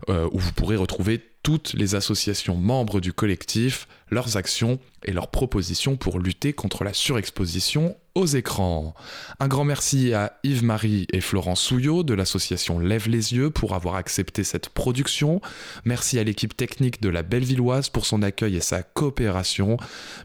euh, 0.08 0.28
où 0.32 0.38
vous 0.38 0.52
pourrez 0.52 0.76
retrouver 0.76 1.22
toutes 1.46 1.74
les 1.74 1.94
associations 1.94 2.56
membres 2.56 3.00
du 3.00 3.12
collectif, 3.12 3.86
leurs 4.10 4.36
actions 4.36 4.80
et 5.04 5.12
leurs 5.12 5.28
propositions 5.28 5.96
pour 5.96 6.18
lutter 6.18 6.52
contre 6.52 6.82
la 6.82 6.92
surexposition 6.92 7.96
aux 8.16 8.26
écrans. 8.26 8.94
Un 9.38 9.46
grand 9.46 9.62
merci 9.62 10.12
à 10.12 10.40
Yves-Marie 10.42 11.06
et 11.12 11.20
Florence 11.20 11.60
Souillot 11.60 12.02
de 12.02 12.14
l'association 12.14 12.80
Lève 12.80 13.08
les 13.08 13.34
yeux 13.34 13.50
pour 13.50 13.74
avoir 13.74 13.94
accepté 13.94 14.42
cette 14.42 14.70
production. 14.70 15.40
Merci 15.84 16.18
à 16.18 16.24
l'équipe 16.24 16.56
technique 16.56 17.00
de 17.00 17.10
la 17.10 17.22
Bellevilloise 17.22 17.90
pour 17.90 18.06
son 18.06 18.22
accueil 18.22 18.56
et 18.56 18.60
sa 18.60 18.82
coopération. 18.82 19.76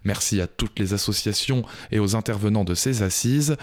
Merci 0.03 0.41
à 0.41 0.47
toutes 0.47 0.79
les 0.79 0.93
associations 0.93 1.63
et 1.91 1.99
aux 1.99 2.15
intervenants 2.15 2.63
de 2.63 2.73
ces 2.73 3.03
assises. 3.03 3.57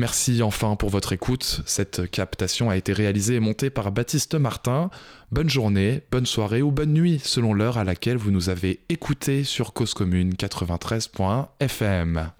Merci 0.00 0.42
enfin 0.42 0.76
pour 0.76 0.88
votre 0.88 1.12
écoute. 1.12 1.60
Cette 1.66 2.10
captation 2.10 2.70
a 2.70 2.76
été 2.78 2.94
réalisée 2.94 3.34
et 3.34 3.40
montée 3.40 3.68
par 3.68 3.92
Baptiste 3.92 4.34
Martin. 4.34 4.88
Bonne 5.30 5.50
journée, 5.50 6.00
bonne 6.10 6.24
soirée 6.24 6.62
ou 6.62 6.70
bonne 6.70 6.94
nuit 6.94 7.20
selon 7.22 7.52
l'heure 7.52 7.76
à 7.76 7.84
laquelle 7.84 8.16
vous 8.16 8.30
nous 8.30 8.48
avez 8.48 8.80
écouté 8.88 9.44
sur 9.44 9.74
Cause 9.74 9.92
Commune 9.92 10.32
93.1 10.32 11.48
FM. 11.60 12.30